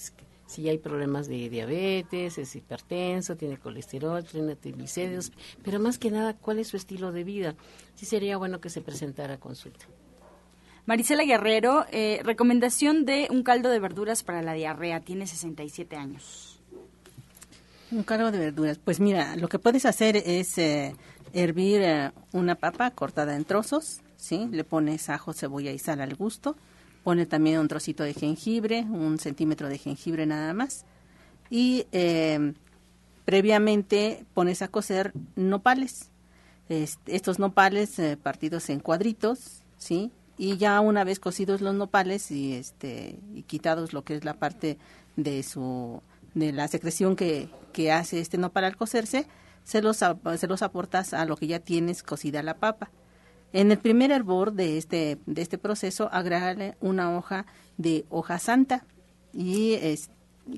si 0.47 0.69
hay 0.69 0.79
problemas 0.79 1.29
de 1.29 1.49
diabetes, 1.49 2.37
es 2.37 2.57
hipertenso, 2.57 3.37
tiene 3.37 3.59
colesterol, 3.59 4.25
tiene 4.25 4.57
triglicéridos, 4.57 5.31
pero 5.63 5.79
más 5.79 5.99
que 5.99 6.11
nada 6.11 6.35
cuál 6.35 6.59
es 6.59 6.69
su 6.69 6.77
estilo 6.77 7.13
de 7.13 7.23
vida. 7.23 7.55
Sí 7.95 8.07
sería 8.07 8.37
bueno 8.37 8.61
que 8.61 8.71
se 8.71 8.81
presentara 8.81 9.35
a 9.35 9.41
consulta. 9.41 9.87
Marisela 10.89 11.25
Guerrero, 11.25 11.85
eh, 11.93 12.23
recomendación 12.25 13.05
de 13.05 13.29
un 13.31 13.43
caldo 13.43 13.69
de 13.69 13.79
verduras 13.79 14.23
para 14.23 14.41
la 14.41 14.55
diarrea, 14.55 15.01
tiene 15.01 15.27
67 15.27 15.97
años. 15.97 16.63
Un 17.91 18.05
caldo 18.05 18.33
de 18.33 18.39
verduras. 18.39 18.79
Pues 18.83 18.99
mira, 18.99 19.37
lo 19.37 19.51
que 19.51 19.59
puedes 19.59 19.85
hacer 19.85 20.17
es 20.17 20.57
eh, 20.57 20.97
hervir 21.35 21.83
eh, 21.83 22.13
una 22.33 22.55
papa 22.55 22.91
cortada 22.93 23.37
en 23.37 23.45
trozos, 23.45 24.01
¿sí? 24.17 24.49
Le 24.51 24.65
pones 24.65 25.11
ajo, 25.11 25.35
cebolla 25.35 25.73
y 25.73 25.79
sal 25.79 26.01
al 26.01 26.15
gusto. 26.15 26.57
Pone 27.05 27.27
también 27.27 27.59
un 27.59 27.69
trocito 27.69 28.03
de 28.03 28.15
jengibre, 28.15 28.81
un 28.81 29.19
centímetro 29.19 29.69
de 29.69 29.77
jengibre 29.77 30.25
nada 30.25 30.55
más. 30.55 30.87
Y 31.51 31.85
previamente 33.27 34.25
pones 34.33 34.63
a 34.63 34.69
cocer 34.69 35.13
nopales. 35.37 36.09
estos 36.71 37.39
nopales 37.39 38.01
partidos 38.23 38.71
en 38.71 38.81
cuadritos, 38.81 39.65
¿sí? 39.77 40.13
Y 40.39 40.57
ya 40.57 40.81
una 40.81 41.05
vez 41.05 41.19
cocidos 41.19 41.61
los 41.61 41.75
nopales 41.75 42.31
y 42.31 42.55
este 42.55 43.19
y 43.35 43.43
quitados 43.43 43.93
lo 43.93 44.05
que 44.05 44.15
es 44.15 44.25
la 44.25 44.35
parte 44.35 44.79
de 45.17 45.43
su 45.43 46.01
de 46.35 46.53
la 46.53 46.69
secreción 46.69 47.17
que, 47.17 47.49
que 47.73 47.91
hace 47.91 48.21
este 48.21 48.39
nopal 48.39 48.65
al 48.65 48.77
cocerse 48.77 49.27
se 49.65 49.83
los 49.83 49.99
se 49.99 50.47
los 50.47 50.63
aportas 50.63 51.13
a 51.13 51.25
lo 51.25 51.37
que 51.37 51.49
ya 51.49 51.59
tienes 51.59 52.03
cocida 52.03 52.43
la 52.43 52.55
papa. 52.55 52.91
En 53.53 53.73
el 53.73 53.79
primer 53.79 54.13
hervor 54.13 54.53
de 54.53 54.79
este 54.79 55.19
de 55.27 55.43
este 55.43 55.59
proceso 55.59 56.09
agrégale 56.13 56.77
una 56.81 57.17
hoja 57.17 57.45
de 57.77 58.07
hoja 58.09 58.39
santa 58.39 58.85
y 59.33 59.77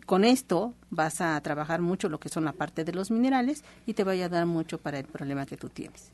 con 0.06 0.24
esto 0.24 0.74
vas 0.90 1.20
a 1.20 1.40
trabajar 1.40 1.80
mucho 1.80 2.08
lo 2.08 2.20
que 2.20 2.28
son 2.28 2.44
la 2.44 2.52
parte 2.52 2.84
de 2.84 2.92
los 2.92 3.10
minerales 3.10 3.64
y 3.86 3.94
te 3.94 4.04
va 4.04 4.12
a 4.12 4.28
dar 4.28 4.46
mucho 4.46 4.78
para 4.78 4.98
el 4.98 5.06
problema 5.06 5.46
que 5.46 5.56
tú 5.56 5.68
tienes 5.68 6.12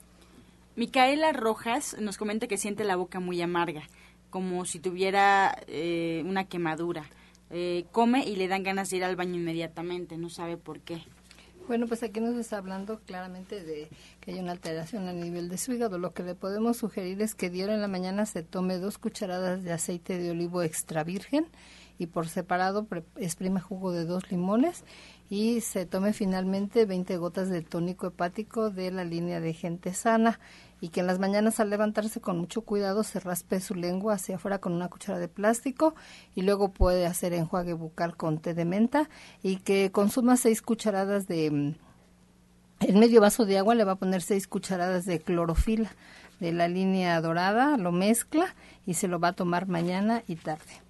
Micaela 0.76 1.32
Rojas 1.32 1.96
nos 1.98 2.18
comenta 2.18 2.48
que 2.48 2.58
siente 2.58 2.84
la 2.84 2.96
boca 2.96 3.18
muy 3.18 3.40
amarga, 3.40 3.84
como 4.28 4.66
si 4.66 4.78
tuviera 4.78 5.56
eh, 5.68 6.22
una 6.26 6.44
quemadura. 6.44 7.08
Eh, 7.48 7.86
come 7.92 8.26
y 8.26 8.36
le 8.36 8.46
dan 8.46 8.62
ganas 8.62 8.90
de 8.90 8.98
ir 8.98 9.04
al 9.04 9.16
baño 9.16 9.36
inmediatamente, 9.36 10.18
no 10.18 10.28
sabe 10.28 10.58
por 10.58 10.80
qué. 10.80 11.02
Bueno, 11.66 11.86
pues 11.86 12.02
aquí 12.02 12.20
nos 12.20 12.36
está 12.36 12.58
hablando 12.58 13.00
claramente 13.00 13.64
de 13.64 13.88
que 14.20 14.32
hay 14.32 14.38
una 14.38 14.52
alteración 14.52 15.08
a 15.08 15.14
nivel 15.14 15.48
de 15.48 15.56
su 15.56 15.72
hígado. 15.72 15.98
Lo 15.98 16.12
que 16.12 16.22
le 16.22 16.34
podemos 16.34 16.76
sugerir 16.76 17.22
es 17.22 17.34
que 17.34 17.48
diario 17.48 17.74
en 17.74 17.80
la 17.80 17.88
mañana 17.88 18.26
se 18.26 18.42
tome 18.42 18.76
dos 18.76 18.98
cucharadas 18.98 19.64
de 19.64 19.72
aceite 19.72 20.18
de 20.18 20.30
olivo 20.30 20.62
extra 20.62 21.04
virgen 21.04 21.46
y 21.98 22.06
por 22.06 22.28
separado 22.28 22.86
exprime 23.16 23.60
jugo 23.60 23.92
de 23.92 24.04
dos 24.04 24.30
limones 24.30 24.84
y 25.28 25.60
se 25.60 25.86
tome 25.86 26.12
finalmente 26.12 26.86
20 26.86 27.16
gotas 27.16 27.48
de 27.48 27.62
tónico 27.62 28.06
hepático 28.06 28.70
de 28.70 28.90
la 28.90 29.04
línea 29.04 29.40
de 29.40 29.52
gente 29.52 29.92
sana 29.92 30.38
y 30.80 30.88
que 30.88 31.00
en 31.00 31.06
las 31.06 31.18
mañanas 31.18 31.58
al 31.58 31.70
levantarse 31.70 32.20
con 32.20 32.38
mucho 32.38 32.60
cuidado 32.60 33.02
se 33.02 33.18
raspe 33.18 33.60
su 33.60 33.74
lengua 33.74 34.14
hacia 34.14 34.36
afuera 34.36 34.58
con 34.58 34.72
una 34.72 34.88
cuchara 34.88 35.18
de 35.18 35.28
plástico 35.28 35.94
y 36.34 36.42
luego 36.42 36.72
puede 36.72 37.06
hacer 37.06 37.32
enjuague 37.32 37.72
bucal 37.72 38.16
con 38.16 38.38
té 38.38 38.54
de 38.54 38.64
menta 38.64 39.08
y 39.42 39.56
que 39.56 39.90
consuma 39.90 40.36
seis 40.36 40.62
cucharadas 40.62 41.26
de 41.26 41.50
mm, 41.50 41.74
en 42.80 42.98
medio 42.98 43.20
vaso 43.20 43.46
de 43.46 43.58
agua 43.58 43.74
le 43.74 43.84
va 43.84 43.92
a 43.92 43.96
poner 43.96 44.22
seis 44.22 44.46
cucharadas 44.46 45.06
de 45.06 45.20
clorofila 45.20 45.90
de 46.40 46.52
la 46.52 46.68
línea 46.68 47.18
dorada, 47.20 47.76
lo 47.78 47.92
mezcla 47.92 48.54
y 48.84 48.94
se 48.94 49.08
lo 49.08 49.18
va 49.18 49.28
a 49.28 49.32
tomar 49.32 49.66
mañana 49.66 50.22
y 50.28 50.36
tarde. 50.36 50.85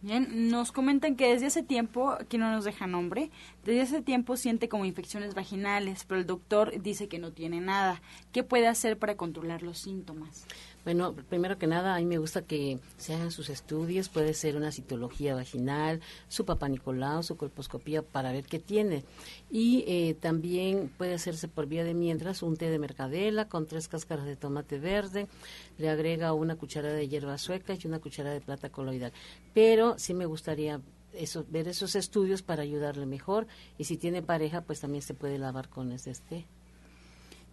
Bien, 0.00 0.48
nos 0.48 0.70
comentan 0.70 1.16
que 1.16 1.32
desde 1.32 1.46
hace 1.46 1.64
tiempo, 1.64 2.10
aquí 2.10 2.38
no 2.38 2.52
nos 2.52 2.64
deja 2.64 2.86
nombre, 2.86 3.32
desde 3.64 3.80
hace 3.80 4.00
tiempo 4.00 4.36
siente 4.36 4.68
como 4.68 4.84
infecciones 4.84 5.34
vaginales, 5.34 6.04
pero 6.04 6.20
el 6.20 6.26
doctor 6.26 6.80
dice 6.80 7.08
que 7.08 7.18
no 7.18 7.32
tiene 7.32 7.60
nada. 7.60 8.00
¿Qué 8.30 8.44
puede 8.44 8.68
hacer 8.68 8.96
para 8.96 9.16
controlar 9.16 9.64
los 9.64 9.78
síntomas? 9.78 10.46
Bueno, 10.88 11.14
primero 11.28 11.58
que 11.58 11.66
nada, 11.66 11.94
a 11.94 11.98
mí 11.98 12.06
me 12.06 12.16
gusta 12.16 12.46
que 12.46 12.78
se 12.96 13.12
hagan 13.12 13.30
sus 13.30 13.50
estudios, 13.50 14.08
puede 14.08 14.32
ser 14.32 14.56
una 14.56 14.72
citología 14.72 15.34
vaginal, 15.34 16.00
su 16.28 16.46
papá 16.46 16.66
Nicolau, 16.66 17.22
su 17.22 17.36
colposcopía 17.36 18.00
para 18.00 18.32
ver 18.32 18.46
qué 18.46 18.58
tiene. 18.58 19.04
Y 19.50 19.84
eh, 19.86 20.16
también 20.18 20.90
puede 20.96 21.12
hacerse 21.12 21.46
por 21.46 21.66
vía 21.66 21.84
de 21.84 21.92
mientras 21.92 22.42
un 22.42 22.56
té 22.56 22.70
de 22.70 22.78
mercadela 22.78 23.50
con 23.50 23.66
tres 23.66 23.86
cáscaras 23.86 24.24
de 24.24 24.36
tomate 24.36 24.78
verde, 24.78 25.28
le 25.76 25.90
agrega 25.90 26.32
una 26.32 26.56
cucharada 26.56 26.94
de 26.94 27.06
hierba 27.06 27.36
sueca 27.36 27.74
y 27.74 27.86
una 27.86 27.98
cucharada 27.98 28.32
de 28.32 28.40
plata 28.40 28.70
coloidal. 28.70 29.12
Pero 29.52 29.98
sí 29.98 30.14
me 30.14 30.24
gustaría 30.24 30.80
eso, 31.12 31.44
ver 31.50 31.68
esos 31.68 31.96
estudios 31.96 32.40
para 32.40 32.62
ayudarle 32.62 33.04
mejor 33.04 33.46
y 33.76 33.84
si 33.84 33.98
tiene 33.98 34.22
pareja, 34.22 34.62
pues 34.62 34.80
también 34.80 35.02
se 35.02 35.12
puede 35.12 35.36
lavar 35.36 35.68
con 35.68 35.92
ese 35.92 36.14
té. 36.14 36.46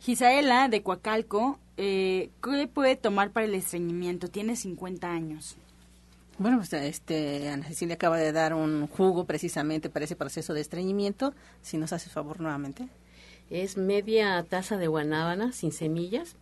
Gisaela 0.05 0.69
de 0.69 0.83
Coacalco, 0.83 1.57
eh, 1.77 2.29
¿qué 2.43 2.69
puede 2.71 2.95
tomar 2.95 3.31
para 3.31 3.47
el 3.47 3.55
estreñimiento? 3.55 4.27
Tiene 4.27 4.55
50 4.55 5.09
años. 5.09 5.57
Bueno, 6.37 6.57
pues 6.57 6.73
este, 6.73 7.49
Ana 7.49 7.65
Cecilia 7.65 7.95
acaba 7.95 8.17
de 8.17 8.31
dar 8.31 8.53
un 8.53 8.85
jugo 8.85 9.25
precisamente 9.25 9.89
para 9.89 10.05
ese 10.05 10.15
proceso 10.15 10.53
de 10.53 10.61
estreñimiento. 10.61 11.33
Si 11.63 11.79
nos 11.79 11.91
hace 11.91 12.11
favor 12.11 12.39
nuevamente. 12.39 12.87
Es 13.49 13.77
media 13.77 14.45
taza 14.47 14.77
de 14.77 14.85
guanábana 14.85 15.53
sin 15.53 15.71
semillas, 15.71 16.35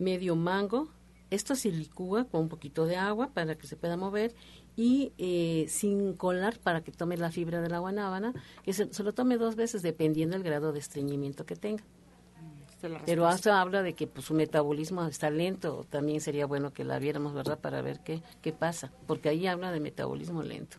medio 0.00 0.34
mango. 0.34 0.88
Esto 1.30 1.54
se 1.54 1.70
licúa 1.70 2.24
con 2.24 2.40
un 2.40 2.48
poquito 2.48 2.86
de 2.86 2.96
agua 2.96 3.30
para 3.32 3.54
que 3.54 3.68
se 3.68 3.76
pueda 3.76 3.96
mover 3.96 4.34
y 4.74 5.12
eh, 5.16 5.66
sin 5.68 6.14
colar 6.14 6.58
para 6.58 6.80
que 6.80 6.90
tome 6.90 7.16
la 7.16 7.30
fibra 7.30 7.60
de 7.60 7.68
la 7.68 7.78
guanábana, 7.78 8.32
que 8.64 8.72
se, 8.72 8.92
se 8.92 9.04
lo 9.04 9.12
tome 9.12 9.36
dos 9.36 9.54
veces 9.54 9.82
dependiendo 9.82 10.34
del 10.34 10.42
grado 10.42 10.72
de 10.72 10.80
estreñimiento 10.80 11.46
que 11.46 11.54
tenga. 11.54 11.84
Pero 13.04 13.26
hasta 13.26 13.60
habla 13.60 13.82
de 13.82 13.94
que 13.94 14.06
pues, 14.06 14.26
su 14.26 14.34
metabolismo 14.34 15.04
está 15.06 15.30
lento. 15.30 15.86
También 15.90 16.20
sería 16.20 16.46
bueno 16.46 16.72
que 16.72 16.84
la 16.84 16.98
viéramos, 16.98 17.34
¿verdad? 17.34 17.58
Para 17.58 17.82
ver 17.82 18.00
qué, 18.00 18.22
qué 18.42 18.52
pasa. 18.52 18.90
Porque 19.06 19.28
ahí 19.28 19.46
habla 19.46 19.70
de 19.72 19.80
metabolismo 19.80 20.42
lento. 20.42 20.78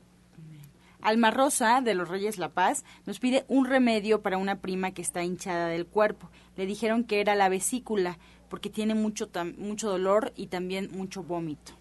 Alma 1.01 1.31
Rosa, 1.31 1.81
de 1.81 1.95
los 1.95 2.09
Reyes 2.09 2.37
La 2.37 2.49
Paz, 2.49 2.83
nos 3.05 3.19
pide 3.19 3.43
un 3.47 3.65
remedio 3.65 4.21
para 4.21 4.37
una 4.37 4.59
prima 4.59 4.91
que 4.91 5.01
está 5.01 5.23
hinchada 5.23 5.67
del 5.67 5.87
cuerpo. 5.87 6.29
Le 6.55 6.65
dijeron 6.65 7.03
que 7.03 7.21
era 7.21 7.35
la 7.35 7.49
vesícula, 7.49 8.19
porque 8.49 8.69
tiene 8.69 8.93
mucho, 8.93 9.29
mucho 9.57 9.89
dolor 9.89 10.31
y 10.35 10.47
también 10.47 10.89
mucho 10.91 11.23
vómito. 11.23 11.73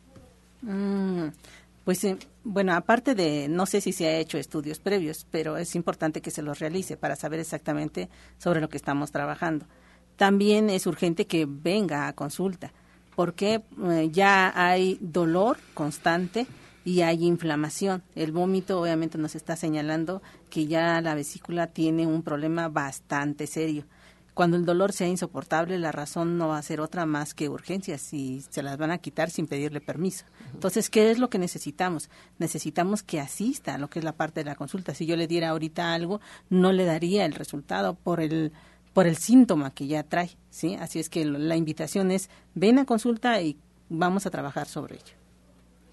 Mm, 0.63 1.29
pues 1.85 2.03
eh, 2.05 2.17
bueno, 2.45 2.75
aparte 2.75 3.15
de, 3.15 3.49
no 3.49 3.67
sé 3.67 3.81
si 3.83 3.93
se 3.93 4.09
ha 4.09 4.19
hecho 4.19 4.39
estudios 4.39 4.79
previos, 4.79 5.27
pero 5.31 5.59
es 5.59 5.75
importante 5.75 6.23
que 6.23 6.31
se 6.31 6.43
los 6.43 6.59
realice 6.59 6.97
para 6.97 7.17
saber 7.17 7.41
exactamente 7.41 8.09
sobre 8.39 8.61
lo 8.61 8.69
que 8.69 8.79
estamos 8.79 9.11
trabajando 9.11 9.67
también 10.21 10.69
es 10.69 10.87
urgente 10.87 11.27
que 11.27 11.47
venga 11.49 12.07
a 12.07 12.13
consulta, 12.13 12.75
porque 13.17 13.63
eh, 13.85 14.11
ya 14.13 14.53
hay 14.55 14.99
dolor 15.01 15.57
constante 15.73 16.47
y 16.85 17.01
hay 17.01 17.25
inflamación. 17.25 18.03
El 18.15 18.31
vómito 18.31 18.79
obviamente 18.79 19.17
nos 19.17 19.35
está 19.35 19.57
señalando 19.57 20.21
que 20.51 20.67
ya 20.67 21.01
la 21.01 21.15
vesícula 21.15 21.69
tiene 21.69 22.07
un 22.07 22.23
problema 22.23 22.69
bastante 22.69 23.47
serio. 23.47 23.87
Cuando 24.35 24.59
el 24.59 24.67
dolor 24.67 24.93
sea 24.93 25.09
insoportable, 25.09 25.79
la 25.79 25.91
razón 25.91 26.37
no 26.37 26.49
va 26.49 26.59
a 26.59 26.63
ser 26.63 26.83
otra 26.83 27.07
más 27.07 27.33
que 27.33 27.49
urgencias 27.49 28.13
y 28.13 28.43
se 28.43 28.63
las 28.63 28.77
van 28.77 28.91
a 28.91 28.99
quitar 28.99 29.31
sin 29.31 29.47
pedirle 29.47 29.81
permiso. 29.81 30.27
Entonces, 30.53 30.91
¿qué 30.91 31.11
es 31.11 31.19
lo 31.19 31.31
que 31.31 31.39
necesitamos? 31.39 32.11
Necesitamos 32.39 33.03
que 33.03 33.21
asista 33.21 33.75
a 33.75 33.79
lo 33.79 33.89
que 33.89 34.01
es 34.01 34.05
la 34.05 34.17
parte 34.17 34.41
de 34.41 34.51
la 34.51 34.55
consulta. 34.55 34.95
Si 34.95 35.07
yo 35.07 35.17
le 35.17 35.27
diera 35.27 35.49
ahorita 35.49 35.95
algo, 35.95 36.21
no 36.51 36.73
le 36.73 36.85
daría 36.85 37.25
el 37.25 37.33
resultado 37.33 37.95
por 37.95 38.21
el 38.21 38.53
por 38.93 39.07
el 39.07 39.17
síntoma 39.17 39.73
que 39.73 39.87
ya 39.87 40.03
trae, 40.03 40.31
¿sí? 40.51 40.75
Así 40.77 40.99
es 40.99 41.09
que 41.09 41.25
la 41.25 41.57
invitación 41.57 42.11
es, 42.11 42.29
ven 42.55 42.79
a 42.79 42.85
consulta 42.85 43.41
y 43.41 43.57
vamos 43.89 44.27
a 44.27 44.31
trabajar 44.31 44.67
sobre 44.67 44.97
ello. 44.97 45.21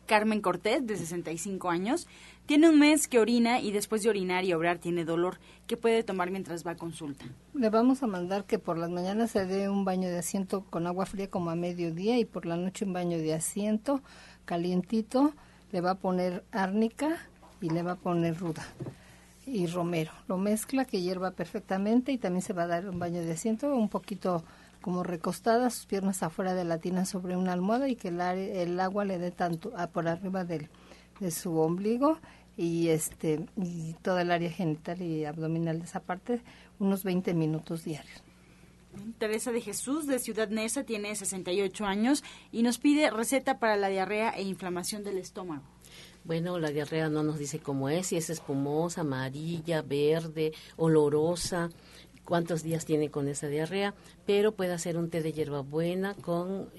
Carmen 0.07 0.41
Cortés, 0.41 0.87
de 0.87 0.95
65 0.95 1.69
años, 1.69 2.07
tiene 2.45 2.69
un 2.69 2.79
mes 2.79 3.09
que 3.09 3.19
orina 3.19 3.59
y 3.59 3.71
después 3.71 4.03
de 4.03 4.09
orinar 4.09 4.45
y 4.45 4.53
obrar 4.53 4.79
tiene 4.79 5.03
dolor. 5.03 5.37
¿Qué 5.67 5.75
puede 5.75 6.01
tomar 6.01 6.31
mientras 6.31 6.65
va 6.65 6.71
a 6.71 6.77
consulta? 6.77 7.25
Le 7.53 7.69
vamos 7.69 8.03
a 8.03 8.07
mandar 8.07 8.45
que 8.45 8.57
por 8.57 8.77
las 8.77 8.89
mañanas 8.89 9.31
se 9.31 9.45
dé 9.45 9.69
un 9.69 9.83
baño 9.83 10.07
de 10.07 10.17
asiento 10.17 10.63
con 10.69 10.87
agua 10.87 11.05
fría 11.05 11.29
como 11.29 11.51
a 11.51 11.55
mediodía 11.55 12.17
y 12.17 12.25
por 12.25 12.45
la 12.45 12.55
noche 12.55 12.85
un 12.85 12.93
baño 12.93 13.17
de 13.17 13.33
asiento 13.33 14.01
calientito. 14.45 15.33
Le 15.71 15.81
va 15.81 15.91
a 15.91 15.95
poner 15.95 16.45
árnica 16.53 17.17
y 17.59 17.69
le 17.69 17.83
va 17.83 17.93
a 17.93 17.97
poner 17.97 18.37
ruda 18.39 18.65
y 19.47 19.65
romero. 19.65 20.11
Lo 20.27 20.37
mezcla 20.37 20.85
que 20.85 21.01
hierva 21.01 21.31
perfectamente 21.31 22.11
y 22.11 22.17
también 22.17 22.41
se 22.41 22.53
va 22.53 22.63
a 22.63 22.67
dar 22.67 22.89
un 22.89 22.99
baño 22.99 23.21
de 23.21 23.31
asiento, 23.31 23.73
un 23.73 23.89
poquito 23.89 24.43
como 24.81 25.03
recostada, 25.03 25.69
sus 25.69 25.85
piernas 25.85 26.21
afuera 26.21 26.53
de 26.53 26.65
la 26.65 26.77
tina 26.77 27.05
sobre 27.05 27.35
una 27.35 27.53
almohada 27.53 27.87
y 27.87 27.95
que 27.95 28.09
el, 28.09 28.19
el 28.21 28.79
agua 28.79 29.05
le 29.05 29.17
dé 29.17 29.31
tanto 29.31 29.73
a, 29.75 29.87
por 29.87 30.07
arriba 30.07 30.43
del, 30.43 30.69
de 31.19 31.31
su 31.31 31.57
ombligo 31.57 32.19
y 32.57 32.89
este 32.89 33.45
y 33.55 33.93
toda 34.01 34.23
el 34.23 34.31
área 34.31 34.49
genital 34.49 35.01
y 35.01 35.25
abdominal 35.25 35.79
de 35.79 35.85
esa 35.85 35.99
parte 36.01 36.41
unos 36.79 37.03
20 37.03 37.33
minutos 37.33 37.83
diarios. 37.83 38.23
Teresa 39.19 39.51
de 39.51 39.61
Jesús 39.61 40.07
de 40.07 40.19
Ciudad 40.19 40.49
Neza 40.49 40.83
tiene 40.83 41.15
68 41.15 41.85
años 41.85 42.23
y 42.51 42.63
nos 42.63 42.79
pide 42.79 43.11
receta 43.11 43.59
para 43.59 43.77
la 43.77 43.89
diarrea 43.89 44.31
e 44.31 44.41
inflamación 44.41 45.03
del 45.03 45.19
estómago. 45.19 45.63
Bueno, 46.28 46.59
la 46.59 46.71
diarrea 46.71 47.07
no 47.07 47.23
nos 47.23 47.39
dice 47.39 47.59
cómo 47.59 47.88
es, 47.88 48.07
si 48.07 48.17
es 48.17 48.30
espumosa, 48.30 48.99
amarilla, 48.99 49.82
verde, 49.82 50.51
olorosa, 50.75 51.69
cuántos 52.25 52.63
días 52.63 52.84
tiene 52.84 53.09
con 53.09 53.30
esa 53.30 53.47
diarrea, 53.47 53.93
pero 54.25 54.51
puede 54.51 54.73
hacer 54.73 54.97
un 54.97 55.09
té 55.09 55.21
de 55.21 55.32
hierbabuena 55.32 56.15
con 56.15 56.69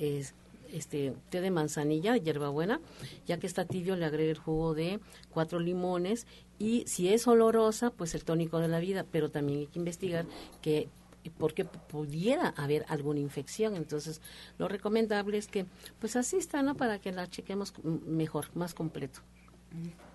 este 0.70 1.14
té 1.30 1.40
de 1.40 1.50
manzanilla, 1.50 2.18
hierbabuena, 2.18 2.78
ya 3.26 3.38
que 3.38 3.46
está 3.46 3.64
tibio 3.64 3.96
le 3.96 4.04
agrega 4.04 4.32
el 4.32 4.36
jugo 4.36 4.74
de 4.74 5.00
cuatro 5.30 5.60
limones 5.60 6.26
y 6.58 6.84
si 6.86 7.08
es 7.08 7.26
olorosa, 7.26 7.88
pues 7.88 8.14
el 8.14 8.24
tónico 8.24 8.58
de 8.58 8.68
la 8.68 8.80
vida, 8.80 9.06
pero 9.10 9.30
también 9.30 9.60
hay 9.60 9.66
que 9.68 9.78
investigar 9.78 10.26
que 10.60 10.90
porque 11.38 11.64
pudiera 11.64 12.50
haber 12.50 12.84
alguna 12.88 13.20
infección. 13.20 13.76
Entonces, 13.76 14.20
lo 14.58 14.68
recomendable 14.68 15.38
es 15.38 15.46
que 15.46 15.64
pues 16.00 16.16
asista, 16.16 16.60
¿no? 16.62 16.74
Para 16.74 16.98
que 16.98 17.12
la 17.12 17.26
chequemos 17.30 17.72
mejor, 17.82 18.54
más 18.54 18.74
completo. 18.74 19.22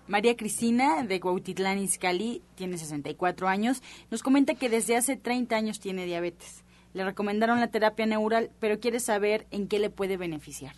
María 0.06 0.36
Cristina 0.36 1.02
de 1.02 1.18
Cuautitlán 1.18 1.78
Izcalli 1.78 2.42
tiene 2.56 2.76
64 2.76 3.48
años. 3.48 3.82
Nos 4.10 4.22
comenta 4.22 4.54
que 4.54 4.68
desde 4.68 4.96
hace 4.96 5.16
30 5.16 5.56
años 5.56 5.80
tiene 5.80 6.04
diabetes. 6.04 6.62
Le 6.92 7.04
recomendaron 7.04 7.58
la 7.58 7.68
terapia 7.68 8.06
neural, 8.06 8.50
pero 8.60 8.78
quiere 8.80 9.00
saber 9.00 9.46
en 9.50 9.66
qué 9.66 9.78
le 9.78 9.90
puede 9.90 10.16
beneficiar. 10.16 10.74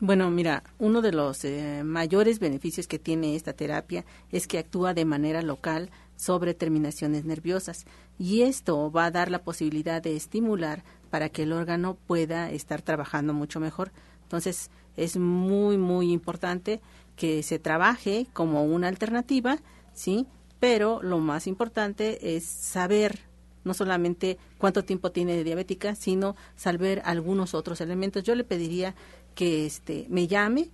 Bueno, 0.00 0.30
mira, 0.30 0.64
uno 0.78 1.00
de 1.00 1.12
los 1.12 1.44
eh, 1.44 1.82
mayores 1.82 2.38
beneficios 2.38 2.86
que 2.86 2.98
tiene 2.98 3.36
esta 3.36 3.54
terapia 3.54 4.04
es 4.30 4.46
que 4.46 4.58
actúa 4.58 4.92
de 4.92 5.04
manera 5.04 5.40
local 5.40 5.88
sobre 6.16 6.52
terminaciones 6.52 7.24
nerviosas 7.24 7.86
y 8.18 8.42
esto 8.42 8.90
va 8.92 9.06
a 9.06 9.10
dar 9.10 9.30
la 9.30 9.42
posibilidad 9.42 10.02
de 10.02 10.14
estimular 10.14 10.84
para 11.10 11.28
que 11.28 11.44
el 11.44 11.52
órgano 11.52 11.96
pueda 12.06 12.50
estar 12.50 12.82
trabajando 12.82 13.32
mucho 13.32 13.60
mejor. 13.60 13.92
Entonces, 14.24 14.70
es 14.96 15.16
muy, 15.16 15.78
muy 15.78 16.12
importante 16.12 16.80
que 17.16 17.42
se 17.42 17.58
trabaje 17.58 18.26
como 18.32 18.64
una 18.64 18.88
alternativa, 18.88 19.58
¿sí? 19.92 20.26
Pero 20.60 21.02
lo 21.02 21.18
más 21.18 21.46
importante 21.46 22.36
es 22.36 22.44
saber 22.44 23.20
no 23.64 23.74
solamente 23.74 24.38
cuánto 24.58 24.84
tiempo 24.84 25.10
tiene 25.10 25.36
de 25.36 25.44
diabética, 25.44 25.94
sino 25.94 26.36
saber 26.54 27.02
algunos 27.04 27.54
otros 27.54 27.80
elementos. 27.80 28.22
Yo 28.22 28.34
le 28.34 28.44
pediría 28.44 28.94
que 29.34 29.66
este 29.66 30.06
me 30.10 30.26
llame, 30.26 30.70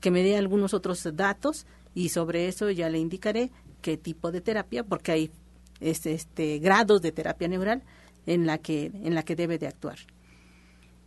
que 0.00 0.10
me 0.10 0.22
dé 0.22 0.36
algunos 0.36 0.74
otros 0.74 1.06
datos 1.14 1.66
y 1.94 2.08
sobre 2.08 2.48
eso 2.48 2.70
ya 2.70 2.88
le 2.88 2.98
indicaré 2.98 3.50
qué 3.82 3.96
tipo 3.96 4.32
de 4.32 4.40
terapia, 4.40 4.84
porque 4.84 5.12
hay 5.12 5.30
este, 5.80 6.12
este 6.12 6.58
grados 6.58 7.02
de 7.02 7.12
terapia 7.12 7.48
neural 7.48 7.82
en 8.26 8.46
la 8.46 8.58
que 8.58 8.86
en 8.86 9.14
la 9.14 9.22
que 9.22 9.36
debe 9.36 9.58
de 9.58 9.66
actuar. 9.66 9.98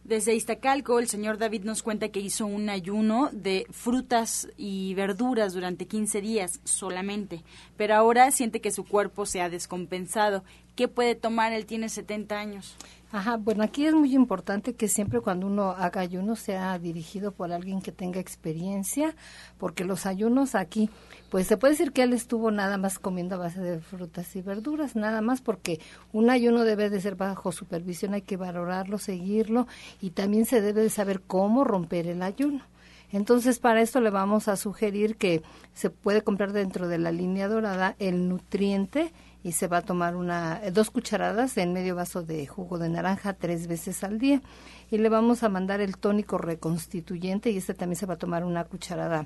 Desde 0.04 0.36
Iztacalco, 0.36 1.00
el 1.00 1.08
señor 1.08 1.38
David 1.38 1.64
nos 1.64 1.82
cuenta 1.82 2.10
que 2.10 2.20
hizo 2.20 2.46
un 2.46 2.70
ayuno 2.70 3.30
de 3.32 3.66
frutas 3.72 4.50
y 4.58 4.94
verduras 4.96 5.54
durante 5.54 5.88
15 5.88 6.20
días 6.20 6.60
solamente, 6.66 7.42
pero 7.78 7.96
ahora 7.96 8.30
siente 8.32 8.60
que 8.60 8.72
su 8.72 8.84
cuerpo 8.84 9.26
se 9.26 9.42
ha 9.42 9.50
descompensado. 9.50 10.44
¿Qué 10.76 10.90
puede 10.90 11.16
tomar? 11.16 11.54
Él 11.54 11.66
tiene 11.66 11.88
70 11.88 12.38
años. 12.38 12.76
Ajá, 13.14 13.38
bueno, 13.38 13.64
aquí 13.64 13.86
es 13.86 13.94
muy 13.94 14.16
importante 14.16 14.74
que 14.74 14.88
siempre 14.88 15.22
cuando 15.22 15.46
uno 15.46 15.70
haga 15.70 16.02
ayuno 16.02 16.36
sea 16.36 16.80
dirigido 16.80 17.32
por 17.32 17.52
alguien 17.52 17.80
que 17.80 17.92
tenga 17.92 18.20
experiencia, 18.20 19.16
porque 19.60 19.84
los 19.84 20.08
ayunos 20.08 20.56
aquí, 20.56 20.90
pues 21.30 21.46
se 21.46 21.56
puede 21.56 21.74
decir 21.74 21.92
que 21.92 22.02
él 22.02 22.14
estuvo 22.14 22.50
nada 22.50 22.80
más 22.80 22.98
comiendo 22.98 23.36
a 23.36 23.38
base 23.38 23.62
de 23.62 23.80
frutas 23.82 24.36
y 24.36 24.42
verduras, 24.42 24.96
nada 24.96 25.22
más 25.22 25.42
porque 25.42 25.80
un 26.12 26.32
ayuno 26.32 26.64
debe 26.64 26.90
de 26.90 27.02
ser 27.02 27.16
bajo 27.16 27.52
supervisión, 27.52 28.16
hay 28.16 28.24
que 28.24 28.36
valorarlo, 28.36 28.98
seguirlo 28.98 29.68
y 30.02 30.10
también 30.10 30.48
se 30.48 30.62
debe 30.62 30.82
de 30.82 30.90
saber 30.90 31.22
cómo 31.22 31.64
romper 31.64 32.08
el 32.08 32.24
ayuno. 32.24 32.64
Entonces, 33.12 33.60
para 33.60 33.84
esto 33.84 34.02
le 34.02 34.10
vamos 34.10 34.48
a 34.48 34.56
sugerir 34.56 35.18
que 35.18 35.44
se 35.76 35.92
puede 35.92 36.24
comprar 36.24 36.52
dentro 36.52 36.88
de 36.88 36.98
la 36.98 37.12
línea 37.12 37.48
dorada 37.48 37.96
el 38.00 38.28
nutriente 38.28 39.14
y 39.44 39.52
se 39.52 39.68
va 39.68 39.78
a 39.78 39.82
tomar 39.82 40.16
una 40.16 40.62
dos 40.72 40.90
cucharadas 40.90 41.58
en 41.58 41.74
medio 41.74 41.96
vaso 41.96 42.24
de 42.24 42.48
jugo 42.48 42.80
de 42.80 42.90
naranja 42.90 43.34
tres 43.34 43.68
veces 43.68 44.04
al 44.04 44.20
día. 44.20 44.42
Y 44.90 44.98
le 44.98 45.10
vamos 45.10 45.44
a 45.44 45.50
mandar 45.50 45.82
el 45.82 45.98
tónico 45.98 46.38
reconstituyente 46.38 47.52
y 47.52 47.58
este 47.58 47.74
también 47.74 47.98
se 47.98 48.06
va 48.06 48.14
a 48.14 48.18
tomar 48.18 48.44
una 48.44 48.64
cucharada 48.64 49.26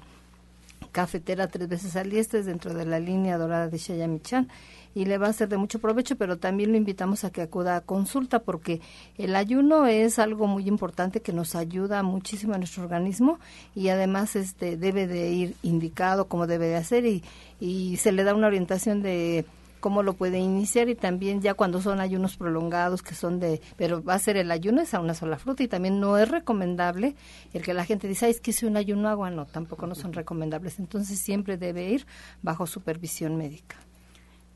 cafetera 0.92 1.48
tres 1.48 1.68
veces 1.68 1.96
al 1.96 2.10
día, 2.10 2.22
este 2.22 2.40
es 2.40 2.46
dentro 2.46 2.74
de 2.74 2.86
la 2.86 3.00
línea 3.00 3.38
dorada 3.38 3.68
de 3.68 3.78
Shayamichan 3.78 4.48
y 4.96 5.06
le 5.06 5.20
va 5.20 5.28
a 5.28 5.34
ser 5.34 5.48
de 5.50 5.58
mucho 5.58 5.80
provecho, 5.80 6.16
pero 6.16 6.38
también 6.38 6.72
lo 6.72 6.78
invitamos 6.78 7.24
a 7.24 7.30
que 7.30 7.42
acuda 7.42 7.76
a 7.76 7.82
consulta 7.82 8.40
porque 8.40 8.82
el 9.18 9.36
ayuno 9.36 9.86
es 9.86 10.18
algo 10.18 10.48
muy 10.48 10.68
importante 10.68 11.22
que 11.22 11.34
nos 11.34 11.56
ayuda 11.56 12.02
muchísimo 12.02 12.56
a 12.56 12.58
nuestro 12.58 12.84
organismo 12.84 13.40
y 13.76 13.90
además 13.90 14.36
este 14.36 14.76
debe 14.76 15.06
de 15.06 15.30
ir 15.30 15.56
indicado 15.62 16.26
como 16.26 16.48
debe 16.48 16.68
de 16.68 16.78
hacer 16.78 17.06
y, 17.06 17.24
y 17.60 17.98
se 17.98 18.12
le 18.12 18.24
da 18.24 18.34
una 18.34 18.48
orientación 18.48 19.04
de 19.04 19.46
cómo 19.88 20.04
lo 20.04 20.18
puede 20.18 20.38
iniciar 20.38 20.90
y 20.90 20.96
también 20.96 21.42
ya 21.42 21.54
cuando 21.54 21.82
son 21.82 22.02
ayunos 22.02 22.36
prolongados 22.36 23.02
que 23.02 23.16
son 23.16 23.40
de, 23.40 23.62
pero 23.78 24.04
va 24.04 24.16
a 24.16 24.20
ser 24.20 24.36
el 24.36 24.52
ayuno 24.52 24.82
es 24.82 24.94
a 24.94 25.00
una 25.00 25.14
sola 25.14 25.38
fruta 25.38 25.64
y 25.64 25.70
también 25.70 26.02
no 26.02 26.18
es 26.18 26.28
recomendable 26.28 27.16
el 27.54 27.62
que 27.62 27.74
la 27.74 27.86
gente 27.86 28.06
dice, 28.06 28.26
Ay, 28.26 28.32
es 28.32 28.42
que 28.42 28.52
es 28.52 28.64
un 28.64 28.76
ayuno 28.76 29.08
agua, 29.08 29.32
no, 29.32 29.46
tampoco 29.46 29.88
no 29.88 29.96
son 29.96 30.12
recomendables, 30.12 30.80
entonces 30.80 31.20
siempre 31.20 31.56
debe 31.56 31.90
ir 31.90 32.06
bajo 32.42 32.68
supervisión 32.68 33.38
médica. 33.38 33.78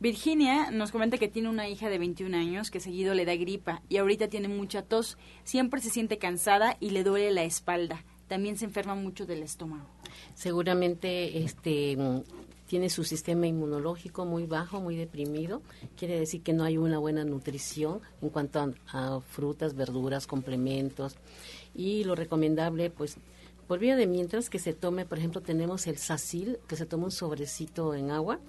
Virginia 0.01 0.69
nos 0.69 0.91
comenta 0.91 1.17
que 1.17 1.29
tiene 1.29 1.47
una 1.47 1.69
hija 1.69 1.87
de 1.87 1.97
21 1.97 2.35
años 2.35 2.69
que 2.69 2.81
seguido 2.81 3.13
le 3.13 3.23
da 3.23 3.37
gripa 3.37 3.81
y 3.87 3.99
ahorita 3.99 4.27
tiene 4.27 4.49
mucha 4.49 4.81
tos, 4.81 5.17
siempre 5.45 5.79
se 5.79 5.91
siente 5.91 6.17
cansada 6.17 6.75
y 6.81 6.89
le 6.89 7.05
duele 7.05 7.31
la 7.31 7.43
espalda. 7.43 8.03
También 8.27 8.57
se 8.57 8.65
enferma 8.65 8.95
mucho 8.95 9.25
del 9.25 9.43
estómago. 9.43 9.87
Seguramente 10.33 11.37
este 11.37 11.95
tiene 12.71 12.89
su 12.89 13.03
sistema 13.03 13.47
inmunológico 13.47 14.23
muy 14.23 14.45
bajo, 14.45 14.79
muy 14.79 14.95
deprimido, 14.95 15.61
quiere 15.97 16.17
decir 16.17 16.41
que 16.41 16.53
no 16.53 16.63
hay 16.63 16.77
una 16.77 16.99
buena 16.99 17.25
nutrición 17.25 17.99
en 18.21 18.29
cuanto 18.29 18.73
a, 18.93 19.19
frutas, 19.19 19.75
verduras, 19.75 20.25
complementos 20.25 21.17
y 21.75 22.05
lo 22.05 22.15
recomendable 22.15 22.89
pues 22.89 23.17
por 23.67 23.79
vía 23.79 23.97
de 23.97 24.07
mientras 24.07 24.49
que 24.49 24.57
se 24.57 24.71
tome, 24.71 25.05
por 25.05 25.17
ejemplo, 25.17 25.41
tenemos 25.41 25.85
el 25.85 25.97
sacil, 25.97 26.59
que 26.69 26.77
se 26.77 26.85
toma 26.85 27.03
un 27.03 27.11
sobrecito 27.11 27.93
en 27.93 28.09
agua, 28.09 28.39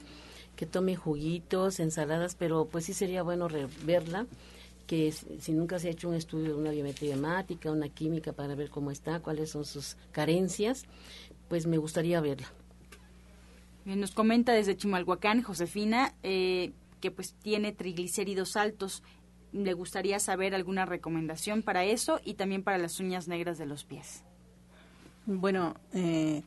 que 0.55 0.67
tome 0.67 0.95
juguitos, 0.95 1.81
ensaladas, 1.81 2.37
pero 2.37 2.67
pues 2.67 2.85
sí 2.85 2.95
sería 2.95 3.25
bueno 3.25 3.49
verla, 3.85 4.29
que 4.87 5.11
si 5.11 5.51
nunca 5.53 5.81
se 5.81 5.89
ha 5.89 5.91
hecho 5.91 6.09
un 6.09 6.15
estudio 6.15 6.51
de 6.51 6.55
una 6.55 6.71
biometría 6.71 7.17
una 7.17 7.89
química 7.89 8.33
para 8.33 8.55
ver 8.55 8.71
cómo 8.71 8.93
está, 8.93 9.19
cuáles 9.19 9.51
son 9.51 9.65
sus 9.65 9.97
carencias, 10.13 10.85
pues 11.49 11.67
me 11.67 11.77
gustaría 11.77 12.21
verla. 12.21 12.47
Eh, 13.87 13.97
nos 13.97 14.13
comenta 14.13 14.53
desde 14.53 14.77
Chimalhuacán, 14.77 15.43
Josefina, 15.43 16.15
eh, 16.23 16.73
que 17.01 17.11
pues 17.11 17.35
tiene 17.35 17.73
triglicéridos 17.73 18.57
altos. 18.57 19.03
Le 19.53 19.75
gustaría 19.75 20.19
saber 20.19 20.55
alguna 20.55 20.87
recomendación 20.87 21.63
para 21.63 21.85
eso 21.85 22.21
y 22.25 22.35
también 22.35 22.63
para 22.63 22.79
las 22.79 23.01
uñas 23.01 23.29
negras 23.29 23.59
de 23.59 23.67
los 23.67 23.85
pies. 23.85 24.23
Bueno, 25.27 25.75
eh, 25.93 26.43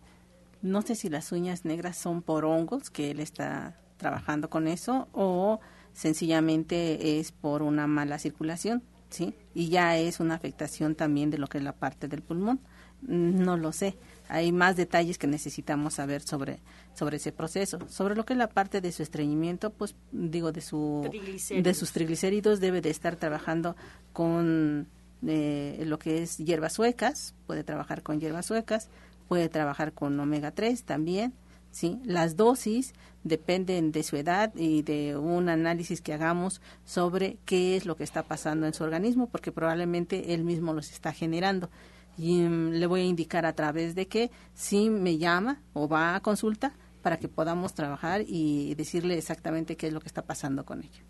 no 0.61 0.81
sé 0.81 0.95
si 0.95 1.09
las 1.09 1.31
uñas 1.31 1.65
negras 1.65 1.97
son 1.97 2.21
por 2.21 2.45
hongos, 2.45 2.89
que 2.89 3.11
él 3.11 3.19
está 3.19 3.79
trabajando 3.97 4.49
con 4.49 4.67
eso, 4.67 5.07
o 5.13 5.59
sencillamente 5.93 7.19
es 7.19 7.31
por 7.31 7.61
una 7.61 7.87
mala 7.87 8.19
circulación, 8.19 8.83
¿sí? 9.09 9.33
Y 9.53 9.69
ya 9.69 9.97
es 9.97 10.19
una 10.19 10.35
afectación 10.35 10.95
también 10.95 11.29
de 11.29 11.37
lo 11.37 11.47
que 11.47 11.59
es 11.59 11.63
la 11.63 11.73
parte 11.73 12.07
del 12.07 12.21
pulmón. 12.21 12.59
No 13.01 13.55
lo 13.55 13.71
sé 13.71 13.97
hay 14.27 14.51
más 14.51 14.75
detalles 14.75 15.17
que 15.17 15.27
necesitamos 15.27 15.95
saber 15.95 16.21
sobre, 16.21 16.59
sobre 16.93 17.17
ese 17.17 17.31
proceso. 17.31 17.79
Sobre 17.89 18.15
lo 18.15 18.25
que 18.25 18.33
es 18.33 18.39
la 18.39 18.49
parte 18.49 18.81
de 18.81 18.91
su 18.91 19.03
estreñimiento, 19.03 19.69
pues 19.71 19.95
digo, 20.11 20.51
de, 20.51 20.61
su, 20.61 21.09
de 21.49 21.73
sus 21.73 21.91
triglicéridos 21.91 22.59
debe 22.59 22.81
de 22.81 22.89
estar 22.89 23.15
trabajando 23.15 23.75
con 24.13 24.87
eh, 25.25 25.83
lo 25.85 25.99
que 25.99 26.23
es 26.23 26.37
hierbas 26.37 26.73
suecas, 26.73 27.33
puede 27.47 27.63
trabajar 27.63 28.03
con 28.03 28.19
hierbas 28.19 28.45
suecas, 28.45 28.89
puede 29.27 29.49
trabajar 29.49 29.93
con 29.93 30.19
omega 30.19 30.51
3 30.51 30.83
también, 30.83 31.33
¿sí? 31.71 31.99
Las 32.03 32.35
dosis 32.35 32.93
dependen 33.23 33.91
de 33.91 34.03
su 34.03 34.17
edad 34.17 34.53
y 34.55 34.83
de 34.83 35.17
un 35.17 35.49
análisis 35.49 36.01
que 36.01 36.13
hagamos 36.13 36.61
sobre 36.85 37.37
qué 37.45 37.75
es 37.75 37.85
lo 37.85 37.95
que 37.95 38.03
está 38.03 38.23
pasando 38.23 38.67
en 38.67 38.73
su 38.73 38.83
organismo, 38.83 39.27
porque 39.27 39.51
probablemente 39.51 40.33
él 40.33 40.43
mismo 40.43 40.73
los 40.73 40.91
está 40.91 41.11
generando 41.11 41.69
y 42.17 42.41
mm, 42.41 42.71
le 42.71 42.85
voy 42.87 43.01
a 43.01 43.05
indicar 43.05 43.45
a 43.45 43.53
través 43.53 43.95
de 43.95 44.07
que 44.07 44.31
si 44.53 44.89
me 44.89 45.17
llama 45.17 45.61
o 45.73 45.87
va 45.87 46.15
a 46.15 46.21
consulta 46.21 46.73
para 47.01 47.17
que 47.17 47.27
podamos 47.27 47.73
trabajar 47.73 48.23
y 48.25 48.73
decirle 48.75 49.17
exactamente 49.17 49.77
qué 49.77 49.87
es 49.87 49.93
lo 49.93 50.01
que 50.01 50.07
está 50.07 50.23
pasando 50.23 50.65
con 50.65 50.81
ella. 50.81 51.03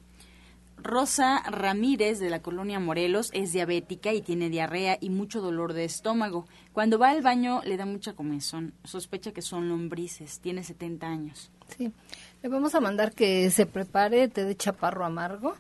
Rosa 0.78 1.42
Ramírez 1.50 2.20
de 2.20 2.30
la 2.30 2.42
colonia 2.42 2.80
Morelos 2.80 3.32
es 3.34 3.54
diabética 3.54 4.14
y 4.14 4.22
tiene 4.22 4.50
diarrea 4.50 4.98
y 5.02 5.10
mucho 5.10 5.42
dolor 5.42 5.74
de 5.74 5.86
estómago. 5.86 6.48
Cuando 6.74 7.00
va 7.00 7.10
al 7.10 7.22
baño 7.22 7.62
le 7.66 7.78
da 7.78 7.86
mucha 7.86 8.14
comezón. 8.14 8.74
Sospecha 8.84 9.32
que 9.32 9.42
son 9.42 9.68
lombrices. 9.68 10.40
Tiene 10.42 10.64
70 10.64 11.08
años. 11.08 11.50
Sí. 11.76 11.92
Le 12.44 12.50
vamos 12.50 12.76
a 12.76 12.82
mandar 12.82 13.14
que 13.14 13.50
se 13.50 13.66
prepare 13.66 14.28
té 14.28 14.44
de 14.44 14.56
chaparro 14.56 15.06
amargo. 15.06 15.56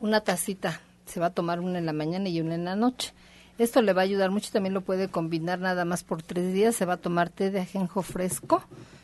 Una 0.00 0.22
tacita. 0.22 0.80
Se 1.04 1.20
va 1.20 1.26
a 1.26 1.34
tomar 1.34 1.60
una 1.60 1.78
en 1.78 1.86
la 1.86 1.92
mañana 1.92 2.28
y 2.28 2.40
una 2.40 2.54
en 2.54 2.64
la 2.64 2.76
noche. 2.76 3.12
Esto 3.58 3.82
le 3.82 3.92
va 3.92 4.00
a 4.00 4.04
ayudar 4.04 4.30
mucho, 4.30 4.50
también 4.50 4.74
lo 4.74 4.80
puede 4.80 5.08
combinar 5.08 5.58
nada 5.58 5.84
más 5.84 6.04
por 6.04 6.22
tres 6.22 6.52
días. 6.52 6.74
Se 6.74 6.84
va 6.84 6.94
a 6.94 6.96
tomar 6.96 7.28
té 7.30 7.50
de 7.50 7.60
ajenjo 7.60 8.02
fresco, 8.02 8.62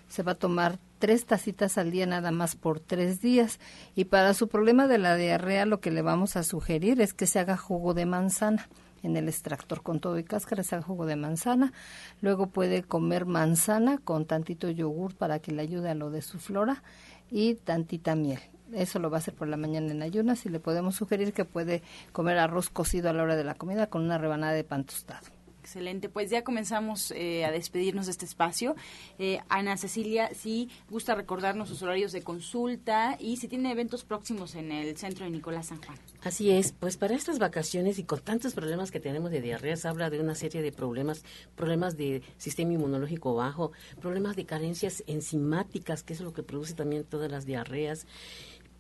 se 0.09 0.23
va 0.23 0.33
a 0.33 0.35
tomar 0.37 0.79
tres 0.99 1.27
tacitas 1.27 1.79
al 1.79 1.91
día 1.91 2.07
nada 2.07 2.31
más 2.31 2.57
por 2.57 2.81
tres 2.81 3.21
días. 3.21 3.61
Y 3.95 4.07
para 4.07 4.35
su 4.35 4.49
problema 4.49 4.89
de 4.89 4.99
la 4.99 5.17
diarrea 5.17 5.67
lo 5.67 5.81
que 5.81 5.91
le 5.91 6.03
vamos 6.03 6.37
a 6.37 6.43
sugerir 6.43 7.01
es 7.01 7.13
que 7.13 7.27
se 7.27 7.39
haga 7.39 7.57
jugo 7.57 7.95
de 7.95 8.07
manzana. 8.07 8.69
en 9.03 9.17
el 9.17 9.29
extractor 9.29 9.83
con 9.83 10.01
todo 10.01 10.19
y 10.19 10.25
cáscara, 10.25 10.65
sea 10.65 10.83
jugo 10.83 11.07
de 11.07 11.15
manzana. 11.15 11.73
Luego 12.21 12.49
puede 12.49 12.83
comer 12.83 13.27
manzana 13.27 13.99
con 13.99 14.27
tantito 14.27 14.69
yogur 14.71 15.15
para 15.15 15.39
que 15.39 15.53
le 15.53 15.63
ayude 15.63 15.91
a 15.91 15.95
lo 15.95 16.11
de 16.11 16.23
su 16.23 16.39
flora 16.41 16.83
y 17.31 17.55
tantita 17.55 18.17
miel. 18.17 18.41
Eso 18.73 18.99
lo 18.99 19.11
va 19.11 19.19
a 19.19 19.21
hacer 19.21 19.35
por 19.35 19.49
la 19.49 19.57
mañana 19.57 19.91
en 19.91 20.03
ayunas 20.03 20.45
y 20.47 20.49
le 20.49 20.61
podemos 20.61 20.97
sugerir 20.97 21.33
que 21.33 21.45
puede 21.45 21.83
comer 22.13 22.39
arroz 22.39 22.71
cocido 22.71 23.11
a 23.11 23.13
la 23.13 23.23
hora 23.23 23.37
de 23.37 23.45
la 23.45 23.55
comida 23.55 23.89
con 23.89 24.03
una 24.03 24.19
rebanada 24.19 24.53
de 24.53 24.65
pan 24.65 24.85
tostado. 24.85 25.39
Excelente, 25.69 26.09
pues 26.09 26.31
ya 26.31 26.45
comenzamos 26.45 27.11
eh, 27.11 27.45
a 27.45 27.51
despedirnos 27.51 28.07
de 28.07 28.13
este 28.13 28.25
espacio. 28.25 28.75
Eh, 29.19 29.39
Ana 29.51 29.77
Cecilia, 29.77 30.31
si 30.33 30.71
gusta 30.89 31.15
recordarnos 31.15 31.69
sus 31.69 31.83
horarios 31.83 32.11
de 32.13 32.23
consulta 32.23 33.19
y 33.21 33.37
si 33.37 33.49
tiene 33.49 33.71
eventos 33.71 34.03
próximos 34.03 34.55
en 34.55 34.73
el 34.73 34.97
centro 34.97 35.27
de 35.27 35.31
Nicolás 35.31 35.67
San 35.67 35.83
Juan. 35.83 35.99
Así 36.23 36.51
es, 36.51 36.73
pues 36.73 36.97
para 36.97 37.15
estas 37.15 37.39
vacaciones 37.39 37.99
y 37.99 38.05
con 38.05 38.21
tantos 38.21 38.55
problemas 38.55 38.91
que 38.91 38.99
tenemos 38.99 39.31
de 39.31 39.43
diarrea, 39.43 39.77
se 39.77 39.89
habla 39.89 40.09
de 40.09 40.21
una 40.21 40.35
serie 40.35 40.63
de 40.63 40.73
problemas, 40.73 41.23
problemas 41.55 41.99
de 41.99 42.23
sistema 42.39 42.73
inmunológico 42.73 43.35
bajo, 43.35 43.73
problemas 44.01 44.37
de 44.37 44.47
carencias 44.47 45.05
enzimáticas, 45.07 46.03
que 46.03 46.15
es 46.15 46.23
lo 46.23 46.33
que 46.33 46.43
produce 46.43 46.73
también 46.73 47.05
todas 47.05 47.31
las 47.31 47.45
diarreas. 47.45 48.07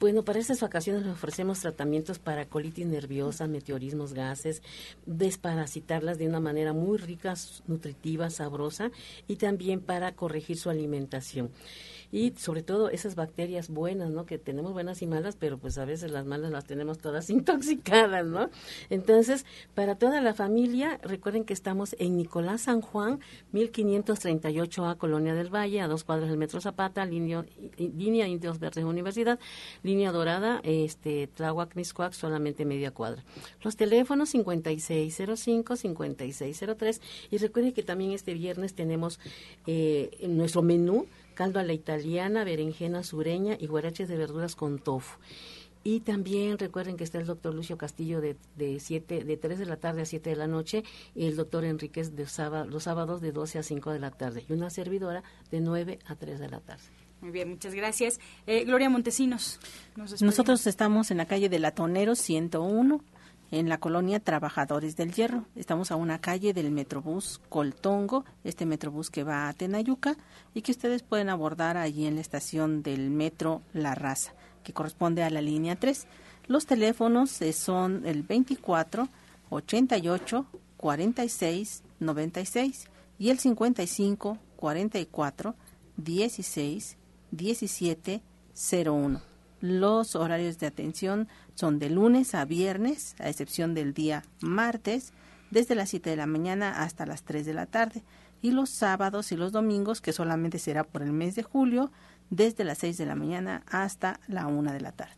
Bueno, 0.00 0.24
para 0.24 0.38
estas 0.38 0.60
vacaciones 0.60 1.02
les 1.02 1.12
ofrecemos 1.12 1.58
tratamientos 1.58 2.20
para 2.20 2.46
colitis 2.46 2.86
nerviosa, 2.86 3.48
meteorismos, 3.48 4.12
gases, 4.12 4.62
desparasitarlas 5.06 6.18
de 6.18 6.28
una 6.28 6.38
manera 6.38 6.72
muy 6.72 6.98
rica, 6.98 7.34
nutritiva, 7.66 8.30
sabrosa 8.30 8.92
y 9.26 9.36
también 9.36 9.80
para 9.80 10.12
corregir 10.12 10.56
su 10.56 10.70
alimentación 10.70 11.50
y 12.10 12.32
sobre 12.36 12.62
todo 12.62 12.90
esas 12.90 13.14
bacterias 13.14 13.68
buenas, 13.68 14.10
¿no? 14.10 14.24
Que 14.24 14.38
tenemos 14.38 14.72
buenas 14.72 15.02
y 15.02 15.06
malas, 15.06 15.36
pero 15.36 15.58
pues 15.58 15.76
a 15.78 15.84
veces 15.84 16.10
las 16.10 16.24
malas 16.24 16.50
las 16.50 16.64
tenemos 16.64 16.98
todas 16.98 17.28
intoxicadas, 17.30 18.26
¿no? 18.26 18.50
Entonces, 18.90 19.44
para 19.74 19.96
toda 19.96 20.20
la 20.20 20.34
familia, 20.34 20.98
recuerden 21.02 21.44
que 21.44 21.52
estamos 21.52 21.96
en 21.98 22.16
Nicolás 22.16 22.62
San 22.62 22.80
Juan, 22.80 23.20
1538A, 23.52 24.96
Colonia 24.96 25.34
del 25.34 25.54
Valle, 25.54 25.80
a 25.80 25.88
dos 25.88 26.04
cuadras 26.04 26.28
del 26.28 26.38
Metro 26.38 26.60
Zapata, 26.60 27.04
línea, 27.04 27.44
Indios 27.78 28.58
Verdes 28.58 28.84
Universidad, 28.84 29.38
línea 29.82 30.12
dorada, 30.12 30.60
este, 30.64 31.26
Tláhuac, 31.26 31.76
Miscuac, 31.76 32.12
solamente 32.12 32.64
media 32.64 32.90
cuadra. 32.90 33.22
Los 33.62 33.76
teléfonos 33.76 34.30
5605, 34.30 35.76
5603 35.76 37.00
y 37.30 37.38
recuerden 37.38 37.72
que 37.72 37.82
también 37.82 38.12
este 38.12 38.34
viernes 38.34 38.74
tenemos 38.74 39.20
eh, 39.66 40.26
nuestro 40.28 40.62
menú 40.62 41.06
caldo 41.38 41.60
a 41.60 41.62
la 41.62 41.72
italiana, 41.72 42.42
berenjena 42.42 43.04
sureña 43.04 43.56
y 43.60 43.68
guaraches 43.68 44.08
de 44.08 44.16
verduras 44.16 44.56
con 44.56 44.80
tofu. 44.80 45.20
Y 45.84 46.00
también 46.00 46.58
recuerden 46.58 46.96
que 46.96 47.04
está 47.04 47.18
el 47.18 47.26
doctor 47.26 47.54
Lucio 47.54 47.78
Castillo 47.78 48.20
de, 48.20 48.34
de, 48.56 48.80
siete, 48.80 49.22
de 49.22 49.36
3 49.36 49.60
de 49.60 49.66
la 49.66 49.76
tarde 49.76 50.02
a 50.02 50.04
7 50.04 50.30
de 50.30 50.34
la 50.34 50.48
noche 50.48 50.82
y 51.14 51.26
el 51.26 51.36
doctor 51.36 51.64
Enríquez 51.64 52.16
de 52.16 52.26
sábado, 52.26 52.64
los 52.64 52.82
sábados 52.82 53.20
de 53.20 53.30
12 53.30 53.60
a 53.60 53.62
5 53.62 53.92
de 53.92 54.00
la 54.00 54.10
tarde 54.10 54.44
y 54.48 54.52
una 54.52 54.68
servidora 54.68 55.22
de 55.52 55.60
9 55.60 56.00
a 56.06 56.16
3 56.16 56.40
de 56.40 56.48
la 56.48 56.58
tarde. 56.58 56.82
Muy 57.20 57.30
bien, 57.30 57.50
muchas 57.50 57.72
gracias. 57.72 58.18
Eh, 58.48 58.64
Gloria 58.64 58.90
Montesinos. 58.90 59.60
Nosotros 60.20 60.66
estamos 60.66 61.12
en 61.12 61.18
la 61.18 61.26
calle 61.26 61.48
de 61.48 61.60
Latonero 61.60 62.16
101 62.16 63.00
en 63.50 63.68
la 63.68 63.78
colonia 63.78 64.20
Trabajadores 64.20 64.96
del 64.96 65.12
Hierro. 65.12 65.44
Estamos 65.56 65.90
a 65.90 65.96
una 65.96 66.20
calle 66.20 66.52
del 66.52 66.70
Metrobús 66.70 67.40
Coltongo, 67.48 68.24
este 68.44 68.66
Metrobús 68.66 69.10
que 69.10 69.24
va 69.24 69.48
a 69.48 69.52
Tenayuca 69.52 70.16
y 70.54 70.62
que 70.62 70.72
ustedes 70.72 71.02
pueden 71.02 71.28
abordar 71.28 71.76
allí 71.76 72.06
en 72.06 72.16
la 72.16 72.20
estación 72.20 72.82
del 72.82 73.10
Metro 73.10 73.62
La 73.72 73.94
Raza, 73.94 74.32
que 74.62 74.72
corresponde 74.72 75.22
a 75.22 75.30
la 75.30 75.40
línea 75.40 75.76
3. 75.76 76.06
Los 76.46 76.66
teléfonos 76.66 77.30
son 77.52 78.04
el 78.06 78.22
24 78.22 79.08
88 79.50 80.46
46 80.76 81.82
96 82.00 82.88
y 83.18 83.30
el 83.30 83.38
55 83.38 84.38
44 84.56 85.54
16 85.96 86.96
17 87.30 88.22
01. 88.84 89.20
Los 89.60 90.14
horarios 90.14 90.58
de 90.58 90.68
atención 90.68 91.28
son 91.58 91.80
de 91.80 91.90
lunes 91.90 92.36
a 92.36 92.44
viernes, 92.44 93.16
a 93.18 93.28
excepción 93.28 93.74
del 93.74 93.92
día 93.92 94.22
martes, 94.40 95.12
desde 95.50 95.74
las 95.74 95.88
7 95.88 96.08
de 96.08 96.14
la 96.14 96.26
mañana 96.26 96.82
hasta 96.84 97.04
las 97.04 97.24
3 97.24 97.44
de 97.44 97.52
la 97.52 97.66
tarde, 97.66 98.04
y 98.40 98.52
los 98.52 98.70
sábados 98.70 99.32
y 99.32 99.36
los 99.36 99.50
domingos, 99.50 100.00
que 100.00 100.12
solamente 100.12 100.60
será 100.60 100.84
por 100.84 101.02
el 101.02 101.10
mes 101.10 101.34
de 101.34 101.42
julio, 101.42 101.90
desde 102.30 102.62
las 102.62 102.78
6 102.78 102.96
de 102.98 103.06
la 103.06 103.16
mañana 103.16 103.64
hasta 103.66 104.20
la 104.28 104.46
1 104.46 104.72
de 104.72 104.80
la 104.80 104.92
tarde. 104.92 105.16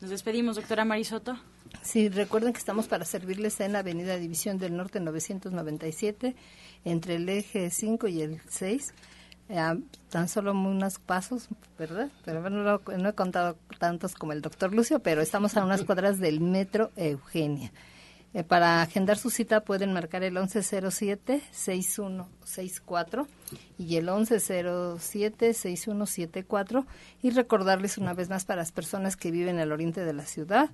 Nos 0.00 0.10
despedimos, 0.10 0.54
doctora 0.54 0.84
Marisoto. 0.84 1.36
Sí, 1.82 2.08
recuerden 2.08 2.52
que 2.52 2.60
estamos 2.60 2.86
para 2.86 3.04
servirles 3.04 3.58
en 3.58 3.72
la 3.72 3.80
Avenida 3.80 4.18
División 4.18 4.56
del 4.56 4.76
Norte 4.76 5.00
997, 5.00 6.36
entre 6.84 7.16
el 7.16 7.28
eje 7.28 7.70
5 7.70 8.06
y 8.06 8.22
el 8.22 8.40
6 8.48 8.94
tan 10.10 10.28
solo 10.28 10.52
unos 10.52 10.98
pasos, 10.98 11.48
¿verdad? 11.78 12.10
Pero 12.24 12.40
bueno, 12.40 12.62
no, 12.62 13.08
he 13.08 13.12
contado 13.14 13.56
tantos 13.78 14.14
como 14.14 14.32
el 14.32 14.42
doctor 14.42 14.72
Lucio, 14.72 15.00
pero 15.00 15.22
estamos 15.22 15.56
a 15.56 15.64
unas 15.64 15.84
cuadras 15.84 16.18
del 16.18 16.40
metro 16.40 16.90
Eugenia. 16.96 17.72
Eh, 18.32 18.44
para 18.44 18.80
agendar 18.80 19.18
su 19.18 19.28
cita 19.28 19.64
pueden 19.64 19.92
marcar 19.92 20.22
el 20.22 20.36
1107-6164 20.36 23.26
y 23.76 23.96
el 23.96 24.06
1107-6174 24.06 26.86
y 27.22 27.30
recordarles 27.30 27.98
una 27.98 28.14
vez 28.14 28.30
más 28.30 28.44
para 28.44 28.60
las 28.60 28.70
personas 28.70 29.16
que 29.16 29.32
viven 29.32 29.58
al 29.58 29.72
oriente 29.72 30.04
de 30.04 30.12
la 30.12 30.26
ciudad 30.26 30.70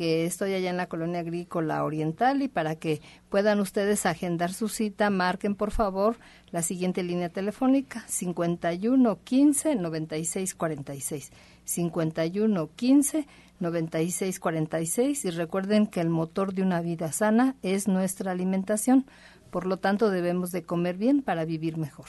que 0.00 0.24
estoy 0.24 0.54
allá 0.54 0.70
en 0.70 0.78
la 0.78 0.86
colonia 0.86 1.20
agrícola 1.20 1.84
oriental 1.84 2.40
y 2.40 2.48
para 2.48 2.74
que 2.74 3.02
puedan 3.28 3.60
ustedes 3.60 4.06
agendar 4.06 4.50
su 4.50 4.70
cita, 4.70 5.10
marquen 5.10 5.54
por 5.54 5.72
favor 5.72 6.16
la 6.52 6.62
siguiente 6.62 7.02
línea 7.02 7.28
telefónica 7.28 8.02
51 8.08 9.18
15 9.22 9.76
96 9.76 10.54
46 10.54 11.32
51 11.64 12.70
15 12.74 13.26
96 13.58 14.40
46 14.40 15.24
y 15.26 15.30
recuerden 15.32 15.86
que 15.86 16.00
el 16.00 16.08
motor 16.08 16.54
de 16.54 16.62
una 16.62 16.80
vida 16.80 17.12
sana 17.12 17.56
es 17.60 17.86
nuestra 17.86 18.32
alimentación, 18.32 19.04
por 19.50 19.66
lo 19.66 19.80
tanto 19.80 20.08
debemos 20.08 20.50
de 20.50 20.62
comer 20.62 20.96
bien 20.96 21.20
para 21.20 21.44
vivir 21.44 21.76
mejor. 21.76 22.06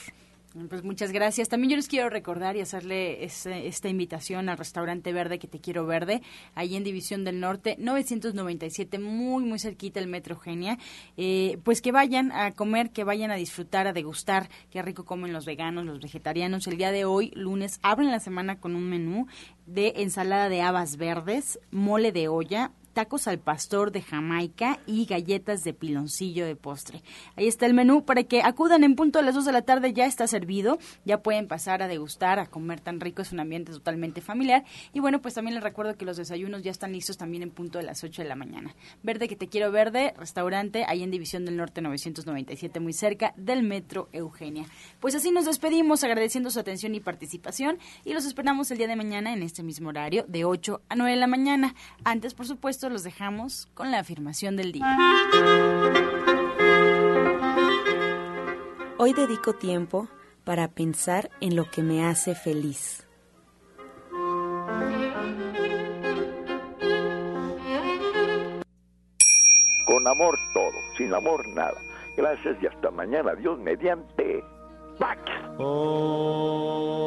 Pues 0.68 0.84
muchas 0.84 1.12
gracias. 1.12 1.48
También 1.48 1.70
yo 1.70 1.76
les 1.76 1.88
quiero 1.88 2.10
recordar 2.10 2.56
y 2.56 2.60
hacerle 2.60 3.24
esta 3.24 3.88
invitación 3.88 4.50
al 4.50 4.58
restaurante 4.58 5.10
verde 5.10 5.38
que 5.38 5.48
te 5.48 5.60
quiero 5.60 5.86
verde, 5.86 6.20
ahí 6.54 6.76
en 6.76 6.84
División 6.84 7.24
del 7.24 7.40
Norte, 7.40 7.76
997, 7.78 8.98
muy, 8.98 9.44
muy 9.44 9.58
cerquita 9.58 9.98
el 9.98 10.08
Metro 10.08 10.36
Genia. 10.36 10.78
Eh, 11.16 11.58
pues 11.64 11.80
que 11.80 11.90
vayan 11.90 12.32
a 12.32 12.52
comer, 12.52 12.90
que 12.90 13.02
vayan 13.02 13.30
a 13.30 13.36
disfrutar, 13.36 13.86
a 13.86 13.94
degustar, 13.94 14.50
qué 14.70 14.82
rico 14.82 15.06
comen 15.06 15.32
los 15.32 15.46
veganos, 15.46 15.86
los 15.86 16.00
vegetarianos. 16.00 16.66
El 16.66 16.76
día 16.76 16.92
de 16.92 17.06
hoy, 17.06 17.32
lunes, 17.34 17.80
abren 17.82 18.10
la 18.10 18.20
semana 18.20 18.60
con 18.60 18.76
un 18.76 18.90
menú 18.90 19.28
de 19.64 19.94
ensalada 19.96 20.50
de 20.50 20.60
habas 20.60 20.98
verdes, 20.98 21.60
mole 21.70 22.12
de 22.12 22.28
olla, 22.28 22.72
tacos 22.92 23.26
al 23.26 23.38
pastor 23.38 23.92
de 23.92 24.02
Jamaica 24.02 24.78
y 24.86 25.06
galletas 25.06 25.64
de 25.64 25.74
piloncillo 25.74 26.46
de 26.46 26.56
postre. 26.56 27.02
Ahí 27.36 27.46
está 27.48 27.66
el 27.66 27.74
menú 27.74 28.04
para 28.04 28.24
que 28.24 28.42
acudan 28.42 28.84
en 28.84 28.94
punto 28.94 29.18
a 29.18 29.22
las 29.22 29.34
2 29.34 29.44
de 29.44 29.52
la 29.52 29.62
tarde, 29.62 29.92
ya 29.92 30.06
está 30.06 30.26
servido, 30.26 30.78
ya 31.04 31.22
pueden 31.22 31.48
pasar 31.48 31.82
a 31.82 31.88
degustar, 31.88 32.38
a 32.38 32.46
comer 32.46 32.80
tan 32.80 33.00
rico, 33.00 33.22
es 33.22 33.32
un 33.32 33.40
ambiente 33.40 33.72
totalmente 33.72 34.20
familiar. 34.20 34.64
Y 34.92 35.00
bueno, 35.00 35.20
pues 35.20 35.34
también 35.34 35.54
les 35.54 35.64
recuerdo 35.64 35.96
que 35.96 36.04
los 36.04 36.16
desayunos 36.16 36.62
ya 36.62 36.70
están 36.70 36.92
listos 36.92 37.16
también 37.16 37.42
en 37.42 37.50
punto 37.50 37.78
de 37.78 37.84
las 37.84 38.04
8 38.04 38.22
de 38.22 38.28
la 38.28 38.36
mañana. 38.36 38.74
Verde 39.02 39.28
que 39.28 39.36
te 39.36 39.48
quiero 39.48 39.70
verde, 39.72 40.14
restaurante 40.18 40.84
ahí 40.86 41.02
en 41.02 41.10
División 41.10 41.44
del 41.44 41.56
Norte 41.56 41.80
997, 41.80 42.80
muy 42.80 42.92
cerca 42.92 43.34
del 43.36 43.62
Metro 43.62 44.08
Eugenia. 44.12 44.66
Pues 45.00 45.14
así 45.14 45.30
nos 45.30 45.46
despedimos 45.46 46.04
agradeciendo 46.04 46.50
su 46.50 46.60
atención 46.60 46.94
y 46.94 47.00
participación 47.00 47.78
y 48.04 48.12
los 48.12 48.24
esperamos 48.24 48.70
el 48.70 48.78
día 48.78 48.88
de 48.88 48.96
mañana 48.96 49.32
en 49.32 49.42
este 49.42 49.62
mismo 49.62 49.88
horario 49.88 50.24
de 50.28 50.44
8 50.44 50.80
a 50.88 50.96
9 50.96 51.12
de 51.12 51.20
la 51.20 51.26
mañana. 51.26 51.74
Antes, 52.04 52.34
por 52.34 52.46
supuesto, 52.46 52.81
los 52.88 53.02
dejamos 53.02 53.68
con 53.74 53.90
la 53.90 53.98
afirmación 53.98 54.56
del 54.56 54.72
día. 54.72 54.96
Hoy 58.98 59.12
dedico 59.12 59.54
tiempo 59.54 60.08
para 60.44 60.68
pensar 60.68 61.30
en 61.40 61.56
lo 61.56 61.70
que 61.70 61.82
me 61.82 62.04
hace 62.04 62.34
feliz. 62.34 63.06
Con 69.86 70.06
amor 70.06 70.38
todo, 70.54 70.72
sin 70.96 71.12
amor 71.12 71.46
nada. 71.48 71.80
Gracias 72.16 72.56
y 72.62 72.66
hasta 72.66 72.90
mañana. 72.90 73.34
Dios 73.34 73.58
mediante. 73.58 74.44
Pax. 74.98 75.20
Oh. 75.58 77.02